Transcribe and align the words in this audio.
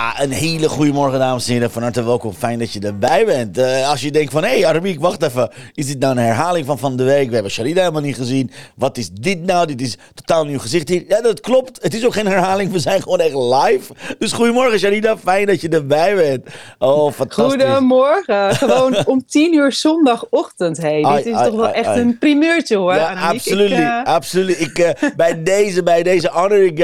Ja, 0.00 0.22
een 0.22 0.30
hele 0.30 0.68
goede 0.68 0.92
morgen, 0.92 1.18
dames 1.18 1.46
en 1.46 1.52
heren. 1.52 1.70
Van 1.70 1.82
harte 1.82 2.02
welkom. 2.02 2.32
Fijn 2.32 2.58
dat 2.58 2.72
je 2.72 2.80
erbij 2.80 3.24
bent. 3.24 3.58
Eh, 3.58 3.90
als 3.90 4.00
je 4.00 4.10
denkt 4.10 4.32
van, 4.32 4.42
hé 4.42 4.48
hey, 4.48 4.66
Arabiek, 4.66 5.00
wacht 5.00 5.22
even. 5.22 5.50
Is 5.74 5.86
dit 5.86 5.98
nou 5.98 6.16
een 6.16 6.22
herhaling 6.22 6.66
van 6.66 6.78
van 6.78 6.96
de 6.96 7.04
week? 7.04 7.28
We 7.28 7.34
hebben 7.34 7.52
Sharida 7.52 7.80
helemaal 7.80 8.02
niet 8.02 8.16
gezien. 8.16 8.50
Wat 8.76 8.96
is 8.98 9.10
dit 9.10 9.42
nou? 9.42 9.66
Dit 9.66 9.80
is 9.80 9.96
totaal 10.14 10.44
nieuw 10.44 10.58
gezicht 10.58 10.88
hier. 10.88 11.04
Ja, 11.08 11.20
dat 11.20 11.40
klopt. 11.40 11.82
Het 11.82 11.94
is 11.94 12.06
ook 12.06 12.12
geen 12.12 12.26
herhaling. 12.26 12.72
We 12.72 12.78
zijn 12.78 13.02
gewoon 13.02 13.20
echt 13.20 13.34
live. 13.34 13.92
Dus 14.18 14.32
goedemorgen, 14.32 14.78
Sharida. 14.78 15.16
Fijn 15.18 15.46
dat 15.46 15.60
je 15.60 15.68
erbij 15.68 16.14
bent. 16.14 16.46
Oh, 16.78 17.12
fantastisch. 17.12 17.62
Goedemorgen. 17.64 18.54
Gewoon 18.56 19.06
om 19.06 19.24
tien 19.26 19.54
uur 19.54 19.72
zondagochtend 19.72 20.76
heen. 20.76 21.06
Ai, 21.06 21.16
Dit 21.16 21.26
is 21.26 21.38
ai, 21.38 21.48
toch 21.48 21.56
wel 21.56 21.66
ai, 21.66 21.74
echt 21.74 21.96
een 21.96 22.18
primeurtje 22.18 22.76
hoor. 22.76 22.94
Ja, 22.94 23.28
absoluut. 23.28 23.70
Eh, 23.70 24.04
absoluut. 24.04 24.60
Ik, 24.60 24.78
eh, 24.78 25.10
bij 25.16 25.42
deze, 25.52 25.82
bij 25.82 26.02
deze 26.02 26.30
honor 26.32 26.62
ik 26.62 26.78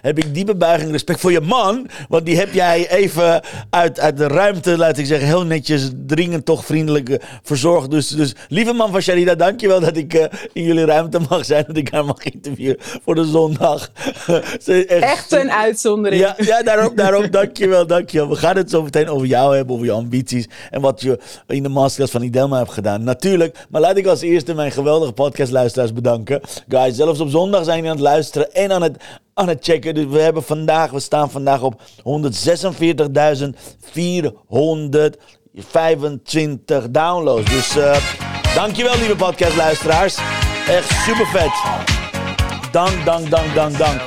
heb 0.00 0.18
ik 0.18 0.34
diepe 0.34 0.54
buiging 0.54 0.90
respect 0.90 1.20
voor 1.20 1.32
je 1.32 1.40
man. 1.40 1.86
Want 2.08 2.26
die 2.26 2.36
heb 2.36 2.58
jij 2.60 2.90
even 2.90 3.42
uit, 3.70 4.00
uit 4.00 4.16
de 4.16 4.26
ruimte, 4.26 4.76
laat 4.76 4.98
ik 4.98 5.06
zeggen, 5.06 5.26
heel 5.28 5.44
netjes, 5.44 5.90
dringend 6.06 6.44
toch 6.44 6.64
vriendelijk 6.64 7.08
eh, 7.08 7.18
verzorgd. 7.42 7.90
Dus, 7.90 8.08
dus 8.08 8.34
lieve 8.48 8.72
man 8.72 8.90
van 8.90 9.00
Sharida, 9.00 9.34
dankjewel 9.34 9.80
dat 9.80 9.96
ik 9.96 10.14
eh, 10.14 10.26
in 10.52 10.62
jullie 10.62 10.84
ruimte 10.84 11.20
mag 11.28 11.44
zijn. 11.44 11.64
Dat 11.66 11.76
ik 11.76 11.90
haar 11.90 12.04
mag 12.04 12.22
interviewen 12.22 12.76
voor 12.78 13.14
de 13.14 13.24
zondag. 13.24 13.90
Echt 14.86 15.32
een 15.32 15.50
uitzondering. 15.50 16.22
ja, 16.22 16.34
ja 16.38 16.62
daarom, 16.62 16.94
daarom, 16.94 17.30
dankjewel, 17.30 17.86
dankjewel. 17.86 18.28
We 18.28 18.36
gaan 18.36 18.56
het 18.56 18.70
zo 18.70 18.82
meteen 18.82 19.08
over 19.08 19.26
jou 19.26 19.56
hebben, 19.56 19.74
over 19.74 19.86
je 19.86 19.92
ambities 19.92 20.48
en 20.70 20.80
wat 20.80 21.00
je 21.00 21.18
in 21.46 21.62
de 21.62 21.68
masterclass 21.68 22.12
van 22.12 22.22
Idelma 22.22 22.58
hebt 22.58 22.72
gedaan. 22.72 23.04
Natuurlijk, 23.04 23.66
maar 23.70 23.80
laat 23.80 23.96
ik 23.96 24.06
als 24.06 24.20
eerste 24.20 24.54
mijn 24.54 24.72
geweldige 24.72 25.12
podcastluisteraars 25.12 25.92
bedanken. 25.92 26.40
Guys, 26.68 26.96
zelfs 26.96 27.20
op 27.20 27.28
zondag 27.28 27.64
zijn 27.64 27.76
jullie 27.76 27.90
aan 27.90 27.96
het 27.96 28.06
luisteren 28.06 28.52
en 28.52 28.72
aan 28.72 28.82
het, 28.82 28.96
aan 29.40 29.48
het 29.48 29.64
checken. 29.64 29.94
Dus 29.94 30.06
we 30.06 30.18
hebben 30.18 30.42
vandaag, 30.42 30.90
we 30.90 31.00
staan 31.00 31.30
vandaag 31.30 31.62
op 31.62 31.80
146.425 31.80 31.84
downloads. 36.90 37.50
Dus 37.50 37.76
eh 37.76 37.96
dankjewel, 38.54 38.96
lieve 38.96 39.16
podcastluisteraars. 39.16 40.18
Echt 40.68 40.90
super 40.90 41.26
vet. 41.26 41.52
Dank, 42.72 43.04
dank, 43.04 43.30
dank, 43.30 43.54
dank, 43.54 43.78
dank. 43.78 44.00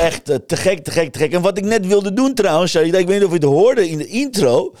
Echt 0.00 0.28
eh, 0.28 0.36
te 0.46 0.56
gek, 0.56 0.84
te 0.84 0.90
gek, 0.90 1.12
te 1.12 1.18
gek. 1.18 1.32
En 1.32 1.42
wat 1.42 1.58
ik 1.58 1.64
net 1.64 1.86
wilde 1.86 2.12
doen 2.12 2.34
trouwens, 2.34 2.74
ik 2.74 2.92
weet 2.92 3.08
niet 3.08 3.24
of 3.24 3.28
je 3.28 3.34
het 3.34 3.44
hoorde 3.44 3.88
in 3.88 3.98
de 3.98 4.06
intro. 4.06 4.74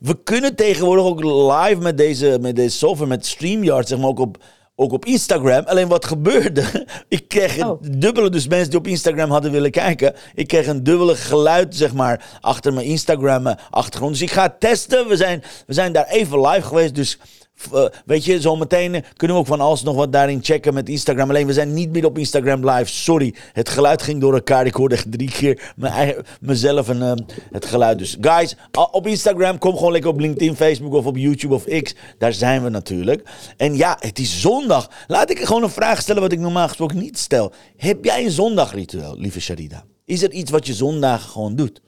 We 0.00 0.22
kunnen 0.22 0.54
tegenwoordig 0.54 1.04
ook 1.04 1.24
live 1.24 1.80
met 1.80 1.96
deze, 1.96 2.38
met 2.40 2.56
deze 2.56 2.76
software, 2.76 3.10
met 3.10 3.26
StreamYard, 3.26 3.88
zeg 3.88 3.98
maar, 3.98 4.08
ook 4.08 4.18
op, 4.18 4.38
ook 4.76 4.92
op 4.92 5.04
Instagram. 5.04 5.64
Alleen 5.66 5.88
wat 5.88 6.04
gebeurde, 6.04 6.86
ik 7.08 7.28
kreeg 7.28 7.58
een 7.58 7.68
Oh. 7.68 7.82
dubbele, 7.90 8.30
dus 8.30 8.46
mensen 8.48 8.70
die 8.70 8.78
op 8.78 8.86
Instagram 8.86 9.30
hadden 9.30 9.50
willen 9.50 9.70
kijken, 9.70 10.14
ik 10.34 10.48
kreeg 10.48 10.66
een 10.66 10.82
dubbele 10.84 11.16
geluid, 11.16 11.76
zeg 11.76 11.94
maar, 11.94 12.38
achter 12.40 12.72
mijn 12.72 12.86
Instagram 12.86 13.46
eh, 13.46 13.54
achtergrond. 13.70 14.12
Dus 14.12 14.22
ik 14.22 14.30
ga 14.30 14.42
het 14.42 14.60
testen. 14.60 15.08
We 15.08 15.16
zijn, 15.16 15.42
we 15.66 15.72
zijn 15.72 15.92
daar 15.92 16.06
even 16.06 16.40
live 16.40 16.66
geweest, 16.66 16.94
dus... 16.94 17.18
eh, 17.72 17.84
weet 18.04 18.24
je, 18.24 18.40
zo 18.40 18.56
meteen 18.56 18.94
eh, 18.94 19.02
kunnen 19.16 19.36
we 19.36 19.42
ook 19.42 19.48
van 19.48 19.60
alles 19.60 19.82
nog 19.82 19.96
wat 19.96 20.12
daarin 20.12 20.38
checken 20.42 20.74
met 20.74 20.88
Instagram. 20.88 21.28
Alleen 21.28 21.46
we 21.46 21.52
zijn 21.52 21.74
niet 21.74 21.90
meer 21.90 22.04
op 22.04 22.18
Instagram 22.18 22.70
live. 22.70 22.90
Sorry, 22.90 23.34
het 23.52 23.68
geluid 23.68 24.02
ging 24.02 24.20
door 24.20 24.34
elkaar. 24.34 24.66
Ik 24.66 24.74
hoorde 24.74 24.94
echt 24.94 25.12
drie 25.12 25.30
keer 25.30 25.72
mijn 25.76 25.92
eigen, 25.92 26.24
mezelf 26.40 26.88
en 26.88 27.02
eh, 27.02 27.12
het 27.50 27.66
geluid. 27.66 27.98
Dus 27.98 28.16
guys, 28.20 28.56
op 28.90 29.06
Instagram, 29.06 29.58
kom 29.58 29.76
gewoon 29.76 29.92
lekker 29.92 30.10
op 30.10 30.18
LinkedIn, 30.18 30.56
Facebook 30.56 30.92
of 30.92 31.06
op 31.06 31.16
YouTube 31.16 31.54
of 31.54 31.64
X. 31.82 31.94
Daar 32.18 32.32
zijn 32.32 32.62
we 32.62 32.68
natuurlijk. 32.68 33.28
En 33.56 33.76
ja, 33.76 33.96
het 34.00 34.18
is 34.18 34.40
zondag. 34.40 34.90
Laat 35.06 35.30
ik 35.30 35.38
gewoon 35.38 35.62
een 35.62 35.70
vraag 35.70 36.00
stellen 36.00 36.22
wat 36.22 36.32
ik 36.32 36.38
normaal 36.38 36.68
gesproken 36.68 36.98
niet 36.98 37.18
stel. 37.18 37.52
Heb 37.76 38.04
jij 38.04 38.24
een 38.24 38.30
zondagritueel, 38.30 39.18
lieve 39.18 39.40
Sharida? 39.40 39.84
Is 40.04 40.22
er 40.22 40.30
iets 40.30 40.50
wat 40.50 40.66
je 40.66 40.74
zondagen 40.74 41.30
gewoon 41.30 41.56
doet? 41.56 41.80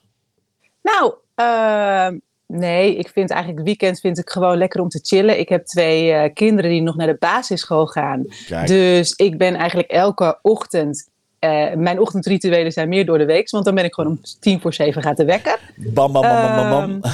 Nou, 0.83 1.15
ehm, 1.35 2.19
nee, 2.47 2.97
ik 2.97 3.09
vind 3.09 3.31
eigenlijk 3.31 3.61
het 3.61 3.69
weekend 3.69 4.01
vind 4.01 4.19
ik 4.19 4.31
gewoon 4.31 4.57
lekker 4.57 4.81
om 4.81 4.89
te 4.89 5.01
chillen. 5.03 5.39
Ik 5.39 5.49
heb 5.49 5.65
twee 5.67 6.13
eh, 6.13 6.35
kinderen 6.35 6.71
die 6.71 6.83
nog 6.83 6.97
naar 6.97 7.07
de 7.07 7.17
basisschool 7.19 7.87
gaan. 7.87 8.25
Kijk. 8.47 8.67
Dus 8.67 9.13
ik 9.13 9.39
ben 9.39 9.55
eigenlijk 9.55 9.91
elke 9.91 10.39
ochtend. 10.43 11.09
eh, 11.39 11.73
mijn 11.75 12.01
ochtendrituelen 12.01 12.73
zijn 12.73 12.89
meer 12.89 13.07
door 13.07 13.19
de 13.19 13.25
week, 13.25 13.51
want 13.51 13.65
dan 13.65 13.75
ben 13.75 13.85
ik 13.85 13.95
gewoon 13.95 14.11
om 14.11 14.21
tien 14.41 14.61
voor 14.61 14.75
zeven 14.75 15.03
gaat 15.03 15.17
de 15.17 15.25
wekker. 15.25 15.59
Bam, 15.77 16.13
bam, 16.13 16.23
bam, 16.23 16.57
bam, 16.57 16.71
bam, 16.71 17.01
bam. 17.01 17.13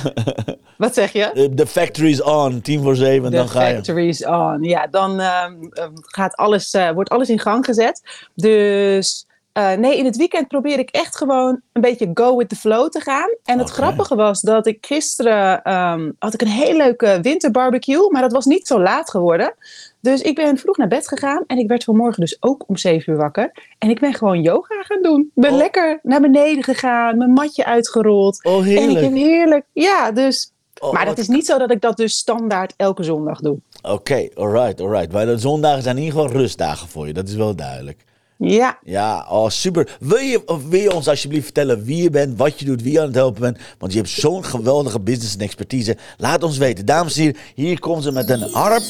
Wat 0.77 0.95
zeg 0.95 1.13
je? 1.13 1.49
De 1.55 1.67
factory 1.67 2.11
is 2.11 2.23
on, 2.23 2.61
tien 2.61 2.83
voor 2.83 2.97
zeven, 2.97 3.31
dan 3.31 3.49
ga 3.49 3.67
je. 3.67 3.75
factory 3.75 4.09
is 4.09 4.25
on. 4.27 4.63
Ja, 4.63 4.87
dan 4.87 5.21
ehm, 5.21 5.53
eh, 5.71 5.85
gaat 5.95 6.35
alles, 6.37 6.71
eh, 6.71 6.91
wordt 6.91 7.11
alles 7.11 7.29
in 7.29 7.39
gang 7.39 7.65
gezet. 7.65 8.03
Dus 8.35 9.27
eh, 9.53 9.73
nee, 9.73 9.97
in 9.97 10.05
het 10.05 10.17
weekend 10.17 10.49
probeer 10.49 10.79
ik 10.79 10.91
echt 10.91 11.17
gewoon 11.17 11.61
een 11.73 11.81
beetje 11.83 12.11
go 12.15 12.37
with 12.37 12.49
the 12.49 12.57
flow 12.57 12.89
te 12.89 13.01
gaan. 13.01 13.29
En 13.45 13.59
het 13.59 13.71
grappige 13.71 14.15
was 14.15 14.41
dat 14.41 14.67
ik 14.67 14.87
gisteren 14.87 15.63
ehm, 15.63 16.11
had 16.19 16.35
ik 16.35 16.41
een 16.41 16.47
heel 16.49 16.77
leuke 16.77 17.19
winterbarbecue, 17.23 18.11
maar 18.11 18.23
dat 18.23 18.33
was 18.33 18.45
niet 18.45 18.67
zo 18.67 18.81
laat 18.81 19.11
geworden. 19.11 19.55
Dus 20.01 20.21
ik 20.23 20.35
ben 20.35 20.59
vroeg 20.59 20.77
naar 20.77 20.89
bed 20.89 21.09
gegaan 21.09 21.45
en 21.47 21.59
ik 21.59 21.69
werd 21.69 21.85
vanmorgen 21.85 22.21
dus 22.21 22.37
ook 22.41 22.65
om 22.67 22.77
7 22.77 23.13
uur 23.13 23.19
wakker. 23.19 23.53
En 23.79 23.91
ik 23.91 24.01
ben 24.01 24.15
gewoon 24.15 24.43
yoga 24.43 24.83
gaan 24.83 25.03
doen. 25.03 25.31
Ben 25.35 25.51
Oh. 25.51 25.57
lekker 25.57 25.99
naar 26.03 26.21
beneden 26.21 26.65
gegaan, 26.65 27.19
mijn 27.19 27.31
matje 27.33 27.65
uitgerold. 27.65 28.45
Oh, 28.45 28.53
En 28.55 28.59
ik 28.61 28.65
heerlijk. 28.79 29.01
heb 29.05 29.13
heerlijk, 29.15 29.65
ja, 29.73 30.13
dus 30.13 30.53
Oh, 30.81 30.93
maar 30.93 31.07
het 31.07 31.19
is 31.19 31.29
niet 31.29 31.47
zo 31.47 31.59
dat 31.59 31.71
ik 31.71 31.81
dat 31.81 31.97
dus 31.97 32.17
standaard 32.17 32.75
elke 32.77 33.03
zondag 33.03 33.41
doe. 33.41 33.59
Oké, 33.83 34.29
alright, 34.35 34.81
alright. 34.81 35.13
Maar 35.13 35.27
de 35.27 35.39
zondagen 35.39 35.83
zijn 35.83 35.97
in 35.97 36.03
ieder 36.03 36.21
geval 36.21 36.37
rustdagen 36.37 36.89
voor 36.89 37.07
je, 37.07 37.13
dat 37.13 37.29
is 37.29 37.35
wel 37.35 37.55
duidelijk. 37.55 38.05
Ja, 38.45 38.79
Ja, 38.85 39.27
oh 39.31 39.49
super. 39.49 39.97
Wil 40.01 40.19
je, 40.19 40.43
of 40.47 40.69
wil 40.69 40.81
je 40.81 40.95
ons 40.95 41.09
alsjeblieft 41.09 41.45
vertellen 41.45 41.85
wie 41.85 42.03
je 42.03 42.11
bent, 42.11 42.39
wat 42.39 42.59
je 42.59 42.65
doet, 42.65 42.83
wie 42.83 42.93
je 42.93 43.01
aan 43.01 43.07
het 43.07 43.15
helpen 43.15 43.41
bent? 43.41 43.59
Want 43.79 43.93
je 43.93 43.99
hebt 43.99 44.11
zo'n 44.11 44.45
geweldige 44.45 45.01
business 45.01 45.35
en 45.35 45.41
expertise. 45.41 45.97
Laat 46.17 46.43
ons 46.43 46.59
weten. 46.59 46.87
Dames 46.87 47.17
en 47.17 47.23
heren, 47.23 47.41
hier 47.55 47.81
komt 47.81 48.03
ze 48.03 48.13
met 48.13 48.31
een 48.31 48.41
harp. 48.53 48.83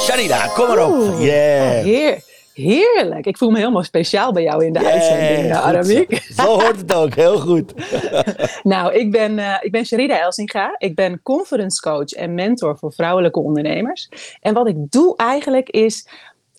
Sharida, 0.00 0.46
kom 0.46 0.66
maar 0.68 0.86
op. 0.86 0.92
Oeh. 0.92 1.22
Yeah. 1.24 1.78
Oh, 1.78 1.84
heer, 1.84 2.22
heerlijk. 2.54 3.26
Ik 3.26 3.36
voel 3.36 3.50
me 3.50 3.58
helemaal 3.58 3.82
speciaal 3.82 4.32
bij 4.32 4.42
jou 4.42 4.64
in 4.64 4.72
de 4.72 4.80
Yeah, 4.80 4.92
uitzending, 4.92 5.50
eh, 5.50 5.56
zo. 5.56 5.62
Aramiek. 5.62 6.22
Zo 6.36 6.42
hoort 6.42 6.76
het 6.76 6.94
ook, 6.94 7.14
heel 7.14 7.38
goed. 7.38 7.72
Nou, 8.62 8.94
ik 8.94 9.10
ben, 9.10 9.38
eh, 9.38 9.54
ik 9.60 9.70
ben 9.70 9.86
Sharida 9.86 10.20
Elsinga. 10.20 10.74
Ik 10.78 10.94
ben 10.94 11.20
conference 11.22 11.80
coach 11.80 12.12
en 12.12 12.34
mentor 12.34 12.78
voor 12.78 12.92
vrouwelijke 12.92 13.40
ondernemers. 13.40 14.08
En 14.40 14.54
wat 14.54 14.68
ik 14.68 14.76
doe 14.90 15.16
eigenlijk 15.16 15.68
is... 15.68 16.06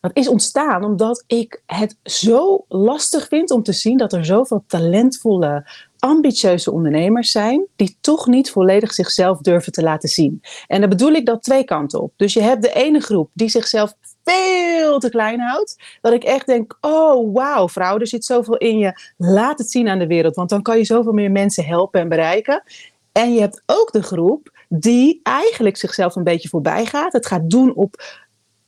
Dat 0.04 0.18
is 0.18 0.28
ontstaan 0.28 0.84
omdat 0.84 1.24
ik 1.28 1.62
het 1.66 1.98
zo 2.04 2.66
lastig 2.68 3.28
vind 3.28 3.52
om 3.52 3.64
te 3.64 3.72
zien 3.72 3.98
dat 3.98 4.14
er 4.14 4.26
zoveel 4.26 4.64
talentvolle, 4.68 5.70
ambitieuze 6.00 6.72
ondernemers 6.72 7.32
zijn 7.32 7.66
die 7.76 7.98
toch 8.02 8.28
niet 8.28 8.52
volledig 8.52 8.94
zichzelf 8.94 9.40
durven 9.40 9.72
te 9.72 9.84
laten 9.84 10.10
zien. 10.10 10.42
En 10.68 10.80
dan 10.80 10.90
bedoel 10.90 11.12
ik 11.12 11.26
dat 11.26 11.44
twee 11.44 11.64
kanten 11.64 12.02
op. 12.02 12.14
Dus 12.16 12.34
je 12.34 12.42
hebt 12.42 12.62
de 12.62 12.74
ene 12.74 13.00
groep 13.00 13.30
die 13.34 13.50
zichzelf 13.50 13.94
veel 14.24 15.00
te 15.00 15.10
klein 15.10 15.40
houdt. 15.40 15.98
Dat 16.02 16.14
ik 16.14 16.24
echt 16.24 16.46
denk, 16.46 16.78
oh 16.82 17.34
wauw 17.34 17.70
vrouw, 17.70 18.00
er 18.00 18.08
zit 18.08 18.26
zoveel 18.26 18.58
in 18.58 18.78
je. 18.78 19.14
Laat 19.18 19.58
het 19.58 19.72
zien 19.72 19.88
aan 19.88 20.00
de 20.00 20.08
wereld, 20.08 20.36
want 20.36 20.50
dan 20.50 20.62
kan 20.62 20.78
je 20.78 20.86
zoveel 20.86 21.14
meer 21.14 21.32
mensen 21.32 21.66
helpen 21.66 22.02
en 22.02 22.10
bereiken. 22.10 22.64
En 23.12 23.34
je 23.34 23.40
hebt 23.40 23.64
ook 23.66 23.92
de 23.92 24.04
groep 24.04 24.52
die 24.70 25.20
eigenlijk 25.24 25.78
zichzelf 25.78 26.16
een 26.16 26.24
beetje 26.24 26.50
voorbij 26.50 26.86
gaat. 26.86 27.14
Het 27.14 27.26
gaat 27.26 27.50
doen 27.50 27.76
op 27.76 28.23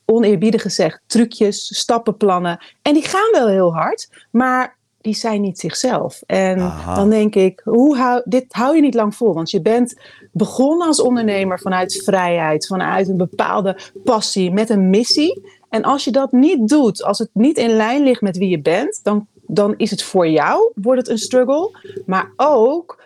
oneerbiedig 0.06 0.62
gezegd 0.62 1.00
trucjes, 1.06 1.78
stappenplannen. 1.78 2.64
En 2.82 2.94
die 2.94 3.04
gaan 3.04 3.30
wel 3.32 3.48
heel 3.48 3.74
hard, 3.74 4.08
maar 4.30 4.76
die 5.00 5.14
zijn 5.14 5.40
niet 5.40 5.58
zichzelf. 5.58 6.22
En 6.26 6.58
Aha. 6.58 6.94
dan 6.94 7.10
denk 7.10 7.34
ik, 7.34 7.60
hoe 7.64 7.96
hou, 7.96 8.22
dit 8.24 8.44
hou 8.48 8.74
je 8.74 8.80
niet 8.80 8.94
lang 8.94 9.14
vol. 9.14 9.34
Want 9.34 9.50
je 9.50 9.62
bent 9.62 10.00
begonnen 10.32 10.86
als 10.86 11.00
ondernemer 11.00 11.60
vanuit 11.60 12.02
vrijheid, 12.04 12.66
vanuit 12.66 13.08
een 13.08 13.16
bepaalde 13.16 13.78
passie, 14.04 14.52
met 14.52 14.70
een 14.70 14.90
missie. 14.90 15.42
En 15.68 15.82
als 15.82 16.04
je 16.04 16.10
dat 16.10 16.32
niet 16.32 16.68
doet, 16.68 17.02
als 17.02 17.18
het 17.18 17.30
niet 17.32 17.58
in 17.58 17.76
lijn 17.76 18.02
ligt 18.02 18.20
met 18.20 18.36
wie 18.36 18.48
je 18.48 18.60
bent, 18.60 19.00
dan, 19.02 19.26
dan 19.46 19.74
is 19.76 19.90
het 19.90 20.02
voor 20.02 20.28
jou, 20.28 20.70
wordt 20.74 21.00
het 21.00 21.10
een 21.10 21.18
struggle. 21.18 21.78
Maar 22.06 22.32
ook 22.36 23.02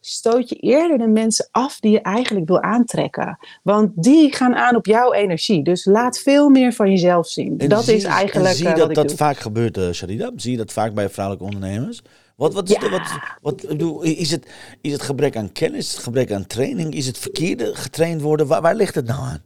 stoot 0.00 0.48
je 0.48 0.54
eerder 0.54 0.98
de 0.98 1.06
mensen 1.08 1.48
af 1.50 1.80
die 1.80 1.90
je 1.90 2.00
eigenlijk 2.00 2.46
wil 2.48 2.60
aantrekken. 2.62 3.38
Want 3.62 3.90
die 3.94 4.34
gaan 4.34 4.54
aan 4.54 4.76
op 4.76 4.86
jouw 4.86 5.12
energie. 5.12 5.62
Dus 5.64 5.84
laat 5.84 6.18
veel 6.18 6.48
meer 6.48 6.72
van 6.72 6.90
jezelf 6.90 7.28
zien. 7.28 7.58
En 7.58 7.68
dat 7.68 7.84
zie- 7.84 7.94
is 7.96 8.04
eigenlijk 8.04 8.48
en 8.48 8.54
zie 8.54 8.66
eh, 8.66 8.72
je 8.72 8.78
wat 8.78 8.86
dat 8.86 8.94
dat 8.96 9.08
doe. 9.08 9.16
vaak 9.16 9.36
gebeurt, 9.38 9.76
eh 9.76 9.90
Sharida? 9.90 10.30
Zie 10.36 10.50
je 10.50 10.56
dat 10.56 10.72
vaak 10.72 10.94
bij 10.94 11.08
vrouwelijke 11.08 11.54
ondernemers? 11.54 12.02
Wat, 12.36 12.54
wat, 12.54 12.68
is, 12.68 12.74
Ja. 12.74 12.80
de, 12.80 12.90
wat, 12.90 13.18
wat 13.42 13.68
bedoel, 13.68 14.02
is, 14.02 14.30
het, 14.30 14.46
is 14.80 14.92
het 14.92 15.02
gebrek 15.02 15.36
aan 15.36 15.52
kennis? 15.52 15.86
Is 15.86 15.92
het 15.92 16.02
gebrek 16.02 16.32
aan 16.32 16.46
training? 16.46 16.94
Is 16.94 17.06
het 17.06 17.18
verkeerde 17.18 17.74
getraind 17.74 18.20
worden? 18.20 18.46
Waar, 18.46 18.62
waar 18.62 18.74
ligt 18.74 18.94
het 18.94 19.06
nou 19.06 19.20
aan? 19.20 19.42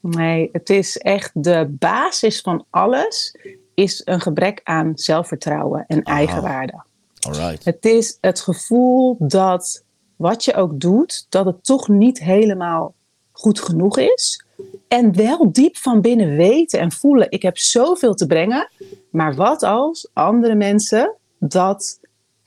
Nee, 0.00 0.48
het 0.52 0.70
is 0.70 0.96
echt 0.96 1.30
de 1.34 1.66
basis 1.78 2.40
van 2.40 2.64
alles 2.70 3.36
is 3.74 4.02
een 4.04 4.20
gebrek 4.20 4.60
aan 4.64 4.92
zelfvertrouwen 4.94 5.84
en 5.86 6.06
Aha. 6.06 6.16
eigenwaarde. 6.16 6.82
Alright. 7.26 7.64
Het 7.64 7.84
is 7.84 8.18
het 8.20 8.40
gevoel 8.40 9.16
dat 9.18 9.84
wat 10.16 10.44
je 10.44 10.54
ook 10.54 10.80
doet, 10.80 11.26
dat 11.28 11.46
het 11.46 11.64
toch 11.64 11.88
niet 11.88 12.18
helemaal 12.18 12.94
goed 13.32 13.60
genoeg 13.60 13.98
is. 13.98 14.44
En 14.88 15.16
wel 15.16 15.52
diep 15.52 15.76
van 15.76 16.00
binnen 16.00 16.36
weten 16.36 16.80
en 16.80 16.92
voelen, 16.92 17.30
ik 17.30 17.42
heb 17.42 17.58
zoveel 17.58 18.14
te 18.14 18.26
brengen. 18.26 18.68
Maar 19.10 19.34
wat 19.34 19.62
als 19.62 20.08
andere 20.12 20.54
mensen 20.54 21.14
dat 21.38 22.00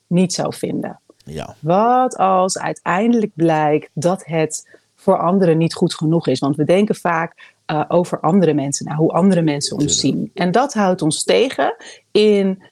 niet 0.07 0.33
zou 0.33 0.53
vinden? 0.53 0.99
Ja, 1.25 1.55
Wat 1.59 2.17
als 2.17 2.57
uiteindelijk 2.57 3.31
blijkt 3.35 3.89
dat 3.93 4.25
het 4.25 4.79
voor 4.95 5.19
anderen 5.19 5.57
niet 5.57 5.73
goed 5.73 5.95
genoeg 5.95 6.27
is? 6.27 6.39
Want 6.39 6.55
we 6.55 6.63
denken 6.63 6.95
vaak 6.95 7.53
eh, 7.65 7.83
over 7.87 8.19
andere 8.19 8.53
mensen, 8.53 8.85
nou, 8.85 8.97
hoe 8.97 9.11
andere 9.11 9.41
mensen 9.41 9.77
ons 9.77 9.99
Tuurlijk. 9.99 10.17
zien. 10.23 10.31
En 10.33 10.51
dat 10.51 10.73
houdt 10.73 11.01
ons 11.01 11.23
tegen 11.23 11.75
in 12.11 12.63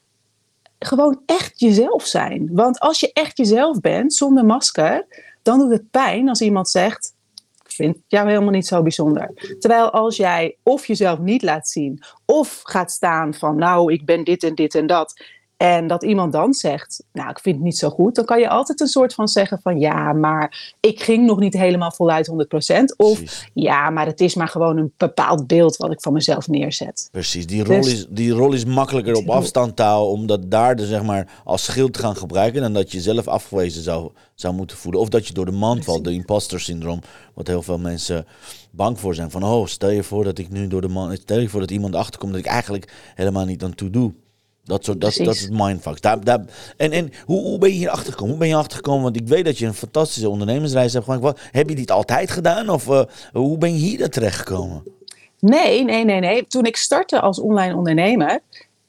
gewoon 0.80 1.22
echt 1.26 1.60
jezelf 1.60 2.06
zijn. 2.06 2.50
Want 2.52 2.80
als 2.80 3.00
je 3.00 3.14
echt 3.14 3.38
jezelf 3.38 3.80
bent, 3.80 4.14
zonder 4.14 4.46
masker, 4.46 5.06
dan 5.42 5.60
doet 5.60 5.72
het 5.72 5.92
pijn 5.92 6.30
als 6.30 6.42
iemand 6.42 6.70
zegt. 6.70 7.14
Ik 7.66 7.72
vind 7.76 7.98
jou 8.08 8.28
helemaal 8.28 8.50
niet 8.50 8.68
zo 8.68 8.82
bijzonder. 8.82 9.56
Terwijl 9.60 9.92
als 9.92 10.18
jij 10.18 10.58
of 10.64 10.86
jezelf 10.86 11.20
niet 11.20 11.44
laat 11.44 11.70
zien, 11.70 12.04
of 12.26 12.60
gaat 12.64 12.92
staan 12.92 13.34
van, 13.34 13.56
nou, 13.56 13.94
ik 13.94 14.06
ben 14.06 14.24
dit 14.24 14.44
en 14.44 14.56
dit 14.56 14.76
en 14.76 14.88
dat. 14.88 15.24
En 15.60 15.88
dat 15.88 16.04
iemand 16.04 16.32
dan 16.32 16.54
zegt, 16.54 17.04
nou, 17.14 17.30
ik 17.30 17.40
vind 17.40 17.56
het 17.56 17.64
niet 17.66 17.78
zo 17.78 17.90
goed. 17.90 18.16
Dan 18.16 18.26
kan 18.26 18.40
je 18.40 18.50
altijd 18.50 18.80
een 18.80 18.88
soort 18.88 19.14
van 19.14 19.28
zeggen 19.28 19.60
van, 19.62 19.80
ja, 19.80 20.14
maar 20.14 20.76
ik 20.80 21.02
ging 21.02 21.26
nog 21.26 21.40
niet 21.40 21.54
helemaal 21.54 21.92
voluit 21.92 22.32
100%. 22.32 22.34
Of, 22.98 23.18
precies. 23.18 23.50
ja, 23.54 23.90
maar 23.90 24.06
het 24.06 24.22
is 24.22 24.36
maar 24.36 24.48
gewoon 24.48 24.78
een 24.78 24.94
bepaald 24.98 25.48
beeld 25.48 25.78
wat 25.78 25.92
ik 25.92 26.02
van 26.02 26.14
mezelf 26.14 26.48
neerzet. 26.48 27.08
Precies, 27.12 27.48
die 27.48 27.64
rol, 27.64 27.82
Dus- 27.82 27.94
is, 27.94 28.06
die 28.10 28.32
rol 28.32 28.54
is 28.54 28.66
makkelijker 28.66 29.16
op 29.16 29.30
afstand 29.30 29.76
te 29.76 29.84
houden, 29.84 30.14
omdat 30.14 30.52
daar 30.52 30.76
de, 30.76 30.86
zeg 30.86 31.04
maar, 31.04 31.42
als 31.44 31.64
schild 31.64 31.94
te 31.94 32.00
gaan 32.00 32.16
gebruiken 32.16 32.62
dan 32.62 32.74
dat 32.74 32.92
je 32.92 33.02
zelf 33.02 33.28
afgewezen 33.28 33.84
zou, 33.84 34.12
zou 34.36 34.54
moeten 34.54 34.78
voelen. 34.78 35.02
Of 35.02 35.10
dat 35.10 35.28
je 35.28 35.34
door 35.34 35.46
de 35.46 35.52
mand 35.52 35.86
valt, 35.86 36.04
de 36.04 36.14
imposter 36.14 36.60
syndroom, 36.60 37.00
wat 37.34 37.48
heel 37.48 37.62
veel 37.62 37.80
mensen 37.80 38.26
bang 38.72 39.00
voor 39.00 39.16
zijn. 39.16 39.32
Van, 39.32 39.44
oh, 39.44 39.66
stel 39.66 39.90
je 39.90 40.04
voor 40.04 40.24
dat 40.24 40.38
ik 40.38 40.50
nu 40.50 40.68
door 40.68 40.82
de 40.82 40.88
man, 40.88 41.16
stel 41.16 41.40
je 41.40 41.50
voor 41.50 41.60
dat 41.60 41.72
iemand 41.72 41.96
achterkomt 41.96 42.32
dat 42.32 42.42
ik 42.42 42.48
eigenlijk 42.48 43.12
helemaal 43.16 43.46
niet 43.46 43.64
aan 43.64 43.76
toe 43.76 43.90
doe. 43.90 44.14
Dat, 44.70 44.86
soort, 44.86 45.02
dat, 45.02 45.16
dat 45.16 45.36
is 45.36 45.50
mindfuck. 45.52 46.02
Daar, 46.02 46.24
daar, 46.24 46.40
en 46.78 46.92
en 46.92 47.12
hoe, 47.26 47.42
hoe 47.42 47.58
ben 47.58 47.70
je 47.70 47.76
hier 47.76 47.90
achtergekomen? 47.90 48.30
Hoe 48.30 48.40
ben 48.40 48.48
je 48.48 48.56
achtergekomen? 48.56 49.04
Want 49.04 49.16
ik 49.16 49.28
weet 49.28 49.46
dat 49.46 49.58
je 49.58 49.66
een 49.66 49.74
fantastische 49.74 50.30
ondernemersreis 50.30 50.94
hebt 50.94 51.06
gemaakt. 51.06 51.24
Wat, 51.24 51.40
heb 51.52 51.70
je 51.70 51.76
dit 51.76 51.92
altijd 51.92 52.32
gedaan? 52.32 52.70
Of 52.70 52.90
eh, 52.90 53.04
hoe 53.34 53.58
ben 53.58 53.74
je 53.74 53.80
hier 53.80 54.10
terechtgekomen? 54.10 54.84
Nee, 55.40 55.84
nee, 55.84 56.06
nee, 56.06 56.20
nee. 56.20 56.48
Toen 56.48 56.66
ik 56.66 56.76
startte 56.76 57.20
als 57.20 57.40
online 57.40 57.76
ondernemer. 57.76 58.40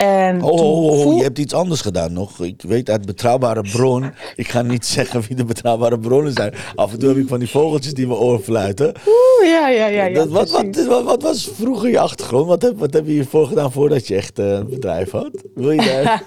En 0.01 0.43
Oh, 0.43 0.51
oh, 0.61 1.07
oh, 1.07 1.17
je 1.17 1.23
hebt 1.23 1.39
iets 1.39 1.55
anders 1.55 1.81
gedaan 1.81 2.13
nog. 2.13 2.39
Ik 2.45 2.63
weet 2.63 2.91
uit 2.91 3.07
betrouwbare 3.07 3.63
bron. 3.73 4.13
Ik 4.37 4.49
ga 4.49 4.63
niet 4.63 4.87
zeggen 4.97 5.21
wie 5.29 5.37
de 5.37 5.45
betrouwbare 5.45 5.99
bronnen 5.99 6.33
zijn. 6.33 6.55
Af 6.75 6.93
en 6.93 6.99
toe 6.99 7.09
heb 7.09 7.19
ik 7.19 7.29
van 7.29 7.39
die 7.39 7.49
vogeltjes 7.51 7.95
die 7.95 8.07
me 8.07 8.15
oren 8.15 8.43
fluiten. 8.43 8.87
Oeh, 8.87 9.49
ja, 9.51 9.69
ja, 9.69 9.87
ja. 9.87 10.05
ja 10.05 10.15
Dat- 10.15 10.29
wat, 10.29 10.51
wat, 10.51 10.87
wat, 10.87 11.05
wat 11.05 11.23
was 11.23 11.51
vroeger 11.55 11.91
je 11.91 11.99
achtergrond? 11.99 12.47
Wat 12.47 12.63
heb, 12.63 12.79
wat 12.79 12.93
heb 12.93 13.07
je 13.07 13.13
hiervoor 13.13 13.47
gedaan 13.47 13.73
voordat 13.73 14.07
je 14.07 14.15
echt 14.15 14.39
eh, 14.39 14.47
een 14.51 14.69
bedrijf 14.69 15.11
had? 15.11 15.31
Wil 15.55 15.71
je 15.71 15.77
daar... 15.83 16.23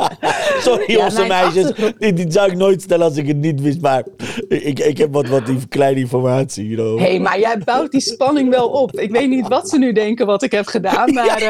Sorry, 0.64 0.84
Ja, 0.96 1.04
onze 1.04 1.16
mijn 1.16 1.28
meisjes. 1.28 1.64
achtergrond- 1.70 2.16
dit 2.16 2.32
zou 2.32 2.50
ik 2.50 2.56
nooit 2.56 2.82
stellen 2.82 3.06
als 3.06 3.16
ik 3.16 3.26
het 3.26 3.36
niet 3.36 3.60
wist. 3.60 3.80
Maar 3.80 4.04
ik, 4.48 4.78
ik 4.78 4.98
heb 4.98 5.12
wat, 5.12 5.28
wat 5.28 5.46
die 5.46 5.58
kleine 5.68 6.00
informatie. 6.00 6.68
You 6.68 6.76
know. 6.88 6.98
Hé, 6.98 7.04
hey, 7.10 7.18
maar 7.20 7.38
jij 7.40 7.58
bouwt 7.64 7.90
die 7.90 8.00
spanning 8.00 8.50
wel 8.50 8.68
op. 8.68 8.98
Ik 8.98 9.10
weet 9.10 9.28
niet 9.28 9.48
wat 9.48 9.68
ze 9.68 9.78
nu 9.78 9.92
denken 9.92 10.26
wat 10.26 10.42
ik 10.42 10.52
heb 10.52 10.66
gedaan, 10.66 11.12
maar 11.14 11.42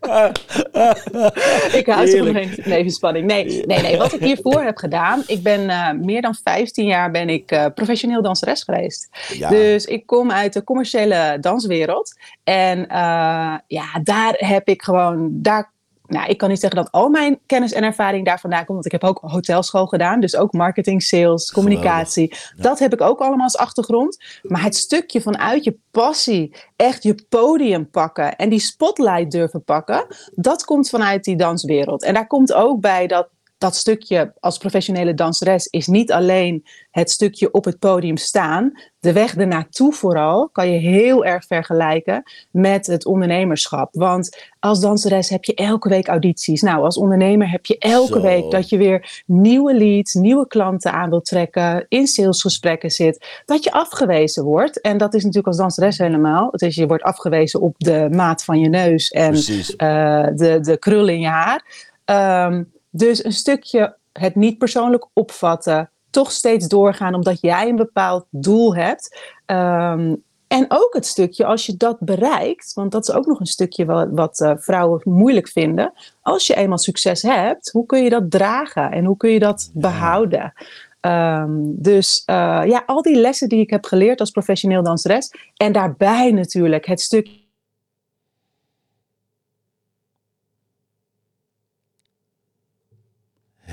eh, 0.00 0.25
ik 1.80 1.86
hou 1.86 2.06
ze 2.06 2.16
van 2.16 2.64
levenspanning. 2.64 3.26
Nee, 3.26 3.44
nee, 3.66 3.80
nee, 3.80 3.96
wat 3.96 4.12
ik 4.12 4.20
hiervoor 4.20 4.62
heb 4.62 4.76
gedaan, 4.76 5.22
ik 5.26 5.42
ben 5.42 5.68
eh, 5.68 5.92
meer 5.92 6.22
dan 6.22 6.34
15 6.44 6.86
jaar 6.86 7.10
ben 7.10 7.28
ik 7.28 7.50
eh, 7.50 7.66
professioneel 7.74 8.22
danseres 8.22 8.62
geweest. 8.62 9.08
Ja. 9.32 9.48
Dus 9.48 9.84
ik 9.84 10.06
kom 10.06 10.30
uit 10.30 10.52
de 10.52 10.64
commerciële 10.64 11.36
danswereld. 11.40 12.18
En 12.44 12.88
eh, 12.88 13.54
ja, 13.66 14.00
daar 14.02 14.34
heb 14.36 14.68
ik 14.68 14.82
gewoon. 14.82 15.28
Daar, 15.32 15.74
nou, 16.06 16.28
ik 16.28 16.38
kan 16.38 16.48
niet 16.48 16.60
zeggen 16.60 16.82
dat 16.82 16.92
al 16.92 17.08
mijn 17.08 17.38
kennis 17.46 17.72
en 17.72 17.82
ervaring 17.82 18.24
daar 18.24 18.40
vandaan 18.40 18.64
komt. 18.64 18.72
Want 18.72 18.86
ik 18.86 18.92
heb 18.92 19.04
ook 19.04 19.18
hotelschool 19.22 19.86
gedaan. 19.86 20.20
Dus 20.20 20.36
ook 20.36 20.52
marketing, 20.52 21.02
sales, 21.02 21.52
communicatie. 21.52 22.36
Dat 22.56 22.78
heb 22.78 22.92
ik 22.92 23.00
ook 23.00 23.20
allemaal 23.20 23.44
als 23.44 23.56
achtergrond. 23.56 24.24
Maar 24.42 24.62
het 24.62 24.76
stukje 24.76 25.20
vanuit 25.20 25.64
je 25.64 25.78
passie, 25.90 26.54
echt 26.76 27.02
je 27.02 27.26
podium 27.28 27.90
pakken 27.90 28.36
en 28.36 28.48
die 28.48 28.58
spotlight 28.58 29.30
durven 29.30 29.64
pakken, 29.64 30.06
dat 30.34 30.64
komt 30.64 30.88
vanuit 30.88 31.24
die 31.24 31.36
danswereld. 31.36 32.02
En 32.02 32.14
daar 32.14 32.26
komt 32.26 32.52
ook 32.52 32.80
bij 32.80 33.06
dat 33.06 33.28
dat 33.58 33.76
stukje 33.76 34.32
als 34.40 34.58
professionele 34.58 35.14
danseres 35.14 35.66
is 35.66 35.86
niet 35.86 36.12
alleen 36.12 36.64
het 36.90 37.10
stukje 37.10 37.50
op 37.52 37.64
het 37.64 37.78
podium 37.78 38.16
staan. 38.16 38.72
De 39.00 39.12
weg 39.12 39.36
ernaartoe 39.36 39.92
vooral 39.92 40.48
kan 40.48 40.70
je 40.70 40.78
heel 40.78 41.24
erg 41.24 41.44
vergelijken 41.46 42.22
met 42.50 42.86
het 42.86 43.06
ondernemerschap. 43.06 43.88
Want 43.92 44.46
als 44.60 44.80
danseres 44.80 45.28
heb 45.28 45.44
je 45.44 45.54
elke 45.54 45.88
week 45.88 46.08
audities. 46.08 46.62
Nou, 46.62 46.84
als 46.84 46.96
ondernemer 46.96 47.50
heb 47.50 47.66
je 47.66 47.78
elke 47.78 48.12
Zo. 48.12 48.20
week 48.20 48.50
dat 48.50 48.68
je 48.68 48.76
weer 48.76 49.22
nieuwe 49.26 49.74
leads, 49.74 50.14
nieuwe 50.14 50.46
klanten 50.46 50.92
aan 50.92 51.10
wilt 51.10 51.24
trekken, 51.24 51.86
in 51.88 52.06
salesgesprekken 52.06 52.90
zit, 52.90 53.42
dat 53.44 53.64
je 53.64 53.72
afgewezen 53.72 54.44
wordt. 54.44 54.80
En 54.80 54.98
dat 54.98 55.14
is 55.14 55.20
natuurlijk 55.20 55.48
als 55.48 55.56
danseres 55.56 55.98
helemaal. 55.98 56.48
Het 56.50 56.62
is, 56.62 56.74
je 56.74 56.86
wordt 56.86 57.02
afgewezen 57.02 57.60
op 57.60 57.74
de 57.78 58.08
maat 58.10 58.44
van 58.44 58.60
je 58.60 58.68
neus 58.68 59.10
en 59.10 59.34
eh, 59.34 60.26
de, 60.34 60.58
de 60.60 60.76
krul 60.78 61.08
in 61.08 61.20
je 61.20 61.28
haar. 61.28 61.64
Ehm, 62.04 62.62
dus 62.96 63.24
een 63.24 63.32
stukje 63.32 63.96
het 64.12 64.34
niet 64.34 64.58
persoonlijk 64.58 65.06
opvatten, 65.12 65.90
toch 66.10 66.32
steeds 66.32 66.68
doorgaan 66.68 67.14
omdat 67.14 67.40
jij 67.40 67.68
een 67.68 67.76
bepaald 67.76 68.26
doel 68.30 68.74
hebt. 68.76 69.20
Ehm, 69.46 70.14
en 70.46 70.64
ook 70.68 70.94
het 70.94 71.06
stukje 71.06 71.44
als 71.44 71.66
je 71.66 71.76
dat 71.76 72.00
bereikt, 72.00 72.72
want 72.74 72.92
dat 72.92 73.08
is 73.08 73.14
ook 73.14 73.26
nog 73.26 73.40
een 73.40 73.46
stukje 73.46 73.84
wat, 73.84 74.08
wat 74.10 74.40
eh, 74.40 74.52
vrouwen 74.56 75.00
moeilijk 75.04 75.48
vinden. 75.48 75.92
Als 76.22 76.46
je 76.46 76.54
eenmaal 76.54 76.78
succes 76.78 77.22
hebt, 77.22 77.70
hoe 77.70 77.86
kun 77.86 78.02
je 78.02 78.10
dat 78.10 78.30
dragen 78.30 78.90
en 78.90 79.04
hoe 79.04 79.16
kun 79.16 79.30
je 79.30 79.38
dat 79.38 79.70
behouden? 79.74 80.52
Ehm, 81.00 81.50
dus 81.62 82.22
eh, 82.24 82.62
ja, 82.64 82.82
al 82.86 83.02
die 83.02 83.16
lessen 83.16 83.48
die 83.48 83.60
ik 83.60 83.70
heb 83.70 83.84
geleerd 83.84 84.20
als 84.20 84.30
professioneel 84.30 84.82
danseres. 84.82 85.32
En 85.56 85.72
daarbij 85.72 86.30
natuurlijk 86.30 86.86
het 86.86 87.00
stukje. 87.00 87.44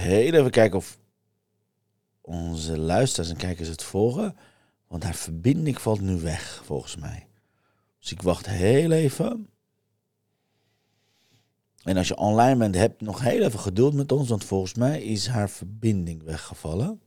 Heel 0.04 0.34
even 0.34 0.52
kijken 0.52 0.78
of 0.78 1.00
onze 2.22 2.78
luisteraars 2.78 3.30
en 3.30 3.38
kijkers 3.38 3.68
het 3.68 3.84
volgen. 3.84 4.36
Want 4.88 5.04
haar 5.04 5.16
verbinding 5.16 5.82
valt 5.82 6.02
nu 6.02 6.20
weg, 6.20 6.62
volgens 6.66 6.96
mij. 6.96 7.28
Dus 8.00 8.12
ik 8.12 8.22
wacht 8.22 8.46
heel 8.46 8.92
even. 8.92 9.50
En 11.84 11.98
als 11.98 12.08
je 12.08 12.18
online 12.18 12.58
bent, 12.58 12.76
heb 12.76 13.02
nog 13.02 13.22
heel 13.22 13.42
even 13.42 13.60
geduld 13.60 13.94
met 13.94 14.12
ons. 14.12 14.30
Want 14.30 14.44
volgens 14.44 14.74
mij 14.74 15.04
is 15.04 15.28
haar 15.28 15.50
verbinding 15.50 16.24
weggevallen. 16.24 17.02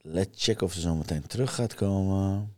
Let's 0.00 0.44
checken 0.44 0.66
of 0.66 0.72
ze 0.72 0.80
zo 0.80 0.94
meteen 0.94 1.26
terug 1.26 1.54
gaat 1.54 1.74
komen. 1.74 2.55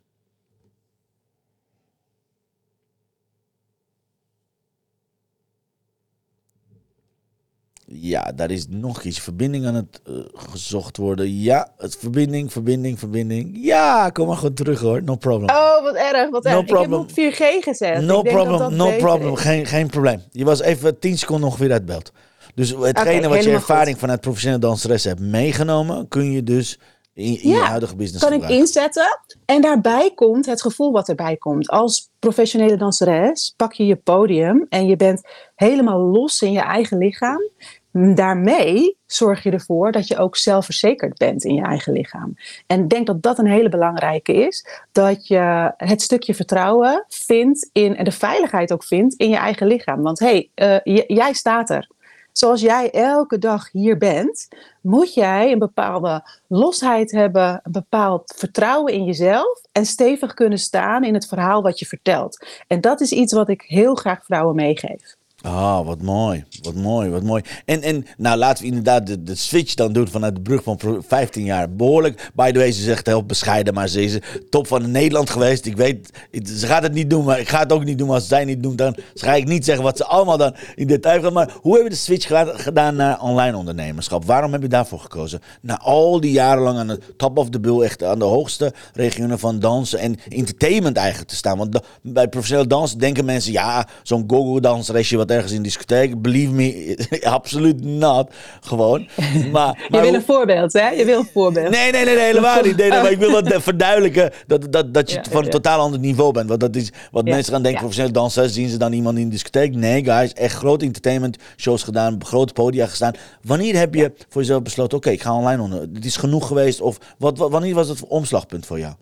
Ja, 7.90 8.32
daar 8.34 8.50
is 8.50 8.66
nog 8.68 9.02
iets. 9.02 9.20
Verbinding 9.20 9.66
aan 9.66 9.74
het 9.74 10.00
eh, 10.06 10.14
gezocht 10.32 10.96
worden. 10.96 11.40
Ja, 11.40 11.72
het 11.76 11.96
verbinding, 11.96 12.52
verbinding, 12.52 12.98
verbinding. 12.98 13.58
Ja, 13.60 14.10
kom 14.10 14.26
maar 14.26 14.36
gewoon 14.36 14.54
terug 14.54 14.80
hoor. 14.80 15.02
No 15.02 15.16
problem. 15.16 15.50
Oh, 15.50 15.82
wat 15.82 15.94
erg, 15.94 16.30
wat 16.30 16.44
No 16.44 16.50
erg. 16.50 16.70
Ik 16.70 16.78
heb 16.78 16.92
op 16.92 17.10
4G 17.10 17.64
gezet. 17.64 18.00
no 18.02 18.18
Ik 18.18 18.24
denk 18.24 18.36
problem, 18.36 18.58
dat 18.58 18.70
dat 18.70 18.78
no 18.78 18.96
problem. 18.96 19.32
is. 19.32 19.40
Geen, 19.40 19.66
geen 19.66 19.86
probleem. 19.86 20.22
Je 20.30 20.44
was 20.44 20.60
even 20.60 20.98
10 20.98 21.18
seconden 21.18 21.48
ongeveer 21.48 21.72
uit 21.72 21.86
beeld. 21.86 22.12
Dus 22.54 22.70
hetgene 22.70 23.28
wat 23.28 23.44
je 23.44 23.50
ervaring 23.50 23.90
goed. 23.90 23.98
vanuit 23.98 24.20
professionele 24.20 24.60
danseres 24.60 25.04
hebt 25.04 25.20
meegenomen, 25.20 26.08
kun 26.08 26.32
je 26.32 26.42
dus 26.42 26.78
in, 27.18 27.42
in 27.42 27.50
je 27.50 27.56
huidige 27.56 27.96
business 27.96 28.24
kan 28.24 28.32
ik 28.42 28.48
inzetten. 28.48 29.20
En 29.44 29.60
daarbij 29.60 30.12
komt 30.14 30.46
het 30.46 30.62
gevoel 30.62 30.92
wat 30.92 31.08
erbij 31.08 31.36
komt. 31.36 31.68
Als 31.68 32.10
professionele 32.18 32.76
danseres 32.76 33.54
pak 33.56 33.72
je 33.72 33.86
je 33.86 33.96
podium 33.96 34.66
en 34.68 34.86
je 34.86 34.96
bent 34.96 35.28
helemaal 35.54 35.98
los 35.98 36.42
in 36.42 36.52
je 36.52 36.60
eigen 36.60 36.98
lichaam. 36.98 37.50
Daarmee 37.92 38.96
zorg 39.06 39.42
je 39.42 39.50
ervoor 39.50 39.92
dat 39.92 40.08
je 40.08 40.16
ook 40.16 40.36
zelfverzekerd 40.36 41.18
bent 41.18 41.44
in 41.44 41.54
je 41.54 41.62
eigen 41.62 41.92
lichaam. 41.92 42.34
En 42.66 42.80
ik 42.80 42.88
denk 42.88 43.06
dat 43.06 43.22
dat 43.22 43.38
een 43.38 43.46
hele 43.46 43.68
belangrijke 43.68 44.32
is. 44.32 44.66
Dat 44.92 45.26
je 45.26 45.72
het 45.76 46.02
stukje 46.02 46.34
vertrouwen 46.34 47.04
vindt 47.08 47.70
in, 47.72 47.96
en 47.96 48.04
de 48.04 48.12
veiligheid 48.12 48.72
ook 48.72 48.84
vindt 48.84 49.14
in 49.14 49.28
je 49.28 49.36
eigen 49.36 49.66
lichaam. 49.66 50.02
Want 50.02 50.18
hé, 50.18 50.48
hey, 50.54 50.82
uh, 50.84 51.04
jij 51.06 51.32
staat 51.32 51.70
er. 51.70 51.88
Zoals 52.32 52.60
jij 52.60 52.90
elke 52.90 53.38
dag 53.38 53.68
hier 53.72 53.98
bent, 53.98 54.48
moet 54.80 55.14
jij 55.14 55.52
een 55.52 55.58
bepaalde 55.58 56.22
losheid 56.46 57.10
hebben, 57.10 57.60
een 57.62 57.72
bepaald 57.72 58.34
vertrouwen 58.36 58.92
in 58.92 59.04
jezelf 59.04 59.60
en 59.72 59.86
stevig 59.86 60.34
kunnen 60.34 60.58
staan 60.58 61.04
in 61.04 61.14
het 61.14 61.26
verhaal 61.26 61.62
wat 61.62 61.78
je 61.78 61.86
vertelt. 61.86 62.46
En 62.66 62.80
dat 62.80 63.00
is 63.00 63.12
iets 63.12 63.32
wat 63.32 63.48
ik 63.48 63.62
heel 63.62 63.94
graag 63.94 64.24
vrouwen 64.24 64.54
meegeef. 64.54 65.17
Ah, 65.42 65.86
wat 65.86 66.02
mooi. 66.02 66.44
Wat 66.62 66.74
mooi, 66.74 67.10
wat 67.10 67.22
mooi. 67.22 67.42
En, 67.64 67.82
en 67.82 68.06
nou, 68.16 68.38
laten 68.38 68.62
we 68.62 68.68
inderdaad 68.68 69.06
de, 69.06 69.22
de 69.22 69.34
switch 69.34 69.74
dan 69.74 69.92
doen 69.92 70.08
vanuit 70.08 70.34
de 70.34 70.40
brug 70.40 70.62
van 70.62 70.78
15 71.08 71.44
jaar. 71.44 71.70
Behoorlijk, 71.70 72.30
by 72.34 72.50
the 72.50 72.58
way, 72.58 72.72
ze 72.72 72.82
zegt 72.82 73.06
heel 73.06 73.24
bescheiden, 73.24 73.74
maar 73.74 73.88
ze 73.88 74.02
is 74.02 74.18
top 74.50 74.66
van 74.66 74.90
Nederland 74.90 75.30
geweest. 75.30 75.66
Ik 75.66 75.76
weet, 75.76 76.10
ze 76.44 76.66
gaat 76.66 76.82
het 76.82 76.92
niet 76.92 77.10
doen, 77.10 77.24
maar 77.24 77.40
ik 77.40 77.48
ga 77.48 77.58
het 77.58 77.72
ook 77.72 77.84
niet 77.84 77.98
doen. 77.98 78.10
Als 78.10 78.28
zij 78.28 78.44
niet 78.44 78.62
doen, 78.62 78.76
dan 78.76 78.96
ga 79.14 79.34
ik 79.34 79.46
niet 79.46 79.64
zeggen 79.64 79.84
wat 79.84 79.96
ze 79.96 80.04
allemaal 80.04 80.36
dan 80.36 80.54
in 80.74 80.86
detail 80.86 81.22
gaan. 81.22 81.32
Maar 81.32 81.50
hoe 81.60 81.72
hebben 81.72 81.90
we 81.90 81.96
de 81.96 82.02
switch 82.02 82.30
gedaan 82.62 82.96
naar 82.96 83.20
online 83.20 83.56
ondernemerschap? 83.56 84.24
Waarom 84.24 84.52
heb 84.52 84.62
je 84.62 84.68
daarvoor 84.68 85.00
gekozen? 85.00 85.40
Na 85.60 85.78
al 85.78 86.20
die 86.20 86.32
jaren 86.32 86.62
lang 86.62 86.78
aan 86.78 86.86
de 86.86 87.00
top 87.16 87.38
of 87.38 87.50
the 87.50 87.60
bill, 87.60 87.80
echt 87.80 88.02
aan 88.02 88.18
de 88.18 88.24
hoogste 88.24 88.72
regionen 88.92 89.38
van 89.38 89.58
dansen 89.58 89.98
en 89.98 90.16
entertainment 90.28 90.96
eigenlijk 90.96 91.28
te 91.28 91.36
staan. 91.36 91.58
Want 91.58 91.80
bij 92.02 92.28
professioneel 92.28 92.68
dansen 92.68 92.98
denken 92.98 93.24
mensen, 93.24 93.52
ja, 93.52 93.86
zo'n 94.02 94.24
go-go-dansresje 94.26 95.16
wat 95.16 95.27
ergens 95.30 95.52
in 95.52 95.62
discotheek. 95.62 96.22
Believe 96.22 96.52
me, 96.52 96.98
absoluut 97.38 97.84
not. 97.84 98.30
Gewoon. 98.60 99.08
Maar, 99.52 99.52
maar 99.90 100.04
je 100.04 100.10
wil 100.10 100.14
een 100.14 100.22
voorbeeld, 100.22 100.72
hè? 100.72 100.88
Je 100.88 101.04
wil 101.04 101.18
een 101.18 101.28
voorbeeld. 101.32 101.70
Nee, 101.70 101.92
nee, 101.92 102.04
nee, 102.04 102.14
nee 102.14 102.24
helemaal 102.24 102.62
niet. 102.62 102.76
Nee, 102.76 102.90
nee, 102.90 103.00
maar 103.00 103.10
ik 103.10 103.18
wil 103.18 103.30
wat 103.30 103.54
verduidelijken 103.62 104.30
dat, 104.46 104.72
dat, 104.72 104.94
dat 104.94 105.10
je 105.10 105.16
ja, 105.16 105.24
van 105.30 105.44
een 105.44 105.50
totaal 105.50 105.80
ander 105.80 106.00
niveau 106.00 106.32
bent. 106.32 106.48
Want 106.48 106.60
dat 106.60 106.76
is 106.76 106.92
wat 107.10 107.24
mensen 107.24 107.52
gaan 107.52 107.62
denken, 107.62 107.80
professioneel 107.80 108.12
dansen, 108.12 108.50
zien 108.50 108.68
ze 108.68 108.76
dan 108.76 108.92
iemand 108.92 109.18
in 109.18 109.24
de 109.24 109.30
discotheek? 109.30 109.74
Nee, 109.74 110.04
guys, 110.04 110.32
echt 110.32 110.54
grote 110.54 110.84
entertainment 110.84 111.36
shows 111.56 111.82
gedaan, 111.82 112.24
grote 112.24 112.52
podia 112.52 112.86
gestaan. 112.86 113.12
Wanneer 113.42 113.76
heb 113.76 113.94
je 113.94 114.12
voor 114.28 114.40
jezelf 114.40 114.62
besloten, 114.62 114.98
oké, 114.98 115.10
ik 115.10 115.22
ga 115.22 115.36
online 115.36 115.62
onder. 115.62 115.80
Het 115.80 116.04
is 116.04 116.16
genoeg 116.16 116.46
geweest. 116.46 116.80
Of 116.80 116.98
wat, 117.18 117.38
wanneer 117.38 117.74
was 117.74 117.88
het 117.88 118.06
omslagpunt 118.06 118.66
voor 118.66 118.78
jou? 118.78 118.94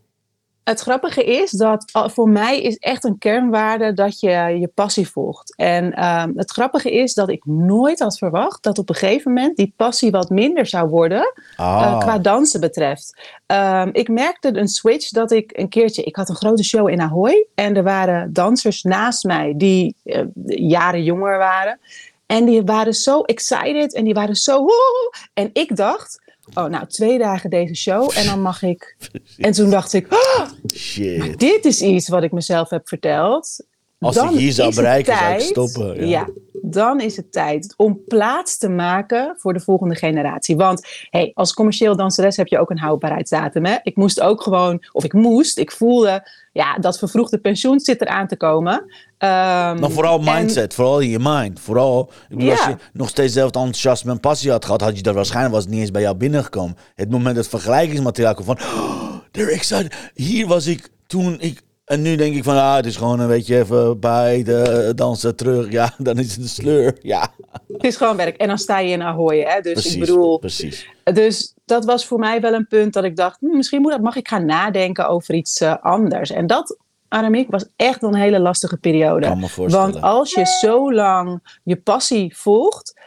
Het 0.68 0.80
grappige 0.80 1.25
is 1.25 1.50
dat 1.50 1.85
voor 1.92 2.28
mij 2.28 2.61
is 2.61 2.76
echt 2.76 3.04
een 3.04 3.18
kernwaarde 3.18 3.92
dat 3.92 4.20
je 4.20 4.30
je 4.30 4.70
passie 4.75 5.08
volgt. 5.08 5.54
En 5.56 6.04
um, 6.04 6.32
het 6.37 6.50
grappige 6.50 6.92
is 6.92 7.14
dat 7.14 7.30
ik 7.30 7.44
nooit 7.44 7.99
had 7.99 8.18
verwacht 8.18 8.62
dat 8.62 8.78
op 8.78 8.88
een 8.88 8.94
gegeven 8.94 9.32
moment 9.32 9.56
die 9.56 9.73
passie 9.76 10.11
wat 10.11 10.30
minder 10.30 10.66
zou 10.66 10.88
worden 10.88 11.32
ah. 11.56 11.80
uh, 11.80 11.99
qua 11.99 12.18
dansen 12.18 12.61
betreft. 12.61 13.18
Um, 13.46 13.88
ik 13.92 14.08
merkte 14.08 14.58
een 14.58 14.68
switch 14.68 15.08
dat 15.08 15.30
ik 15.30 15.58
een 15.58 15.68
keertje, 15.68 16.02
ik 16.02 16.16
had 16.16 16.28
een 16.28 16.37
grote 16.37 16.64
show 16.64 16.88
in 16.88 17.00
Ahoy 17.00 17.46
en 17.54 17.76
er 17.76 17.82
waren 17.82 18.32
dansers 18.32 18.82
naast 18.82 19.25
mij 19.25 19.54
die 19.56 19.96
uh, 20.04 20.23
jaren 20.46 21.02
jonger 21.02 21.38
waren. 21.38 21.78
En 22.26 22.44
die 22.44 22.62
waren 22.62 22.94
zo 22.94 23.20
excited 23.20 23.94
en 23.94 24.04
die 24.04 24.14
waren 24.14 24.37
zo. 24.37 24.61
Woe! 24.61 25.14
En 25.35 25.50
ik 25.52 25.76
dacht, 25.76 26.20
oh, 26.54 26.64
nou, 26.64 26.86
twee 26.86 27.18
dagen 27.18 27.50
deze 27.50 27.74
show 27.74 28.10
en 28.14 28.26
dan 28.26 28.42
mag 28.42 28.62
ik. 28.62 28.96
En 29.36 29.52
toen 29.52 29.70
dacht 29.70 29.92
ik, 29.92 30.12
oh, 30.12 30.46
Shit. 30.74 31.38
dit 31.40 31.64
is 31.64 31.80
iets 31.82 32.08
wat 32.08 32.22
ik 32.22 32.32
mezelf 32.32 32.70
heb 32.70 32.88
verteld. 32.88 33.64
Als 33.98 34.14
dan 34.14 34.32
ik 34.32 34.38
hier 34.38 34.52
zou 34.52 34.74
bereiken, 34.74 35.12
het 35.12 35.20
zou 35.22 35.32
ik 35.32 35.38
tijd- 35.38 35.50
stoppen. 35.50 35.96
Ja. 36.00 36.06
Ja. 36.06 36.28
Dan 36.62 37.00
is 37.00 37.16
het 37.16 37.32
tijd 37.32 37.75
om 37.76 38.00
plaats 38.08 38.58
te 38.58 38.68
maken 38.68 39.34
voor 39.38 39.52
de 39.52 39.60
volgende 39.60 39.94
generatie. 39.94 40.56
Want 40.56 40.86
hey, 41.10 41.30
als 41.34 41.54
commercieel 41.54 41.96
danseres 41.96 42.36
heb 42.36 42.46
je 42.46 42.58
ook 42.58 42.70
een 42.70 42.78
houdbaarheidsdatum. 42.78 43.64
Hè? 43.64 43.76
Ik 43.82 43.96
moest 43.96 44.20
ook 44.20 44.42
gewoon, 44.42 44.84
of 44.92 45.04
ik 45.04 45.12
moest, 45.12 45.58
ik 45.58 45.72
voelde, 45.72 46.28
ja, 46.52 46.78
dat 46.78 46.98
vervroegde 46.98 47.38
pensioen 47.38 47.80
zit 47.80 48.00
eraan 48.00 48.26
te 48.26 48.36
komen. 48.36 48.84
Ehm, 49.18 49.80
Maar 49.80 49.90
vooral 49.90 50.18
en- 50.18 50.34
mindset, 50.34 50.75
vooral 50.75 51.00
in 51.00 51.08
je 51.08 51.18
mind. 51.20 51.60
Vooral, 51.60 52.10
ik 52.28 52.36
bedoel, 52.36 52.50
als 52.50 52.64
je 52.64 52.76
nog 52.92 53.08
steeds 53.08 53.32
zelf 53.32 53.46
enthousiasme 53.50 54.10
en 54.10 54.20
passie 54.20 54.50
had 54.50 54.64
gehad, 54.64 54.80
had 54.80 54.96
je 54.96 55.02
dat 55.02 55.14
waarschijnlijk 55.14 55.54
was 55.54 55.62
het 55.62 55.72
niet 55.72 55.80
eens 55.80 55.90
bij 55.90 56.02
jou 56.02 56.16
binnengekomen. 56.16 56.76
Het 56.94 57.10
moment 57.10 57.36
dat 57.36 57.48
vergelijkingsmateriaal 57.48 58.34
kwam 58.34 58.46
van, 58.46 58.58
oh, 58.66 59.12
they're 59.30 59.50
excited. 59.52 60.10
Hier 60.14 60.46
was 60.46 60.66
ik 60.66 60.88
toen 61.06 61.36
ik, 61.40 61.62
en 61.86 62.02
nu 62.02 62.16
denk 62.16 62.34
ik 62.34 62.44
van, 62.44 62.56
ah, 62.56 62.76
het 62.76 62.86
is 62.86 62.96
gewoon 62.96 63.20
een 63.20 63.28
beetje 63.28 63.58
even 63.58 64.00
bij 64.00 64.42
de 64.42 64.92
dansen 64.94 65.36
terug. 65.36 65.72
Ja, 65.72 65.94
dan 65.98 66.18
is 66.18 66.30
het 66.30 66.42
een 66.42 66.48
sleur. 66.48 66.96
Ja, 67.00 67.28
Het 67.72 67.84
is 67.84 67.96
gewoon 67.96 68.16
werk. 68.16 68.36
En 68.36 68.48
dan 68.48 68.58
sta 68.58 68.78
je 68.78 68.90
in 68.90 69.02
Ahoy. 69.02 69.40
Hè? 69.40 69.60
Dus 69.60 69.72
precies. 69.72 69.94
ik 69.94 70.00
bedoel, 70.00 70.38
Precies. 70.38 70.88
Dus 71.04 71.54
dat 71.64 71.84
was 71.84 72.06
voor 72.06 72.18
mij 72.18 72.40
wel 72.40 72.52
een 72.52 72.66
punt 72.66 72.92
dat 72.92 73.04
ik 73.04 73.16
dacht, 73.16 73.40
hm, 73.40 73.56
misschien 73.56 73.80
moet, 73.80 74.00
mag 74.00 74.16
ik 74.16 74.28
gaan 74.28 74.44
nadenken 74.44 75.08
over 75.08 75.34
iets 75.34 75.60
eh, 75.60 75.74
anders. 75.80 76.30
En 76.30 76.46
dat, 76.46 76.76
Aramiek, 77.08 77.50
was 77.50 77.64
echt 77.76 78.02
een 78.02 78.14
hele 78.14 78.38
lastige 78.40 78.76
periode. 78.76 79.26
Kan 79.26 79.40
me 79.40 79.48
voorstellen. 79.48 79.92
Want 79.92 80.04
als 80.04 80.32
je 80.32 80.44
zo 80.44 80.92
lang 80.92 81.58
je 81.62 81.76
passie 81.76 82.36
volgt, 82.36 82.94
eh, 82.96 83.02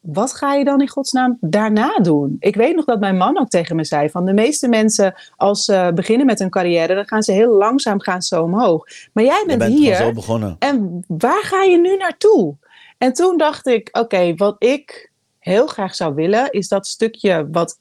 wat 0.00 0.34
ga 0.34 0.54
je 0.54 0.64
dan 0.64 0.80
in 0.80 0.88
godsnaam 0.88 1.36
daarna 1.40 1.98
doen? 1.98 2.36
Ik 2.38 2.56
weet 2.56 2.76
nog 2.76 2.84
dat 2.84 3.00
mijn 3.00 3.16
man 3.16 3.38
ook 3.38 3.48
tegen 3.48 3.76
me 3.76 3.84
zei: 3.84 4.10
van 4.10 4.24
de 4.24 4.32
meeste 4.32 4.68
mensen, 4.68 5.14
als 5.36 5.64
ze 5.64 5.92
beginnen 5.94 6.26
met 6.26 6.38
hun 6.38 6.50
carrière, 6.50 6.94
dan 6.94 7.08
gaan 7.08 7.22
ze 7.22 7.32
heel 7.32 7.56
langzaam 7.56 8.00
gaan 8.00 8.22
ze 8.22 8.42
omhoog. 8.42 8.86
Maar 9.12 9.24
jij 9.24 9.44
bent, 9.46 9.58
bent 9.58 9.78
hier. 9.78 9.96
zo 9.96 10.12
begonnen. 10.12 10.56
En 10.58 11.04
waar 11.08 11.42
ga 11.42 11.62
je 11.62 11.78
nu 11.78 11.96
naartoe? 11.96 12.56
En 12.98 13.12
toen 13.12 13.36
dacht 13.36 13.66
ik, 13.66 13.88
oké, 13.92 14.34
wat 14.34 14.56
ik 14.58 15.12
heel 15.38 15.66
graag 15.66 15.94
zou 15.94 16.14
willen, 16.14 16.50
is 16.50 16.68
dat 16.68 16.86
stukje 16.86 17.48
wat 17.50 17.78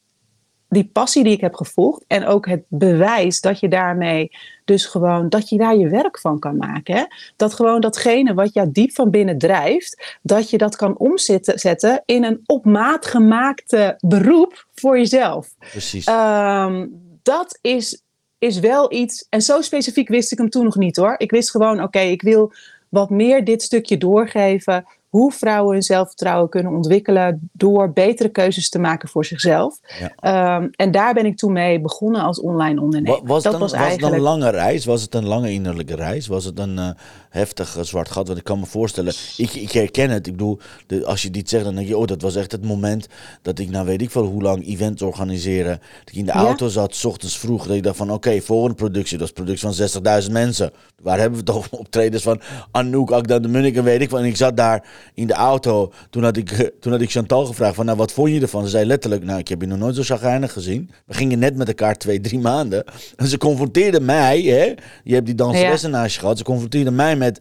die 0.70 0.90
passie 0.94 1.24
die 1.24 1.34
ik 1.34 1.42
heb 1.42 1.56
gevolgd 1.56 2.04
en 2.08 2.26
ook 2.26 2.48
het 2.48 2.64
bewijs 2.68 3.42
dat 3.42 3.60
je 3.60 3.68
daarmee 3.68 4.32
dus 4.66 4.86
gewoon 4.86 5.30
dat 5.30 5.50
je 5.50 5.58
daar 5.58 5.76
je 5.76 5.90
werk 5.90 6.20
van 6.20 6.40
kan 6.40 6.58
maken. 6.58 6.96
Hè? 6.96 7.04
Dat 7.36 7.54
gewoon 7.54 7.82
datgene 7.82 8.34
wat 8.34 8.54
jou 8.54 8.72
diep 8.72 8.94
van 8.94 9.10
binnen 9.10 9.38
drijft, 9.38 10.18
dat 10.22 10.50
je 10.50 10.58
dat 10.58 10.76
kan 10.76 10.98
omzetten 10.98 11.60
zetten 11.60 12.02
in 12.06 12.24
een 12.24 12.42
op 12.46 12.66
maat 12.66 13.06
gemaakte 13.06 13.98
beroep 14.00 14.68
voor 14.74 14.98
jezelf. 14.98 15.56
Precies. 15.60 16.06
Ehm, 16.06 16.88
dat 17.24 17.58
is, 17.62 18.02
is 18.38 18.60
wel 18.60 18.94
iets. 18.94 19.26
En 19.30 19.42
zo 19.42 19.62
specifiek 19.62 20.08
wist 20.10 20.32
ik 20.32 20.38
hem 20.38 20.50
toen 20.50 20.64
nog 20.64 20.76
niet 20.76 20.96
hoor. 20.96 21.16
Ik 21.18 21.32
wist 21.32 21.52
gewoon, 21.52 21.84
oké, 21.84 22.00
ik 22.00 22.22
wil 22.22 22.54
wat 22.90 23.10
meer 23.10 23.44
dit 23.44 23.62
stukje 23.62 23.98
doorgeven. 23.98 24.86
Hoe 25.10 25.32
vrouwen 25.32 25.74
hun 25.74 25.82
zelfvertrouwen 25.82 26.50
kunnen 26.50 26.74
ontwikkelen 26.74 27.50
door 27.52 27.92
betere 27.94 28.30
keuzes 28.30 28.70
te 28.70 28.80
maken 28.80 29.10
voor 29.10 29.26
zichzelf. 29.26 29.80
Ja. 30.00 30.12
Ehm, 30.16 30.68
en 30.72 30.92
daar 30.92 31.14
ben 31.14 31.26
ik 31.26 31.38
toen 31.38 31.54
mee 31.54 31.82
begonnen 31.82 32.22
als 32.22 32.42
online 32.42 32.82
ondernemer. 32.82 33.22
Wa- 33.22 33.28
was, 33.28 33.44
dat 33.44 33.52
het 33.52 33.62
was 33.62 33.72
een, 33.72 33.78
was 33.78 33.88
het 33.88 34.00
eigenlijk. 34.00 34.16
een 34.16 34.22
lange 34.22 34.50
reis? 34.50 34.86
Was 34.86 35.02
het 35.02 35.16
een 35.16 35.26
lange 35.26 35.52
innerlijke 35.52 35.96
reis? 35.96 36.28
Was 36.28 36.46
het 36.46 36.60
een 36.60 36.78
eh, 36.78 36.90
heftig 37.30 37.78
eh, 37.78 37.84
zwart 37.84 38.12
gat? 38.12 38.28
Want 38.28 38.40
ik 38.40 38.46
kan 38.46 38.60
me 38.60 38.66
voorstellen, 38.66 39.14
ik, 39.38 39.54
ik 39.54 39.72
herken 39.72 40.10
het. 40.10 40.28
Ik 40.28 40.32
bedoel, 40.34 40.60
de, 40.88 41.06
als 41.06 41.22
je 41.22 41.30
dit 41.32 41.50
zegt, 41.50 41.64
dan 41.64 41.76
denk 41.76 41.88
je, 41.88 41.98
oh, 41.98 42.08
dat 42.08 42.22
was 42.22 42.36
echt 42.36 42.52
het 42.52 42.66
moment 42.66 43.08
dat 43.42 43.60
ik, 43.60 43.70
nou 43.70 43.86
weet 43.86 44.02
ik 44.02 44.12
veel 44.12 44.26
hoe 44.26 44.42
lang, 44.42 44.68
events 44.68 45.02
organiseren. 45.02 45.80
Dat 45.80 46.10
ik 46.10 46.16
in 46.16 46.26
de 46.26 46.32
Ja. 46.32 46.38
auto 46.40 46.68
zat, 46.68 46.96
s 46.96 47.06
ochtends 47.06 47.38
vroeg, 47.38 47.68
dat 47.68 47.76
ik 47.76 47.84
dacht 47.84 47.98
van, 47.98 48.12
oké, 48.12 48.42
volgende 48.42 48.76
productie, 48.76 49.18
dat 49.18 49.30
is 49.32 49.34
een 49.38 49.44
productie 49.46 49.90
van 50.04 50.22
60.000 50.24 50.32
mensen. 50.32 50.72
Waar 51.02 51.20
hebben 51.20 51.40
we 51.46 51.52
het 51.52 51.56
over? 51.58 51.72
Optredens 51.72 52.24
van 52.24 52.42
Anouk, 52.72 53.12
Akda 53.12 53.40
de 53.40 53.48
Munnik 53.48 53.76
en 53.76 53.84
weet 53.84 54.02
ik 54.02 54.10
wat. 54.10 54.20
En 54.20 54.26
ik 54.26 54.36
zat 54.38 54.58
daar 54.58 54.88
in 55.14 55.28
de 55.28 55.34
auto, 55.34 55.92
toen 56.10 56.24
had 56.24 56.38
ik, 56.38 56.52
eh, 56.52 56.68
toen 56.80 56.92
had 56.92 57.02
ik 57.02 57.12
Chantal 57.12 57.46
gevraagd 57.46 57.76
van, 57.76 57.86
nou, 57.86 57.98
wat 57.98 58.12
vond 58.12 58.32
je 58.32 58.42
ervan? 58.42 58.64
Ze 58.64 58.70
zei 58.70 58.86
letterlijk, 58.86 59.24
nou, 59.24 59.40
ik 59.40 59.48
heb 59.48 59.62
je 59.62 59.68
nog 59.68 59.78
nooit 59.78 59.96
zo 59.96 60.02
chagrijnig 60.04 60.54
gezien. 60.54 60.90
We 61.06 61.14
gingen 61.14 61.40
net 61.40 61.56
met 61.56 61.68
elkaar 61.68 61.98
twee, 61.98 62.22
drie 62.22 62.40
maanden. 62.40 62.84
En 63.16 63.28
ze 63.28 63.38
confronteerde 63.38 64.00
mij, 64.00 64.42
hè. 64.42 64.74
Je 65.04 65.14
hebt 65.14 65.26
die 65.26 65.36
danseressen 65.36 65.92
naast 65.92 66.14
je 66.14 66.20
gehad. 66.20 66.38
Ze 66.38 66.44
confronteerde 66.44 66.92
mij 66.92 67.16
met, 67.20 67.40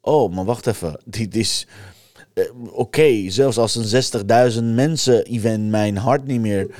oh, 0.00 0.34
maar 0.34 0.44
wacht 0.44 0.66
even. 0.66 1.00
Dit 1.04 1.36
is... 1.36 1.66
eh, 2.34 2.44
Oké, 2.72 3.30
zelfs 3.30 3.58
als 3.58 3.74
een 3.74 4.02
60.000 4.52 4.64
mensen 4.74 5.24
event 5.24 5.70
mijn 5.70 5.96
hart 5.96 6.26
niet 6.26 6.40
meer. 6.40 6.74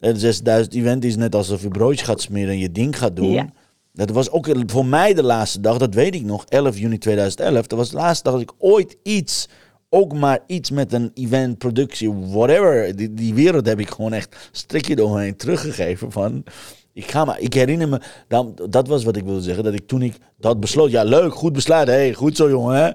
Een 0.00 0.16
60.000 0.64 0.68
event 0.68 1.04
is 1.04 1.16
net 1.16 1.34
alsof 1.34 1.62
je 1.62 1.68
broodje 1.68 2.04
gaat 2.04 2.20
smeren 2.20 2.50
en 2.50 2.58
je 2.58 2.72
ding 2.72 2.98
gaat 2.98 3.16
doen. 3.16 3.32
Ja. 3.32 3.52
Dat 3.92 4.10
was 4.10 4.30
ook 4.30 4.48
voor 4.66 4.86
mij 4.86 5.14
de 5.14 5.22
laatste 5.22 5.60
dag, 5.60 5.78
dat 5.78 5.94
weet 5.94 6.14
ik 6.14 6.22
nog, 6.24 6.44
11 6.48 6.78
juni 6.78 6.98
2011. 6.98 7.66
Dat 7.66 7.78
was 7.78 7.90
de 7.90 7.96
laatste 7.96 8.22
dag 8.24 8.32
dat 8.32 8.42
ik 8.42 8.52
ooit 8.58 8.96
iets, 9.02 9.48
ook 9.88 10.12
maar 10.14 10.38
iets 10.46 10.70
met 10.70 10.92
een 10.92 11.10
event, 11.14 11.58
productie, 11.58 12.12
whatever. 12.12 12.96
Die, 12.96 13.14
die 13.14 13.34
wereld 13.34 13.66
heb 13.66 13.80
ik 13.80 13.90
gewoon 13.90 14.12
echt 14.12 14.36
strikje 14.52 14.96
doorheen 14.96 15.36
teruggegeven 15.36 16.12
van... 16.12 16.44
Ik, 16.92 17.10
ga 17.10 17.24
maar, 17.24 17.40
ik 17.40 17.54
herinner 17.54 17.88
me, 17.88 18.00
dan, 18.28 18.58
dat 18.70 18.88
was 18.88 19.04
wat 19.04 19.16
ik 19.16 19.24
wilde 19.24 19.42
zeggen, 19.42 19.64
dat 19.64 19.74
ik 19.74 19.86
toen 19.86 20.02
ik 20.02 20.16
dat 20.38 20.60
besloot, 20.60 20.90
ja 20.90 21.02
leuk, 21.02 21.34
goed 21.34 21.52
besluit, 21.52 21.88
hey, 21.88 22.12
goed 22.12 22.36
zo 22.36 22.48
jongen, 22.48 22.84
hè. 22.84 22.90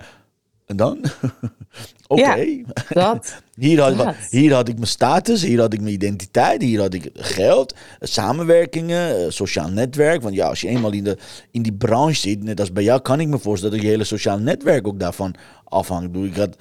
En 0.66 0.76
dan? 0.76 0.98
Oké. 2.08 2.36
Ja. 2.36 2.64
Dat. 2.90 3.42
Hier 3.56 3.82
had, 3.82 3.98
Dat. 3.98 4.16
hier 4.30 4.54
had 4.54 4.68
ik 4.68 4.76
mijn 4.76 4.88
status, 4.88 5.42
hier 5.42 5.60
had 5.60 5.74
ik 5.74 5.82
mijn 5.82 5.94
identiteit, 5.94 6.62
hier 6.62 6.80
had 6.80 6.94
ik 6.94 7.10
geld, 7.14 7.76
samenwerkingen, 8.00 9.18
eh, 9.18 9.30
sociaal 9.30 9.70
netwerk. 9.70 10.22
Want 10.22 10.36
ja, 10.36 10.48
als 10.48 10.62
je 10.62 10.68
eenmaal 10.68 10.92
in, 10.92 11.04
de, 11.04 11.18
in 11.52 11.62
die 11.62 11.74
branche 11.74 12.20
zit, 12.20 12.44
net 12.44 12.60
als 12.60 12.72
bij 12.72 12.84
jou, 12.84 13.02
kan 13.02 13.20
ik 13.20 13.28
me 13.28 13.40
voorstellen 13.40 13.76
dat 13.76 13.84
je 13.84 13.92
hele 13.92 14.04
sociaal 14.04 14.38
netwerk 14.40 14.88
ook 14.88 15.00
daarvan 15.00 15.36
afhangt. 15.64 16.06
Ik 16.06 16.12
bedoel, 16.12 16.28
Ik 16.28 16.36
had 16.36 16.56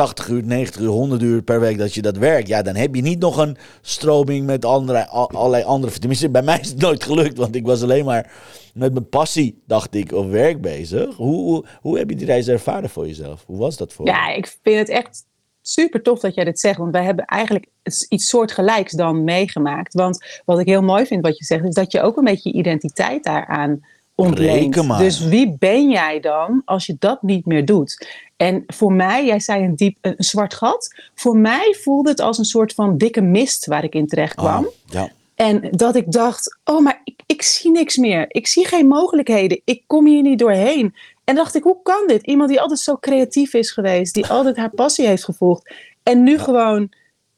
80 0.00 0.28
uur, 0.28 0.42
90 0.44 0.80
uur, 0.80 0.88
100 0.88 1.22
uur 1.22 1.42
per 1.42 1.60
week 1.60 1.78
dat 1.78 1.94
je 1.94 2.02
dat 2.02 2.16
werkt, 2.16 2.48
ja, 2.48 2.62
dan 2.62 2.74
heb 2.74 2.94
je 2.94 3.02
niet 3.02 3.18
nog 3.18 3.36
een 3.36 3.56
stroming 3.80 4.46
met 4.46 4.64
andere, 4.64 5.06
al- 5.08 5.30
allerlei 5.30 5.64
andere. 5.64 5.98
Tenminste, 5.98 6.30
bij 6.38 6.42
mij 6.42 6.60
is 6.60 6.68
het 6.68 6.80
nooit 6.80 7.04
gelukt, 7.04 7.36
want 7.36 7.54
ik 7.54 7.66
was 7.66 7.82
alleen 7.82 8.04
maar 8.04 8.32
met 8.74 8.92
mijn 8.92 9.08
passie, 9.08 9.62
dacht 9.66 9.94
ik, 9.94 10.12
of 10.12 10.26
werk 10.26 10.60
bezig. 10.60 11.16
Hoe, 11.16 11.34
hoe, 11.34 11.64
hoe 11.80 11.98
heb 11.98 12.10
je 12.10 12.16
die 12.16 12.26
reis 12.26 12.48
ervaren 12.48 12.90
voor 12.90 13.06
jezelf? 13.06 13.44
Hoe 13.46 13.58
was 13.58 13.76
dat 13.76 13.92
voor 13.92 14.06
je? 14.06 14.10
Ja, 14.10 14.28
ik 14.28 14.56
vind 14.62 14.78
het 14.78 14.88
echt 14.88 15.24
super 15.62 16.02
tof 16.02 16.20
dat 16.20 16.34
jij 16.34 16.44
dit 16.44 16.60
zegt. 16.60 16.78
Want 16.78 16.92
wij 16.92 17.04
hebben 17.04 17.24
eigenlijk 17.24 17.66
iets 18.08 18.28
soortgelijks 18.28 18.92
dan 18.92 19.24
meegemaakt. 19.24 19.94
Want 19.94 20.40
wat 20.44 20.58
ik 20.58 20.66
heel 20.66 20.82
mooi 20.82 21.06
vind 21.06 21.26
wat 21.26 21.38
je 21.38 21.44
zegt, 21.44 21.64
is 21.64 21.74
dat 21.74 21.92
je 21.92 22.00
ook 22.00 22.16
een 22.16 22.24
beetje 22.24 22.50
je 22.50 22.58
identiteit 22.58 23.24
daaraan 23.24 23.80
ontleent. 24.20 24.98
Dus 24.98 25.20
wie 25.24 25.56
ben 25.58 25.90
jij 25.90 26.20
dan 26.20 26.62
als 26.64 26.86
je 26.86 26.96
dat 26.98 27.22
niet 27.22 27.46
meer 27.46 27.64
doet? 27.64 28.08
En 28.36 28.64
voor 28.66 28.92
mij, 28.92 29.26
jij 29.26 29.40
zei 29.40 29.64
een 29.64 29.76
diep 29.76 29.96
een 30.00 30.14
zwart 30.16 30.54
gat. 30.54 30.94
Voor 31.14 31.36
mij 31.36 31.76
voelde 31.80 32.10
het 32.10 32.20
als 32.20 32.38
een 32.38 32.44
soort 32.44 32.72
van 32.72 32.98
dikke 32.98 33.20
mist 33.20 33.66
waar 33.66 33.84
ik 33.84 33.94
in 33.94 34.06
terecht 34.06 34.34
kwam. 34.34 34.64
Ah, 34.64 34.72
ja. 34.84 35.10
En 35.34 35.68
dat 35.70 35.96
ik 35.96 36.12
dacht, 36.12 36.58
oh, 36.64 36.80
maar 36.80 37.00
ik, 37.04 37.22
ik 37.26 37.42
zie 37.42 37.70
niks 37.70 37.96
meer. 37.96 38.24
Ik 38.28 38.46
zie 38.46 38.66
geen 38.66 38.86
mogelijkheden. 38.86 39.60
Ik 39.64 39.82
kom 39.86 40.06
hier 40.06 40.22
niet 40.22 40.38
doorheen. 40.38 40.94
En 41.24 41.34
dacht 41.34 41.54
ik, 41.54 41.62
hoe 41.62 41.82
kan 41.82 42.06
dit? 42.06 42.22
Iemand 42.22 42.48
die 42.50 42.60
altijd 42.60 42.80
zo 42.80 42.96
creatief 42.96 43.54
is 43.54 43.70
geweest, 43.70 44.14
die 44.14 44.26
altijd 44.26 44.56
haar 44.56 44.70
passie 44.70 45.06
heeft 45.06 45.24
gevolgd. 45.24 45.74
En 46.02 46.22
nu 46.22 46.38
gewoon 46.38 46.92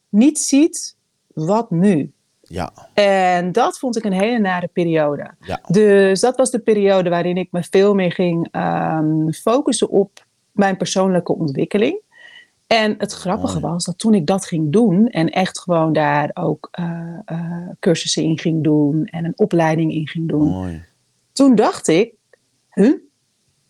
niet 0.08 0.38
ziet, 0.38 0.96
wat 1.34 1.70
nu? 1.70 2.12
Ja, 2.52 2.72
En 2.94 3.52
dat 3.52 3.78
vond 3.78 3.96
ik 3.96 4.04
een 4.04 4.12
hele 4.12 4.38
nare 4.38 4.68
periode. 4.72 5.30
ja. 5.40 5.60
Dus 5.68 6.20
dat 6.20 6.36
was 6.36 6.50
de 6.50 6.58
periode 6.58 7.10
waarin 7.10 7.36
ik 7.36 7.48
me 7.50 7.62
veel 7.70 7.94
meer 7.94 8.12
ging 8.12 8.48
ehm, 8.50 9.30
focussen 9.30 9.88
op 9.88 10.26
mijn 10.52 10.76
persoonlijke 10.76 11.34
ontwikkeling. 11.34 12.00
En 12.66 12.94
het 12.98 13.12
grappige 13.12 13.60
Mooi. 13.60 13.72
was 13.72 13.84
dat 13.84 13.98
toen 13.98 14.14
ik 14.14 14.26
dat 14.26 14.46
ging 14.46 14.72
doen 14.72 15.08
en 15.08 15.28
echt 15.30 15.60
gewoon 15.60 15.92
daar 15.92 16.30
ook 16.34 16.68
eh, 16.70 17.18
eh, 17.24 17.68
cursussen 17.80 18.22
in 18.22 18.38
ging 18.38 18.62
doen 18.64 19.04
en 19.04 19.24
een 19.24 19.38
opleiding 19.38 19.92
in 19.92 20.08
ging 20.08 20.28
doen, 20.28 20.48
Mooi. 20.48 20.84
toen 21.32 21.54
dacht 21.54 21.88
ik, 21.88 22.14
huh? 22.70 22.94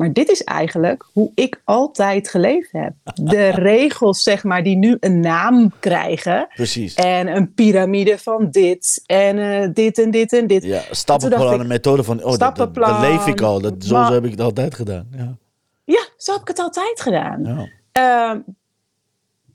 Maar 0.03 0.13
dit 0.13 0.29
is 0.31 0.45
eigenlijk 0.45 1.07
hoe 1.13 1.33
ik 1.35 1.61
altijd 1.65 2.29
geleefd 2.29 2.73
heb. 2.73 2.93
De 3.15 3.49
regels, 3.73 4.23
zeg 4.23 4.45
maar, 4.45 4.63
die 4.63 4.77
nu 4.77 4.97
een 5.01 5.21
naam 5.21 5.73
krijgen. 5.81 6.49
Precies. 6.55 6.95
En 6.95 7.37
een 7.37 7.55
piramide 7.55 8.19
van 8.19 8.51
dit 8.51 9.03
en 9.07 9.39
eh, 9.39 9.69
dit 9.75 9.99
en 9.99 10.11
dit 10.11 10.33
en 10.33 10.47
dit. 10.47 10.65
Ja, 10.65 10.83
stappenplan, 10.91 11.61
een 11.61 11.67
methode 11.67 12.03
van, 12.03 12.25
oh, 12.25 12.37
dat, 12.37 12.57
dat, 12.57 12.75
dat 12.75 13.01
leef 13.01 13.27
ik 13.27 13.41
al. 13.41 13.61
Dat, 13.61 13.75
zo, 13.79 14.03
heb 14.03 14.25
ik 14.25 14.31
het 14.31 14.41
altijd 14.41 14.75
gedaan. 14.75 15.07
Ja. 15.17 15.37
Ja, 15.85 16.09
zo 16.17 16.33
heb 16.33 16.41
ik 16.41 16.49
het 16.49 16.59
altijd 16.59 17.01
gedaan. 17.01 17.45
Ja. 17.45 17.69
Ehm, 17.93 18.41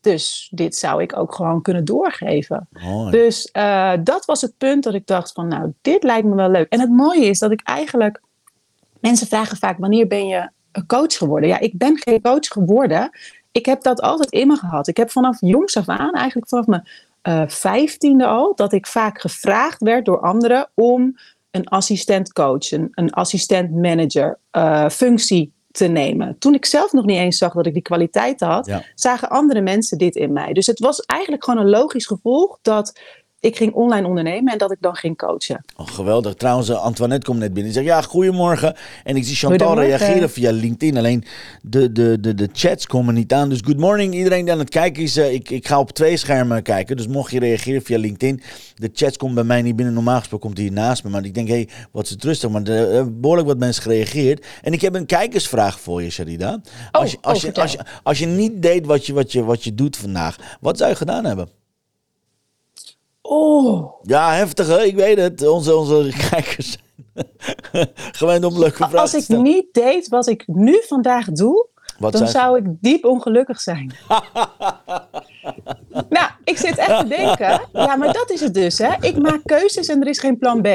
dus 0.01 0.51
dit 0.51 0.75
zou 0.75 1.01
ik 1.01 1.17
ook 1.17 1.35
gewoon 1.35 1.61
kunnen 1.61 1.85
doorgeven. 1.85 2.67
Mooi. 2.71 3.11
Dus 3.11 3.51
eh, 3.51 3.93
dat 4.03 4.25
was 4.25 4.41
het 4.41 4.57
punt 4.57 4.83
dat 4.83 4.93
ik 4.93 5.07
dacht 5.07 5.31
van, 5.31 5.47
nou, 5.47 5.73
dit 5.81 6.03
lijkt 6.03 6.27
me 6.27 6.35
wel 6.35 6.49
leuk. 6.49 6.69
En 6.69 6.79
het 6.79 6.89
mooie 6.89 7.25
is 7.25 7.39
dat 7.39 7.51
ik 7.51 7.61
eigenlijk, 7.63 8.21
mensen 9.01 9.27
vragen 9.27 9.57
vaak, 9.57 9.77
wanneer 9.77 10.07
ben 10.07 10.27
je 10.27 10.49
een 10.71 10.85
coach 10.85 11.17
geworden? 11.17 11.49
Ja, 11.49 11.59
ik 11.59 11.77
ben 11.77 11.97
geen 11.97 12.21
coach 12.21 12.47
geworden. 12.47 13.09
Ik 13.51 13.65
heb 13.65 13.81
dat 13.81 14.01
altijd 14.01 14.31
in 14.31 14.47
me 14.47 14.55
gehad. 14.55 14.87
Ik 14.87 14.97
heb 14.97 15.11
vanaf 15.11 15.37
jongs 15.39 15.77
af 15.77 15.87
aan, 15.89 16.13
eigenlijk 16.13 16.47
vanaf 16.49 16.65
mijn 16.65 16.87
eh, 17.21 17.43
vijftiende 17.47 18.25
al, 18.25 18.55
dat 18.55 18.73
ik 18.73 18.87
vaak 18.87 19.21
gevraagd 19.21 19.81
werd 19.81 20.05
door 20.05 20.19
anderen 20.19 20.69
om 20.73 21.17
een 21.51 21.67
assistent 21.67 22.33
coach, 22.33 22.71
een, 22.71 22.87
een 22.91 23.11
assistent 23.11 23.71
manager 23.71 24.39
eh, 24.51 24.89
functie 24.89 25.51
te 25.71 25.87
nemen. 25.87 26.35
Toen 26.39 26.53
ik 26.53 26.65
zelf 26.65 26.91
nog 26.91 27.05
niet 27.05 27.17
eens 27.17 27.37
zag 27.37 27.53
dat 27.53 27.65
ik 27.65 27.73
die 27.73 27.81
kwaliteiten 27.81 28.47
had, 28.47 28.65
Ja. 28.65 28.83
zagen 28.95 29.29
andere 29.29 29.61
mensen 29.61 29.97
dit 29.97 30.15
in 30.15 30.33
mij. 30.33 30.53
Dus 30.53 30.65
het 30.65 30.79
was 30.79 30.99
eigenlijk 30.99 31.43
gewoon 31.43 31.59
een 31.59 31.69
logisch 31.69 32.05
gevolg 32.05 32.59
dat 32.61 32.99
ik 33.39 33.55
ging 33.55 33.73
online 33.73 34.07
ondernemen 34.07 34.53
en 34.53 34.57
dat 34.57 34.71
ik 34.71 34.77
dan 34.79 34.95
ging 34.95 35.17
coachen. 35.17 35.65
Oh, 35.75 35.87
geweldig. 35.87 36.33
Trouwens, 36.33 36.69
eh, 36.69 36.83
Antoinette 36.83 37.25
komt 37.25 37.39
net 37.39 37.53
binnen. 37.53 37.73
Die 37.73 37.83
zegt, 37.83 37.95
ja, 37.95 38.01
goedemorgen. 38.01 38.75
En 39.03 39.15
ik 39.15 39.23
zie 39.23 39.35
Chantal 39.35 39.79
reageren 39.79 40.29
via 40.29 40.51
LinkedIn. 40.51 40.97
Alleen 40.97 41.23
de, 41.61 41.91
de, 41.91 42.19
de, 42.19 42.33
de 42.33 42.49
chats 42.51 42.87
komen 42.87 43.13
niet 43.13 43.33
aan. 43.33 43.49
Dus 43.49 43.59
good 43.63 43.77
morning 43.77 44.13
iedereen 44.13 44.43
die 44.43 44.53
aan 44.53 44.59
het 44.59 44.69
kijken 44.69 45.03
is. 45.03 45.17
Eh, 45.17 45.33
ik, 45.33 45.49
ik 45.49 45.67
ga 45.67 45.79
op 45.79 45.91
twee 45.91 46.17
schermen 46.17 46.63
kijken. 46.63 46.97
Dus 46.97 47.07
mocht 47.07 47.31
je 47.31 47.39
reageren 47.39 47.81
via 47.81 47.97
LinkedIn. 47.97 48.41
De 48.75 48.89
chats 48.93 49.17
komt 49.17 49.35
bij 49.35 49.43
mij 49.43 49.61
niet 49.61 49.75
binnen. 49.75 49.93
Normaal 49.93 50.19
gesproken 50.19 50.45
komt 50.45 50.59
die 50.59 50.67
hier 50.67 50.77
naast 50.77 51.03
me. 51.03 51.09
Maar 51.09 51.25
ik 51.25 51.33
denk, 51.33 51.47
hé, 51.47 51.53
hey, 51.53 51.69
wat 51.91 52.05
is 52.05 52.09
het 52.09 52.23
rustig. 52.23 52.49
Maar 52.49 52.63
er 52.63 52.93
hebben 52.93 53.21
behoorlijk 53.21 53.47
wat 53.47 53.57
mensen 53.57 53.83
gereageerd. 53.83 54.45
En 54.61 54.73
ik 54.73 54.81
heb 54.81 54.95
een 54.95 55.05
kijkersvraag 55.05 55.79
voor 55.79 56.03
je, 56.03 56.09
Sharida. 56.09 56.61
Als, 56.91 57.11
je, 57.11 57.17
oh, 57.17 57.23
als, 57.23 57.37
je, 57.37 57.45
vertel. 57.45 57.63
als, 57.63 57.71
je, 57.71 57.79
als 58.03 58.19
je 58.19 58.25
niet 58.25 58.61
deed 58.61 58.85
wat 58.85 59.05
je, 59.05 59.13
wat, 59.13 59.31
je, 59.31 59.43
wat 59.43 59.63
je 59.63 59.73
doet 59.73 59.97
vandaag. 59.97 60.57
Wat 60.61 60.77
zou 60.77 60.89
je 60.89 60.95
gedaan 60.95 61.25
hebben? 61.25 61.57
Oh, 63.29 63.93
Ja, 64.03 64.33
heftig 64.33 64.67
hè? 64.67 64.83
Ik 64.83 64.95
weet 64.95 65.17
het. 65.17 65.47
Onze, 65.47 65.75
onze 65.75 66.13
kijkers 66.29 66.71
zijn 66.71 66.85
gewend 68.19 68.45
om 68.45 68.59
leuke 68.59 68.75
vragen 68.75 68.99
als 68.99 69.13
ik 69.13 69.27
niet 69.27 69.65
deed 69.71 70.07
wat 70.07 70.27
ik 70.27 70.43
nu 70.47 70.81
vandaag 70.87 71.25
doe, 71.25 71.67
Wat 71.99 72.13
dan 72.13 72.27
zou 72.27 72.57
ik 72.57 72.65
diep 72.81 73.05
ongelukkig 73.05 73.61
zijn. 73.61 73.93
nou, 76.09 76.29
ik 76.43 76.57
zit 76.57 76.77
echt 76.77 76.99
te 76.99 77.07
denken. 77.07 77.61
Ja, 77.73 77.95
maar 77.95 78.13
dat 78.13 78.31
is 78.31 78.39
het 78.39 78.53
dus. 78.53 78.77
Hè. 78.77 78.93
Ik 78.99 79.17
maak 79.17 79.39
keuzes 79.45 79.87
en 79.87 80.01
er 80.01 80.07
is 80.07 80.19
geen 80.19 80.37
plan 80.37 80.61
B. 80.61 80.67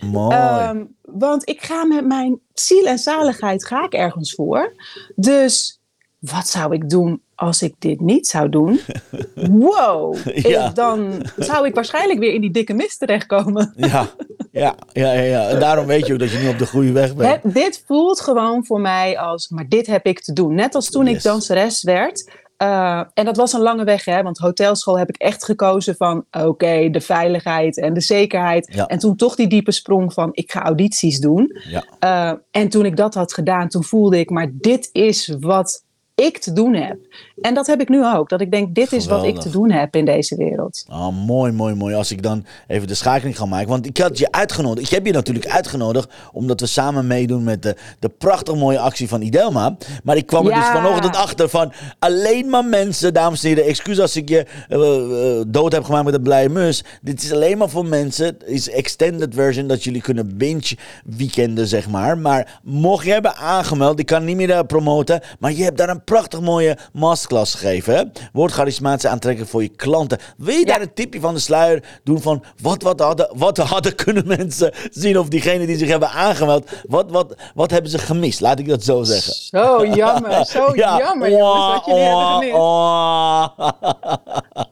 Mooi. 0.00 0.36
Ehm, 0.36 0.84
want 1.02 1.48
ik 1.48 1.62
ga 1.62 1.84
met 1.84 2.06
mijn 2.06 2.40
ziel 2.54 2.84
en 2.84 2.98
zaligheid 2.98 3.66
ga 3.66 3.84
ik 3.84 3.92
ergens 3.92 4.34
voor. 4.34 4.72
Dus 5.16 5.80
wat 6.18 6.48
zou 6.48 6.74
ik 6.74 6.90
doen 6.90 7.22
als 7.40 7.62
ik 7.62 7.74
dit 7.78 8.00
niet 8.00 8.26
zou 8.26 8.48
doen? 8.48 8.80
Wow, 9.34 10.16
Ja. 10.34 10.68
dan 10.68 11.22
zou 11.36 11.66
ik 11.66 11.74
waarschijnlijk 11.74 12.18
weer 12.18 12.32
in 12.34 12.40
die 12.40 12.50
dikke 12.50 12.74
mist 12.74 12.98
terechtkomen. 12.98 13.72
ja, 13.76 14.08
ja, 14.52 14.74
ja, 14.92 15.12
ja. 15.12 15.48
En 15.48 15.60
daarom 15.60 15.86
weet 15.86 16.06
je 16.06 16.12
ook 16.12 16.18
dat 16.18 16.30
je 16.30 16.38
niet 16.38 16.48
op 16.52 16.58
de 16.58 16.66
goede 16.66 16.92
weg 16.92 17.14
bent. 17.14 17.54
Dit 17.54 17.84
voelt 17.86 18.20
gewoon 18.20 18.64
voor 18.66 18.80
mij 18.80 19.18
als, 19.18 19.48
maar 19.48 19.68
dit 19.68 19.86
heb 19.86 20.06
ik 20.06 20.20
te 20.20 20.32
doen. 20.32 20.54
Net 20.54 20.74
als 20.74 20.90
toen 20.90 21.06
Yes. 21.06 21.14
ik 21.16 21.22
danseres 21.22 21.82
werd. 21.82 22.30
Eh, 22.56 23.02
en 23.14 23.24
dat 23.24 23.36
was 23.36 23.52
een 23.52 23.60
lange 23.60 23.84
weg, 23.84 24.04
hè? 24.04 24.22
want 24.22 24.38
hotelschool 24.38 24.98
heb 24.98 25.08
ik 25.08 25.16
echt 25.16 25.44
gekozen 25.44 25.96
van 25.96 26.24
oké, 26.30 26.88
de 26.90 27.00
veiligheid 27.00 27.78
en 27.78 27.94
de 27.94 28.00
zekerheid. 28.00 28.70
Ja. 28.74 28.86
En 28.86 28.98
toen 28.98 29.16
toch 29.16 29.34
die 29.34 29.46
diepe 29.48 29.72
sprong 29.72 30.12
van 30.12 30.28
ik 30.32 30.50
ga 30.52 30.62
audities 30.62 31.20
doen. 31.20 31.56
Ja. 31.70 31.84
Eh, 31.98 32.38
en 32.50 32.68
toen 32.68 32.84
ik 32.84 32.96
dat 32.96 33.14
had 33.14 33.32
gedaan, 33.34 33.68
toen 33.68 33.84
voelde 33.84 34.18
ik, 34.18 34.30
maar 34.30 34.50
dit 34.52 34.88
is 34.92 35.36
wat 35.40 35.84
ik 36.20 36.38
te 36.38 36.52
doen 36.52 36.74
heb. 36.74 36.96
En 37.40 37.54
dat 37.54 37.66
heb 37.66 37.80
ik 37.80 37.88
nu 37.88 38.06
ook. 38.06 38.28
Dat 38.28 38.40
ik 38.40 38.50
denk, 38.50 38.74
dit 38.74 38.92
is 38.92 39.06
wat 39.06 39.24
ik 39.24 39.40
te 39.40 39.50
doen 39.50 39.70
heb 39.70 39.96
in 39.96 40.04
deze 40.04 40.36
wereld. 40.36 40.84
Oh, 40.90 41.26
mooi, 41.26 41.52
mooi, 41.52 41.74
mooi. 41.74 41.94
Als 41.94 42.10
ik 42.10 42.22
dan 42.22 42.44
even 42.66 42.88
de 42.88 42.94
schakeling 42.94 43.36
ga 43.36 43.46
maken. 43.46 43.68
Want 43.68 43.86
ik 43.86 43.98
had 43.98 44.18
je 44.18 44.32
uitgenodigd. 44.32 44.86
Ik 44.86 44.92
heb 44.92 45.06
je 45.06 45.12
natuurlijk 45.12 45.46
uitgenodigd. 45.46 46.12
Omdat 46.32 46.60
we 46.60 46.66
samen 46.66 47.06
meedoen 47.06 47.44
met 47.44 47.62
de, 47.62 47.76
de 47.98 48.08
prachtig 48.08 48.54
mooie 48.54 48.78
actie 48.78 49.08
van 49.08 49.22
Idelma. 49.22 49.76
Maar 50.04 50.16
ik 50.16 50.26
kwam 50.26 50.46
er 50.46 50.54
dus 50.54 50.64
vanochtend 50.64 51.16
achter 51.16 51.48
van. 51.48 51.72
Alleen 51.98 52.48
maar 52.48 52.64
mensen, 52.64 53.14
dames 53.14 53.42
en 53.42 53.48
heren. 53.48 53.64
Excuus 53.64 54.00
als 54.00 54.16
ik 54.16 54.28
je 54.28 54.46
eh, 54.68 55.38
eh, 55.38 55.44
dood 55.48 55.72
heb 55.72 55.84
gemaakt 55.84 56.04
met 56.04 56.14
een 56.14 56.22
blije 56.22 56.48
mus. 56.48 56.84
Dit 57.02 57.22
is 57.22 57.32
alleen 57.32 57.58
maar 57.58 57.70
voor 57.70 57.86
mensen. 57.86 58.26
Het 58.26 58.44
is 58.46 58.70
extended 58.70 59.34
version. 59.34 59.66
Dat 59.66 59.84
jullie 59.84 60.00
kunnen 60.00 60.36
binge 60.36 60.76
weekenden, 61.04 61.66
zeg 61.66 61.88
maar. 61.88 62.18
Maar 62.18 62.60
mocht 62.62 63.04
je 63.04 63.12
hebben 63.12 63.36
aangemeld. 63.36 63.98
Ik 63.98 64.06
kan 64.06 64.24
niet 64.24 64.36
meer 64.36 64.50
eh, 64.50 64.60
promoten. 64.66 65.20
Maar 65.38 65.52
je 65.52 65.62
hebt 65.62 65.78
daar 65.78 65.88
een 65.88 66.04
prachtig 66.10 66.40
mooie 66.40 66.76
masterclass 66.92 67.54
gegeven. 67.54 67.94
Hè? 67.94 68.02
Word 68.32 68.52
charismatisch 68.52 69.06
aantrekkelijk 69.10 69.50
voor 69.50 69.62
je 69.62 69.68
klanten. 69.68 70.18
Wil 70.36 70.54
je 70.54 70.58
Ja. 70.60 70.64
daar 70.66 70.80
een 70.80 70.94
tipje 70.94 71.20
van 71.20 71.34
de 71.34 71.40
sluier 71.40 71.82
doen 72.04 72.20
van 72.20 72.42
wat, 72.62 72.82
wat, 72.82 73.00
hadden, 73.00 73.30
wat 73.34 73.56
hadden 73.56 73.94
kunnen 74.04 74.26
mensen 74.26 74.72
zien 74.90 75.18
of 75.18 75.28
diegenen 75.28 75.66
die 75.66 75.76
zich 75.78 75.88
hebben 75.88 76.10
aangemeld, 76.10 76.70
wat, 76.88 77.10
wat, 77.10 77.34
wat 77.54 77.70
hebben 77.70 77.90
ze 77.90 77.98
gemist? 77.98 78.40
Laat 78.40 78.58
ik 78.58 78.68
dat 78.68 78.84
zo 78.84 79.02
zeggen. 79.02 79.32
Zo 79.34 79.86
jammer, 79.86 80.46
zo 80.56 80.72
jammer 80.74 81.30
jongens, 81.30 81.66
wat 81.74 81.84
jullie 81.86 82.02
hebben 82.02 82.26
gemist. 82.26 82.54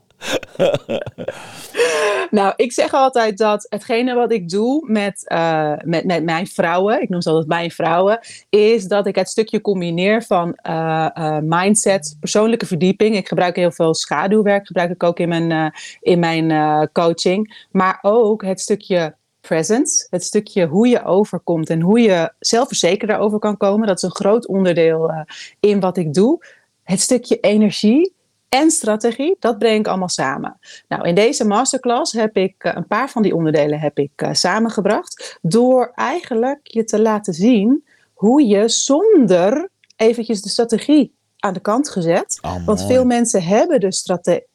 Nou, 2.30 2.52
ik 2.56 2.72
zeg 2.72 2.92
altijd 2.92 3.38
dat 3.38 3.66
hetgene 3.68 4.14
wat 4.14 4.32
ik 4.32 4.48
doe 4.48 4.90
met, 4.90 5.28
eh, 5.28 5.72
met, 5.84 6.04
met 6.04 6.24
mijn 6.24 6.46
vrouwen, 6.46 7.02
ik 7.02 7.08
noem 7.08 7.20
ze 7.20 7.28
altijd 7.28 7.48
mijn 7.48 7.70
vrouwen, 7.70 8.18
is 8.48 8.84
dat 8.84 9.06
ik 9.06 9.14
het 9.14 9.28
stukje 9.28 9.60
combineer 9.60 10.22
van 10.22 10.54
eh, 10.54 11.08
eh, 11.14 11.38
mindset, 11.42 12.16
persoonlijke 12.20 12.66
verdieping. 12.66 13.16
Ik 13.16 13.28
gebruik 13.28 13.56
heel 13.56 13.70
veel 13.70 13.94
schaduwwerk, 13.94 14.66
gebruik 14.66 14.90
ik 14.90 15.02
ook 15.02 15.18
in 15.18 15.28
mijn, 15.28 15.72
in 16.00 16.18
mijn 16.18 16.88
coaching. 16.92 17.66
Maar 17.70 17.98
ook 18.02 18.44
het 18.44 18.60
stukje 18.60 19.14
presence, 19.40 20.06
het 20.10 20.24
stukje 20.24 20.66
hoe 20.66 20.88
je 20.88 21.04
overkomt 21.04 21.70
en 21.70 21.80
hoe 21.80 22.00
je 22.00 22.32
zelfverzekerd 22.38 23.18
over 23.18 23.38
kan 23.38 23.56
komen. 23.56 23.86
Dat 23.86 23.96
is 23.96 24.02
een 24.02 24.14
groot 24.14 24.46
onderdeel 24.46 25.26
in 25.60 25.80
wat 25.80 25.96
ik 25.96 26.14
doe. 26.14 26.44
Het 26.82 27.00
stukje 27.00 27.40
energie 27.40 28.16
en 28.48 28.70
strategie, 28.70 29.36
dat 29.38 29.58
breng 29.58 29.78
ik 29.78 29.88
allemaal 29.88 30.08
samen. 30.08 30.58
Nou, 30.88 31.08
in 31.08 31.14
deze 31.14 31.44
masterclass 31.44 32.12
heb 32.12 32.36
ik 32.36 32.54
eh, 32.58 32.72
een 32.74 32.86
paar 32.86 33.10
van 33.10 33.22
die 33.22 33.34
onderdelen 33.34 33.80
heb 33.80 33.98
ik 33.98 34.12
eh, 34.16 34.32
samengebracht. 34.32 35.38
Door 35.42 35.92
eigenlijk 35.94 36.60
je 36.62 36.84
te 36.84 37.00
laten 37.00 37.34
zien 37.34 37.84
hoe 38.14 38.46
je 38.46 38.68
zonder 38.68 39.68
eventjes 39.96 40.42
de 40.42 40.48
strategie 40.48 41.14
aan 41.38 41.54
de 41.54 41.60
kant 41.60 41.90
gezet. 41.90 42.38
Oh, 42.42 42.66
Want 42.66 42.86
veel 42.86 43.04
mensen 43.04 43.42
hebben 43.42 43.80
de 43.80 43.92
strate- 43.92 44.46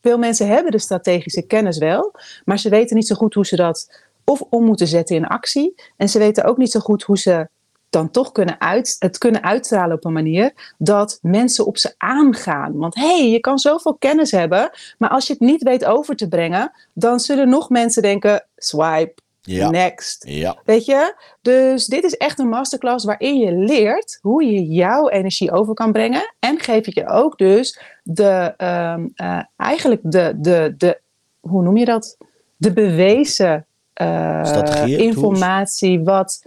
veel 0.00 0.18
mensen 0.18 0.46
hebben 0.46 0.72
de 0.72 0.78
strategische 0.78 1.42
kennis 1.42 1.78
wel, 1.78 2.14
maar 2.44 2.58
ze 2.58 2.68
weten 2.68 2.96
niet 2.96 3.06
zo 3.06 3.14
goed 3.14 3.34
hoe 3.34 3.46
ze 3.46 3.56
dat 3.56 4.06
of 4.24 4.40
om 4.40 4.64
moeten 4.64 4.86
zetten 4.86 5.16
in 5.16 5.26
actie. 5.26 5.74
En 5.96 6.08
ze 6.08 6.18
weten 6.18 6.44
ook 6.44 6.56
niet 6.56 6.70
zo 6.70 6.80
goed 6.80 7.02
hoe 7.02 7.18
ze 7.18 7.48
dan 7.90 8.10
toch 8.10 8.32
kunnen 8.32 8.60
uit, 8.60 8.96
het 8.98 9.18
kunnen 9.18 9.42
uitstralen 9.42 9.96
op 9.96 10.04
een 10.04 10.12
manier 10.12 10.74
dat 10.78 11.18
mensen 11.22 11.66
op 11.66 11.78
ze 11.78 11.94
aangaan. 11.98 12.76
Want 12.76 12.94
hé, 12.94 13.18
hey, 13.18 13.30
je 13.30 13.40
kan 13.40 13.58
zoveel 13.58 13.94
kennis 13.94 14.30
hebben, 14.30 14.70
maar 14.98 15.10
als 15.10 15.26
je 15.26 15.32
het 15.32 15.42
niet 15.42 15.62
weet 15.62 15.84
over 15.84 16.16
te 16.16 16.28
brengen, 16.28 16.72
dan 16.92 17.20
zullen 17.20 17.48
nog 17.48 17.70
mensen 17.70 18.02
denken: 18.02 18.46
swipe, 18.56 19.14
Ja. 19.40 19.70
next. 19.70 20.24
Ja. 20.26 20.56
Weet 20.64 20.84
je? 20.84 21.14
Dus 21.42 21.86
dit 21.86 22.04
is 22.04 22.16
echt 22.16 22.38
een 22.38 22.48
masterclass 22.48 23.04
waarin 23.04 23.38
je 23.38 23.52
leert 23.52 24.18
hoe 24.22 24.44
je 24.44 24.66
jouw 24.66 25.08
energie 25.08 25.52
over 25.52 25.74
kan 25.74 25.92
brengen. 25.92 26.34
En 26.38 26.58
geef 26.58 26.86
ik 26.86 26.94
je 26.94 27.08
ook 27.08 27.38
dus 27.38 27.80
de, 28.02 28.54
ehm, 28.56 29.06
eh, 29.14 29.40
eigenlijk 29.56 30.00
de, 30.04 30.32
de, 30.36 30.74
de, 30.78 31.00
hoe 31.40 31.62
noem 31.62 31.76
je 31.76 31.84
dat? 31.84 32.16
De 32.56 32.72
bewezen 32.72 33.66
eh, 33.94 34.84
informatie 34.86 36.00
wat 36.04 36.42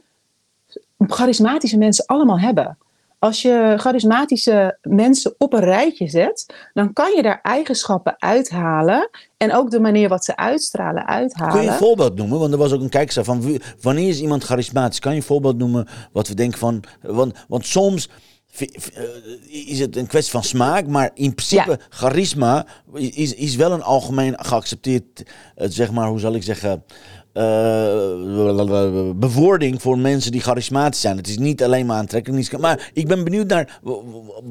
charismatische 1.07 1.77
mensen 1.77 2.05
allemaal 2.05 2.39
hebben. 2.39 2.77
Als 3.19 3.41
je 3.41 3.73
charismatische 3.77 4.77
mensen 4.81 5.35
op 5.37 5.53
een 5.53 5.59
rijtje 5.59 6.07
zet, 6.07 6.53
dan 6.73 6.93
kan 6.93 7.15
je 7.15 7.21
daar 7.21 7.39
eigenschappen 7.41 8.15
uithalen. 8.19 9.09
En 9.37 9.53
ook 9.53 9.71
de 9.71 9.79
manier 9.79 10.09
wat 10.09 10.25
ze 10.25 10.35
uitstralen 10.35 11.07
uithalen. 11.07 11.53
Kun 11.53 11.61
je 11.63 11.69
een 11.69 11.73
voorbeeld 11.73 12.15
noemen? 12.15 12.39
Want 12.39 12.51
er 12.51 12.57
was 12.57 12.71
ook 12.71 12.81
een 12.81 12.89
kijkster 12.89 13.23
van 13.23 13.59
wanneer 13.81 14.09
is 14.09 14.21
iemand 14.21 14.43
charismatisch? 14.43 14.99
Kan 14.99 15.11
je 15.11 15.17
een 15.17 15.23
voorbeeld 15.23 15.57
noemen 15.57 15.87
wat 16.11 16.27
we 16.27 16.33
denken 16.33 16.59
van. 16.59 16.83
Want, 17.01 17.45
want 17.47 17.65
soms 17.65 18.09
eh, 18.57 19.67
is 19.69 19.79
het 19.79 19.95
een 19.95 20.07
kwestie 20.07 20.31
van 20.31 20.43
smaak, 20.43 20.87
maar 20.87 21.11
in 21.13 21.35
principe 21.35 21.69
Ja. 21.69 21.77
charisma 21.89 22.65
is, 22.93 23.33
is 23.33 23.55
wel 23.55 23.71
een 23.71 23.83
algemeen 23.83 24.35
geaccepteerd, 24.39 25.23
eh, 25.55 25.67
zeg 25.69 25.91
maar, 25.91 26.07
hoe 26.07 26.19
zal 26.19 26.35
ik 26.35 26.43
zeggen. 26.43 26.83
Eh, 27.33 29.09
bewoording 29.15 29.81
voor 29.81 29.97
mensen 29.97 30.31
die 30.31 30.41
charismatisch 30.41 31.01
zijn. 31.01 31.17
Het 31.17 31.27
is 31.27 31.37
niet 31.37 31.63
alleen 31.63 31.85
maar 31.85 31.97
aantrekkelijk. 31.97 32.57
Maar 32.59 32.89
ik 32.93 33.07
ben 33.07 33.23
benieuwd 33.23 33.47
naar, 33.47 33.79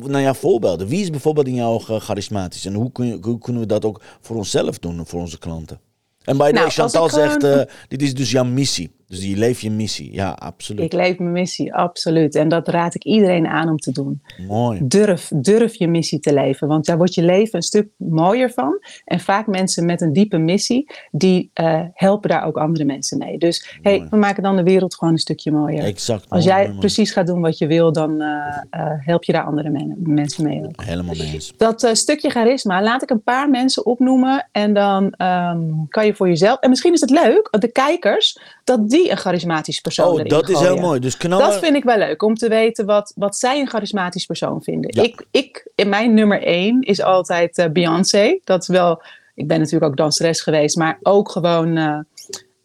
naar 0.06 0.20
jouw 0.22 0.34
voorbeelden. 0.34 0.86
Wie 0.88 1.00
is 1.02 1.10
bijvoorbeeld 1.10 1.46
in 1.46 1.54
jouw 1.54 1.78
charismatisch? 1.78 2.66
En 2.66 2.74
hoe, 2.74 2.92
kun 2.92 3.06
je, 3.06 3.18
hoe 3.20 3.38
kunnen 3.38 3.62
we 3.62 3.68
dat 3.68 3.84
ook 3.84 4.00
voor 4.20 4.36
onszelf 4.36 4.78
doen, 4.78 5.06
voor 5.06 5.20
onze 5.20 5.38
klanten? 5.38 5.80
En 6.24 6.36
bij 6.36 6.46
de 6.48 6.52
Nou, 6.52 6.64
als 6.64 6.74
Chantal 6.74 7.08
gewoon- 7.08 7.30
zegt, 7.40 7.44
eh, 7.44 7.74
dit 7.88 8.02
is 8.02 8.14
dus 8.14 8.30
jouw 8.30 8.44
missie. 8.44 8.90
Dus 9.10 9.24
je 9.24 9.36
leeft 9.36 9.60
je 9.60 9.70
missie. 9.70 10.12
Ja, 10.12 10.30
absoluut. 10.30 10.84
Ik 10.84 10.92
leef 10.92 11.18
mijn 11.18 11.32
missie, 11.32 11.74
absoluut. 11.74 12.34
En 12.34 12.48
dat 12.48 12.68
raad 12.68 12.94
ik 12.94 13.04
iedereen 13.04 13.46
aan 13.46 13.68
om 13.68 13.76
te 13.76 13.92
doen. 13.92 14.22
Mooi. 14.46 14.80
Durf, 14.82 15.30
durf 15.34 15.74
je 15.74 15.88
missie 15.88 16.20
te 16.20 16.32
leven. 16.32 16.68
Want 16.68 16.86
daar 16.86 16.96
wordt 16.96 17.14
je 17.14 17.22
leven 17.22 17.56
een 17.56 17.62
stuk 17.62 17.88
mooier 17.96 18.50
van. 18.50 18.78
En 19.04 19.20
vaak 19.20 19.46
mensen 19.46 19.84
met 19.86 20.00
een 20.00 20.12
diepe 20.12 20.38
missie, 20.38 20.90
die 21.10 21.50
eh, 21.52 21.80
helpen 21.92 22.30
daar 22.30 22.44
ook 22.44 22.56
andere 22.56 22.84
mensen 22.84 23.18
mee. 23.18 23.38
Dus 23.38 23.78
hey, 23.82 24.06
we 24.10 24.16
maken 24.16 24.42
dan 24.42 24.56
de 24.56 24.62
wereld 24.62 24.94
gewoon 24.94 25.12
een 25.12 25.18
stukje 25.18 25.50
mooier. 25.50 25.84
Exact. 25.84 26.26
Als 26.28 26.44
jij 26.44 26.72
precies 26.78 27.10
gaat 27.10 27.26
doen 27.26 27.40
wat 27.40 27.58
je 27.58 27.66
wil, 27.66 27.92
dan 27.92 28.20
eh, 28.20 28.28
eh, 28.70 28.92
help 28.98 29.24
je 29.24 29.32
daar 29.32 29.44
andere 29.44 29.70
men- 29.70 29.96
mensen 29.98 30.44
mee. 30.44 30.64
ook. 30.64 30.84
Helemaal 30.84 31.14
mee 31.18 31.32
eens. 31.32 31.52
Dat 31.56 31.90
stukje 31.92 32.30
charisma, 32.30 32.82
laat 32.82 33.02
ik 33.02 33.10
een 33.10 33.22
paar 33.22 33.50
mensen 33.50 33.86
opnoemen. 33.86 34.48
En 34.52 34.74
dan 34.74 35.10
ehm, 35.10 35.60
kan 35.88 36.06
je 36.06 36.14
voor 36.14 36.28
jezelf. 36.28 36.60
En 36.60 36.68
misschien 36.70 36.92
is 36.92 37.00
het 37.00 37.10
leuk, 37.10 37.56
de 37.58 37.72
kijkers, 37.72 38.38
dat 38.64 38.90
die 38.90 38.98
een 39.08 39.16
charismatisch 39.16 39.80
persoon 39.80 40.20
Oh, 40.20 40.24
dat 40.24 40.48
is 40.48 40.58
heel 40.58 40.76
mooi. 40.76 41.00
Dus 41.00 41.16
knallen. 41.16 41.46
Dat 41.46 41.58
vind 41.58 41.76
ik 41.76 41.84
wel 41.84 41.98
leuk, 41.98 42.22
om 42.22 42.34
te 42.34 42.48
weten 42.48 42.86
wat, 42.86 43.12
wat 43.16 43.36
zij 43.36 43.60
een 43.60 43.68
charismatisch 43.68 44.26
persoon 44.26 44.62
vinden. 44.62 44.94
Ja. 44.94 45.02
Ik, 45.02 45.26
ik, 45.30 45.70
in 45.74 45.88
mijn 45.88 46.14
nummer 46.14 46.42
één 46.42 46.80
is 46.80 47.02
altijd 47.02 47.58
eh, 47.58 47.70
Beyoncé. 47.70 48.38
Dat 48.44 48.62
is 48.62 48.68
wel, 48.68 49.02
ik 49.34 49.46
ben 49.46 49.58
natuurlijk 49.58 49.90
ook 49.90 49.96
danseres 49.96 50.40
geweest, 50.40 50.76
maar 50.76 50.98
ook 51.02 51.30
gewoon, 51.30 51.76
eh, 51.76 51.98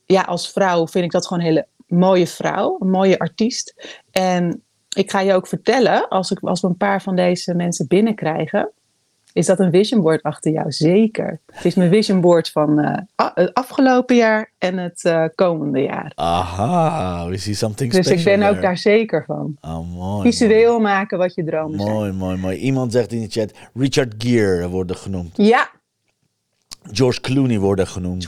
ja, 0.05 0.21
als 0.21 0.51
vrouw 0.51 0.87
vind 0.87 1.05
ik 1.05 1.11
dat 1.11 1.27
gewoon 1.27 1.43
een 1.43 1.49
hele 1.49 1.67
mooie 1.87 2.27
vrouw, 2.27 2.77
een 2.79 2.89
mooie 2.89 3.19
artiest. 3.19 3.99
En 4.11 4.63
ik 4.95 5.11
ga 5.11 5.19
je 5.19 5.33
ook 5.33 5.47
vertellen, 5.47 6.07
als, 6.07 6.31
ik, 6.31 6.39
als 6.39 6.61
we 6.61 6.67
een 6.67 6.77
paar 6.77 7.01
van 7.01 7.15
deze 7.15 7.53
mensen 7.53 7.87
binnenkrijgen, 7.87 8.71
is 9.35 9.45
dat 9.45 9.59
een 9.59 9.71
vision 9.71 10.01
board 10.01 10.23
achter 10.23 10.51
jou? 10.51 10.71
Zeker. 10.71 11.39
Het 11.45 11.65
is 11.65 11.75
mijn 11.75 11.89
vision 11.89 12.21
board 12.21 12.49
van 12.51 12.79
eh, 12.79 12.97
het 13.33 13.53
afgelopen 13.53 14.15
jaar 14.15 14.51
en 14.57 14.77
het 14.77 15.03
eh, 15.03 15.25
komende 15.35 15.79
jaar. 15.79 16.11
Aha, 16.15 17.27
we 17.27 17.37
see 17.37 17.53
something 17.53 17.91
Dus 17.91 18.05
special 18.05 18.33
ik 18.33 18.39
ben 18.39 18.49
ook 18.49 18.61
daar 18.61 18.77
zeker 18.77 19.23
van. 19.25 19.57
Oh, 19.61 19.93
mooi. 19.93 20.21
Visueel 20.31 20.79
maken 20.79 21.17
wat 21.17 21.35
je 21.35 21.43
dromen 21.43 21.79
zijn. 21.79 21.93
Mooi, 21.93 22.11
mooi, 22.11 22.37
mooi. 22.37 22.57
Iemand 22.57 22.91
zegt 22.91 23.11
in 23.11 23.21
de 23.21 23.29
chat, 23.29 23.51
Richard 23.73 24.13
Gere 24.17 24.69
worden 24.69 24.95
genoemd. 24.95 25.37
Ja, 25.37 25.69
George 26.91 27.21
Clooney 27.21 27.59
worden 27.59 27.87
genoemd. 27.87 28.27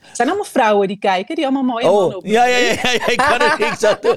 Het 0.00 0.16
zijn 0.16 0.28
allemaal 0.28 0.46
vrouwen 0.46 0.88
die 0.88 0.98
kijken, 0.98 1.34
die 1.34 1.44
allemaal 1.44 1.62
mooie 1.62 1.84
mannen 1.84 2.06
Oh, 2.08 2.16
op 2.16 2.26
ja, 2.26 2.44
ja, 2.46 2.56
ja, 2.56 2.72
ja, 2.82 3.06
ik 3.06 3.16
kan 3.16 3.40
er 3.40 3.56
niks 3.58 3.84
aan 3.84 3.96
doen. 4.00 4.16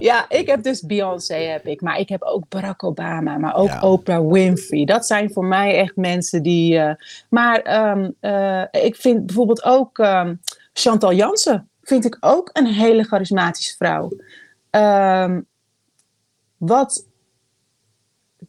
Ja, 0.00 0.24
ik 0.28 0.46
heb 0.46 0.62
dus 0.62 0.80
Beyoncé, 0.82 1.34
heb 1.34 1.66
ik, 1.66 1.80
maar 1.80 1.98
ik 1.98 2.08
heb 2.08 2.22
ook 2.22 2.48
Barack 2.48 2.84
Obama, 2.84 3.38
maar 3.38 3.54
ook 3.54 3.68
Ja. 3.68 3.80
Oprah 3.80 4.30
Winfrey. 4.32 4.84
Dat 4.84 5.06
zijn 5.06 5.32
voor 5.32 5.44
mij 5.44 5.76
echt 5.78 5.96
mensen 5.96 6.42
die. 6.42 6.78
eh, 6.78 6.94
maar 7.28 7.60
ehm, 7.60 8.10
eh, 8.20 8.84
ik 8.84 8.96
vind 8.96 9.26
bijvoorbeeld 9.26 9.64
ook 9.64 9.98
ehm, 9.98 10.34
Chantal 10.72 11.12
Jansen, 11.12 11.68
vind 11.82 12.04
ik 12.04 12.16
ook 12.20 12.50
een 12.52 12.66
hele 12.66 13.02
charismatische 13.04 13.76
vrouw. 13.76 14.10
Ehm, 14.70 15.40
wat. 16.56 17.10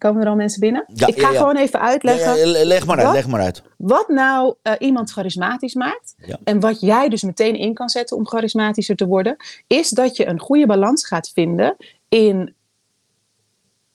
Komen 0.04 0.22
er 0.22 0.28
al 0.28 0.36
mensen 0.36 0.60
binnen? 0.60 0.84
Ja, 0.94 1.08
ik 1.08 1.20
ga 1.20 1.32
ja, 1.32 1.38
gewoon 1.38 1.56
even 1.56 1.80
uitleggen. 1.82 2.66
Leg 2.66 2.86
maar 2.86 2.98
uit, 2.98 3.06
Wat? 3.06 3.16
leg 3.16 3.28
maar 3.28 3.42
uit. 3.42 3.64
Wat 3.78 4.08
nou 4.08 4.56
eh, 4.62 4.74
iemand 4.80 5.12
charismatisch 5.12 5.74
maakt 5.74 6.16
en 6.44 6.60
wat 6.60 6.82
jij 6.82 7.10
dus 7.10 7.24
meteen 7.24 7.56
in 7.56 7.74
kan 7.74 7.90
zetten 7.90 8.18
om 8.18 8.28
charismatischer 8.28 8.96
te 8.96 9.06
worden, 9.06 9.36
is 9.68 9.90
dat 9.90 10.18
je 10.18 10.26
een 10.26 10.40
goede 10.40 10.66
balans 10.66 11.08
gaat 11.08 11.30
vinden 11.34 11.76
in 12.10 12.54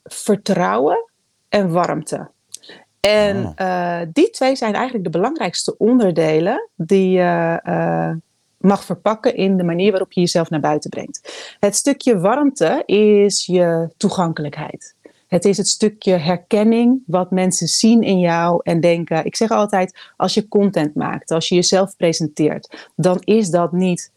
vertrouwen 0.04 1.10
en 1.48 1.72
warmte. 1.72 2.30
En 3.00 3.46
Oh. 3.46 3.52
eh, 3.56 4.06
die 4.12 4.30
twee 4.30 4.56
zijn 4.56 4.74
eigenlijk 4.74 5.04
de 5.04 5.18
belangrijkste 5.18 5.76
onderdelen 5.76 6.68
die 6.76 7.10
je 7.10 7.60
eh, 7.62 8.10
mag 8.58 8.84
verpakken 8.84 9.36
in 9.36 9.56
de 9.56 9.64
manier 9.64 9.90
waarop 9.90 10.12
je 10.12 10.20
jezelf 10.20 10.50
naar 10.50 10.60
buiten 10.60 10.90
brengt. 10.90 11.54
Het 11.60 11.76
stukje 11.76 12.18
warmte 12.18 12.82
is 12.86 13.46
je 13.46 13.88
toegankelijkheid. 13.96 14.96
Het 15.28 15.44
is 15.44 15.56
het 15.56 15.68
stukje 15.68 16.12
herkenning 16.12 17.02
wat 17.06 17.30
mensen 17.30 17.68
zien 17.68 18.02
in 18.02 18.18
jou 18.18 18.60
en 18.62 18.80
denken. 18.80 19.24
Ik 19.24 19.36
zeg 19.36 19.50
altijd, 19.50 19.98
als 20.16 20.34
je 20.34 20.48
content 20.48 20.94
maakt, 20.94 21.30
als 21.30 21.48
je 21.48 21.54
jezelf 21.54 21.96
presenteert, 21.96 22.88
dan 22.96 23.20
is 23.24 23.50
dat 23.50 23.72
niet 23.72 24.12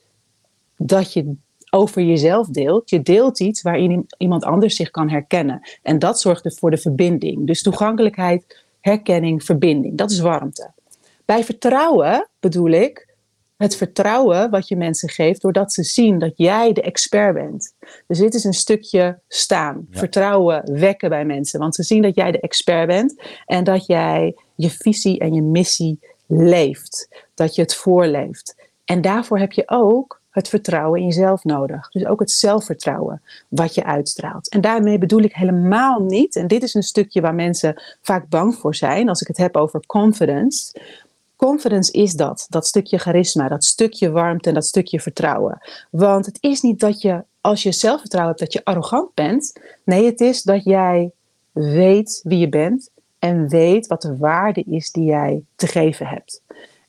dat 0.77 1.13
je 1.13 1.35
over 1.69 2.01
jezelf 2.01 2.47
deelt. 2.47 2.89
Je 2.89 3.01
deelt 3.01 3.39
iets 3.39 3.61
waarin 3.61 4.05
iemand 4.17 4.43
anders 4.43 4.75
zich 4.75 4.91
kan 4.91 5.09
herkennen. 5.09 5.61
En 5.83 5.99
dat 5.99 6.21
zorgt 6.21 6.45
er 6.45 6.53
voor 6.53 6.71
de 6.71 6.77
verbinding. 6.77 7.47
Dus 7.47 7.61
toegankelijkheid, 7.61 8.63
herkenning, 8.81 9.43
verbinding. 9.43 9.97
Dat 9.97 10.11
is 10.11 10.19
warmte. 10.19 10.71
Bij 11.25 11.43
vertrouwen 11.43 12.27
bedoel 12.39 12.69
ik 12.69 13.10
het 13.61 13.75
vertrouwen 13.75 14.49
wat 14.49 14.67
je 14.67 14.75
mensen 14.75 15.09
geeft 15.09 15.41
doordat 15.41 15.73
ze 15.73 15.83
zien 15.83 16.19
dat 16.19 16.33
jij 16.35 16.73
de 16.73 16.81
expert 16.81 17.33
bent. 17.33 17.73
Dus 18.07 18.17
dit 18.19 18.33
is 18.33 18.43
een 18.43 18.53
stukje 18.53 19.19
staan, 19.27 19.87
Ja. 19.89 19.99
vertrouwen 19.99 20.79
wekken 20.79 21.09
bij 21.09 21.25
mensen. 21.25 21.59
Want 21.59 21.75
ze 21.75 21.83
zien 21.83 22.01
dat 22.01 22.15
jij 22.15 22.31
de 22.31 22.39
expert 22.39 22.87
bent 22.87 23.21
en 23.45 23.63
dat 23.63 23.85
jij 23.85 24.35
je 24.55 24.69
visie 24.69 25.19
en 25.19 25.33
je 25.33 25.41
missie 25.41 25.99
leeft. 26.27 27.07
Dat 27.33 27.55
je 27.55 27.61
het 27.61 27.75
voorleeft. 27.75 28.55
En 28.85 29.01
daarvoor 29.01 29.39
heb 29.39 29.51
je 29.51 29.63
ook 29.65 30.19
het 30.29 30.49
vertrouwen 30.49 30.99
in 30.99 31.05
jezelf 31.05 31.43
nodig. 31.43 31.89
Dus 31.89 32.05
ook 32.05 32.19
het 32.19 32.31
zelfvertrouwen 32.31 33.21
wat 33.47 33.75
je 33.75 33.83
uitstraalt. 33.83 34.49
En 34.49 34.61
daarmee 34.61 34.97
bedoel 34.97 35.21
ik 35.21 35.35
helemaal 35.35 35.99
niet, 35.99 36.35
en 36.35 36.47
dit 36.47 36.63
is 36.63 36.73
een 36.73 36.83
stukje 36.83 37.21
waar 37.21 37.35
mensen 37.35 37.81
vaak 38.01 38.29
bang 38.29 38.55
voor 38.55 38.75
zijn, 38.75 39.09
als 39.09 39.21
ik 39.21 39.27
het 39.27 39.37
heb 39.37 39.57
over 39.57 39.85
confidence. 39.85 40.73
Confidence 41.45 41.91
is 41.91 42.13
dat, 42.13 42.45
dat 42.49 42.67
stukje 42.67 42.97
charisma, 42.97 43.47
dat 43.47 43.63
stukje 43.63 44.11
warmte 44.11 44.49
en 44.49 44.55
dat 44.55 44.65
stukje 44.65 44.99
vertrouwen. 44.99 45.61
Want 45.91 46.25
het 46.25 46.37
is 46.39 46.61
niet 46.61 46.79
dat 46.79 47.01
je, 47.01 47.23
als 47.41 47.63
je 47.63 47.71
zelfvertrouwen 47.71 48.35
hebt, 48.35 48.51
dat 48.51 48.53
je 48.53 48.65
arrogant 48.65 49.13
bent. 49.13 49.59
Nee, 49.85 50.05
het 50.05 50.21
is 50.21 50.43
dat 50.43 50.63
jij 50.63 51.11
weet 51.51 52.19
wie 52.23 52.39
je 52.39 52.49
bent 52.49 52.89
en 53.19 53.47
weet 53.47 53.87
wat 53.87 54.01
de 54.01 54.17
waarde 54.17 54.63
is 54.63 54.91
die 54.91 55.03
jij 55.03 55.43
te 55.55 55.67
geven 55.67 56.05
hebt. 56.05 56.41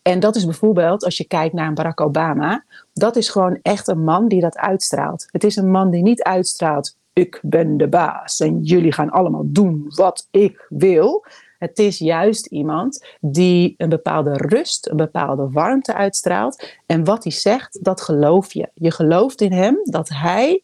En 0.03 0.21
dat 0.21 0.37
is 0.37 0.45
bijvoorbeeld, 0.45 1.05
als 1.05 1.17
je 1.17 1.25
kijkt 1.25 1.55
naar 1.55 1.73
Barack 1.73 2.01
Obama, 2.01 2.65
dat 2.93 3.17
is 3.17 3.29
gewoon 3.29 3.59
echt 3.63 3.89
een 3.89 4.05
man 4.05 4.29
die 4.29 4.41
dat 4.41 4.57
uitstraalt. 4.57 5.27
Het 5.31 5.45
is 5.45 5.57
een 5.57 5.71
man 5.71 5.91
die 5.91 6.03
niet 6.03 6.23
uitstraalt, 6.23 6.97
ik 7.13 7.41
ben 7.43 7.77
de 7.77 7.89
baas 7.89 8.41
en 8.41 8.63
jullie 8.63 8.93
gaan 8.93 9.11
allemaal 9.11 9.45
doen 9.47 9.85
wat 9.95 10.29
ik 10.31 10.67
wil. 10.69 11.25
Het 11.63 11.79
is 11.79 11.99
juist 11.99 12.47
iemand 12.47 13.05
die 13.21 13.75
een 13.77 13.89
bepaalde 13.89 14.33
rust, 14.33 14.89
een 14.89 14.97
bepaalde 14.97 15.49
warmte 15.51 15.95
uitstraalt. 15.95 16.79
En 16.87 17.05
wat 17.05 17.23
hij 17.23 17.33
zegt, 17.33 17.85
dat 17.85 18.01
geloof 18.01 18.53
je. 18.53 18.69
Je 18.75 18.91
gelooft 18.91 19.41
in 19.41 19.53
hem 19.53 19.79
dat 19.85 20.09
hij 20.09 20.63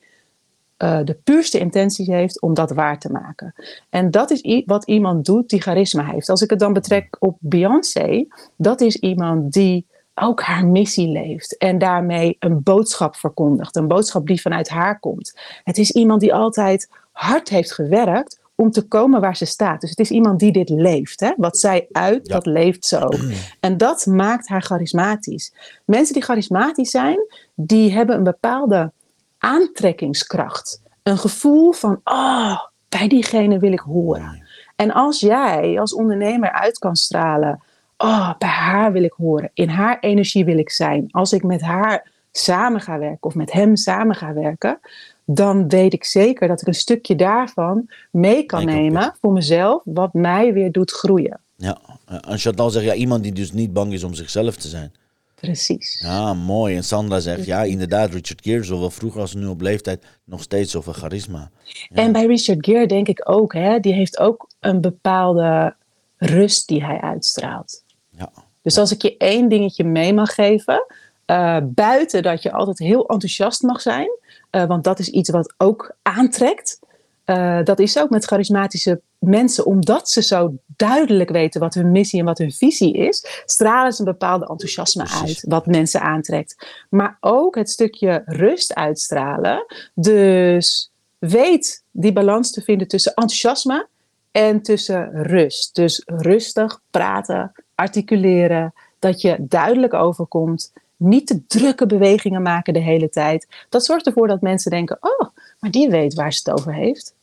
eh, 0.76 1.00
de 1.04 1.14
puurste 1.24 1.58
intenties 1.58 2.06
heeft 2.06 2.40
om 2.40 2.54
dat 2.54 2.70
waar 2.70 2.98
te 2.98 3.12
maken. 3.12 3.54
En 3.90 4.10
dat 4.10 4.30
is 4.30 4.62
wat 4.66 4.84
iemand 4.84 5.24
doet 5.24 5.48
die 5.48 5.60
charisma 5.60 6.04
heeft. 6.04 6.28
Als 6.28 6.42
ik 6.42 6.50
het 6.50 6.58
dan 6.58 6.72
betrek 6.72 7.16
op 7.18 7.36
Beyoncé, 7.40 8.26
dat 8.56 8.80
is 8.80 8.96
iemand 8.96 9.52
die 9.52 9.86
ook 10.14 10.42
haar 10.42 10.66
missie 10.66 11.08
leeft 11.08 11.56
en 11.56 11.78
daarmee 11.78 12.36
een 12.38 12.62
boodschap 12.62 13.16
verkondigt. 13.16 13.76
Een 13.76 13.88
boodschap 13.88 14.26
die 14.26 14.40
vanuit 14.40 14.68
haar 14.68 15.00
komt. 15.00 15.38
Het 15.64 15.78
is 15.78 15.90
iemand 15.90 16.20
die 16.20 16.34
altijd 16.34 16.90
hard 17.12 17.48
heeft 17.48 17.72
gewerkt 17.72 18.37
om 18.60 18.70
te 18.70 18.82
komen 18.88 19.20
waar 19.20 19.36
ze 19.36 19.44
staat. 19.44 19.80
Dus 19.80 19.90
het 19.90 19.98
is 19.98 20.10
iemand 20.10 20.38
die 20.40 20.52
dit 20.52 20.68
leeft. 20.68 21.20
Hè? 21.20 21.32
Wat 21.36 21.58
zij 21.58 21.86
uit, 21.92 22.26
Ja. 22.26 22.34
dat 22.34 22.46
leeft 22.46 22.84
zo. 22.84 23.08
En 23.60 23.76
dat 23.76 24.06
maakt 24.06 24.48
haar 24.48 24.62
charismatisch. 24.62 25.54
Mensen 25.84 26.14
die 26.14 26.22
charismatisch 26.22 26.90
zijn, 26.90 27.18
die 27.54 27.92
hebben 27.92 28.16
een 28.16 28.24
bepaalde 28.24 28.92
aantrekkingskracht. 29.38 30.82
Een 31.02 31.18
gevoel 31.18 31.72
van, 31.72 32.00
oh, 32.04 32.60
bij 32.88 33.08
diegene 33.08 33.58
wil 33.58 33.72
ik 33.72 33.80
horen. 33.80 34.46
En 34.76 34.92
als 34.92 35.20
jij 35.20 35.80
als 35.80 35.94
ondernemer 35.94 36.52
uit 36.52 36.78
kan 36.78 36.96
stralen, 36.96 37.62
oh, 37.96 38.32
bij 38.38 38.48
haar 38.48 38.92
wil 38.92 39.02
ik 39.02 39.14
horen, 39.16 39.50
in 39.54 39.68
haar 39.68 39.98
energie 40.00 40.44
wil 40.44 40.58
ik 40.58 40.70
zijn. 40.70 41.08
Als 41.10 41.32
ik 41.32 41.42
met 41.42 41.60
haar 41.60 42.10
samen 42.38 42.80
ga 42.80 42.98
werken 42.98 43.22
of 43.22 43.34
met 43.34 43.52
hem 43.52 43.76
samen 43.76 44.16
ga 44.16 44.32
werken, 44.32 44.80
dan 45.24 45.68
weet 45.68 45.92
ik 45.92 46.04
zeker 46.04 46.48
dat 46.48 46.60
ik 46.60 46.66
een 46.66 46.74
stukje 46.74 47.16
daarvan 47.16 47.90
mee 48.10 48.44
kan 48.44 48.64
nemen 48.64 49.14
voor 49.20 49.32
mezelf, 49.32 49.82
wat 49.84 50.12
mij 50.12 50.52
weer 50.52 50.72
doet 50.72 50.90
groeien. 50.90 51.40
Ja, 51.56 51.78
en 52.06 52.38
Chantal 52.38 52.70
zegt, 52.70 52.84
ja, 52.84 52.94
iemand 52.94 53.22
die 53.22 53.32
dus 53.32 53.52
niet 53.52 53.72
bang 53.72 53.92
is 53.92 54.04
om 54.04 54.14
zichzelf 54.14 54.56
te 54.56 54.68
zijn. 54.68 54.92
Precies. 55.34 56.00
Ja, 56.04 56.34
mooi. 56.34 56.76
En 56.76 56.84
Sandra 56.84 57.20
zegt, 57.20 57.44
ja, 57.44 57.62
inderdaad, 57.62 58.12
Richard 58.12 58.42
Gere, 58.42 58.62
zowel 58.62 58.90
vroeger 58.90 59.20
als 59.20 59.34
nu 59.34 59.46
op 59.46 59.60
leeftijd, 59.60 60.04
nog 60.24 60.42
steeds 60.42 60.70
zoveel 60.70 60.92
charisma. 60.92 61.50
En 61.92 62.12
bij 62.12 62.26
Richard 62.26 62.64
Gere 62.64 62.86
denk 62.86 63.08
ik 63.08 63.30
ook, 63.30 63.52
hè, 63.52 63.80
die 63.80 63.92
heeft 63.92 64.18
ook 64.18 64.50
een 64.60 64.80
bepaalde 64.80 65.76
rust 66.16 66.68
die 66.68 66.84
hij 66.84 67.00
uitstraalt. 67.00 67.84
Ja, 68.10 68.30
Dus 68.62 68.78
als 68.78 68.92
ik 68.92 69.02
je 69.02 69.16
één 69.16 69.48
dingetje 69.48 69.84
mee 69.84 70.14
mag 70.14 70.34
geven, 70.34 70.86
eh, 71.28 71.56
buiten 71.64 72.22
dat 72.22 72.42
je 72.42 72.52
altijd 72.52 72.78
heel 72.78 73.08
enthousiast 73.08 73.62
mag 73.62 73.80
zijn, 73.80 74.08
eh, 74.50 74.64
want 74.64 74.84
dat 74.84 74.98
is 74.98 75.08
iets 75.08 75.30
wat 75.30 75.54
ook 75.56 75.96
aantrekt. 76.02 76.78
eh, 77.24 77.58
dat 77.64 77.78
is 77.78 77.98
ook 77.98 78.10
met 78.10 78.24
charismatische 78.24 79.00
mensen, 79.18 79.66
omdat 79.66 80.10
ze 80.10 80.22
zo 80.22 80.54
duidelijk 80.66 81.30
weten 81.30 81.60
wat 81.60 81.74
hun 81.74 81.90
missie 81.90 82.20
en 82.20 82.24
wat 82.24 82.38
hun 82.38 82.52
visie 82.52 82.92
is, 82.92 83.42
stralen 83.44 83.92
ze 83.92 84.00
een 84.00 84.12
bepaalde 84.12 84.46
enthousiasme 84.46 85.08
uit, 85.22 85.44
wat 85.48 85.66
mensen 85.66 86.00
aantrekt. 86.00 86.66
Maar 86.90 87.16
ook 87.20 87.54
het 87.54 87.70
stukje 87.70 88.22
rust 88.26 88.74
uitstralen. 88.74 89.64
Dus 89.94 90.92
weet 91.18 91.84
die 91.90 92.12
balans 92.12 92.50
te 92.50 92.62
vinden 92.62 92.88
tussen 92.88 93.14
enthousiasme 93.14 93.88
en 94.30 94.62
tussen 94.62 95.22
rust. 95.22 95.74
Dus 95.74 96.02
rustig 96.06 96.80
praten, 96.90 97.52
articuleren, 97.74 98.72
dat 98.98 99.20
je 99.20 99.36
duidelijk 99.38 99.94
overkomt. 99.94 100.72
Niet 100.98 101.26
te 101.26 101.46
drukke 101.46 101.86
bewegingen 101.86 102.42
maken 102.42 102.72
de 102.72 102.78
hele 102.80 103.08
tijd. 103.08 103.46
Dat 103.68 103.84
zorgt 103.84 104.06
ervoor 104.06 104.28
dat 104.28 104.40
mensen 104.40 104.70
denken: 104.70 104.98
oh, 105.00 105.28
maar 105.60 105.70
die 105.70 105.88
weet 105.90 106.14
waar 106.14 106.32
ze 106.32 106.40
het 106.44 106.58
over 106.60 106.74
heeft. 106.74 107.14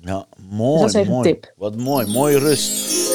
ja 0.00 0.26
mooi, 0.50 0.72
Dus 0.72 0.80
dat 0.80 0.88
is 0.88 0.94
even 0.94 1.06
een 1.06 1.18
mooi. 1.18 1.32
tip. 1.32 1.52
Wat 1.56 1.76
mooi, 1.76 2.06
mooie 2.06 2.38
rust. 2.38 3.12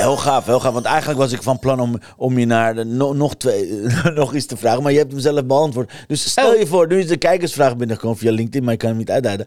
Heel 0.00 0.16
gaaf, 0.16 0.46
heel 0.46 0.60
gaaf. 0.60 0.72
Want 0.72 0.84
eigenlijk 0.84 1.18
was 1.18 1.32
ik 1.32 1.42
van 1.42 1.58
plan 1.58 1.80
om, 1.80 1.98
om 2.16 2.38
je 2.38 2.46
naar 2.46 2.74
de, 2.74 2.84
no- 2.84 3.12
nog, 3.12 3.36
twee, 3.36 3.80
nog 4.14 4.34
iets 4.34 4.46
te 4.46 4.56
vragen. 4.56 4.82
Maar 4.82 4.92
je 4.92 4.98
hebt 4.98 5.12
hem 5.12 5.20
zelf 5.20 5.44
beantwoord. 5.44 5.92
Dus 6.06 6.30
stel 6.30 6.52
Oh. 6.52 6.58
je 6.58 6.66
voor, 6.66 6.86
nu 6.86 6.98
is 6.98 7.06
de 7.06 7.16
kijkersvraag 7.16 7.76
binnengekomen 7.76 8.18
via 8.18 8.30
LinkedIn, 8.32 8.64
maar 8.64 8.72
ik 8.72 8.78
kan 8.78 8.88
hem 8.88 8.98
niet 8.98 9.10
uitduiden. 9.10 9.46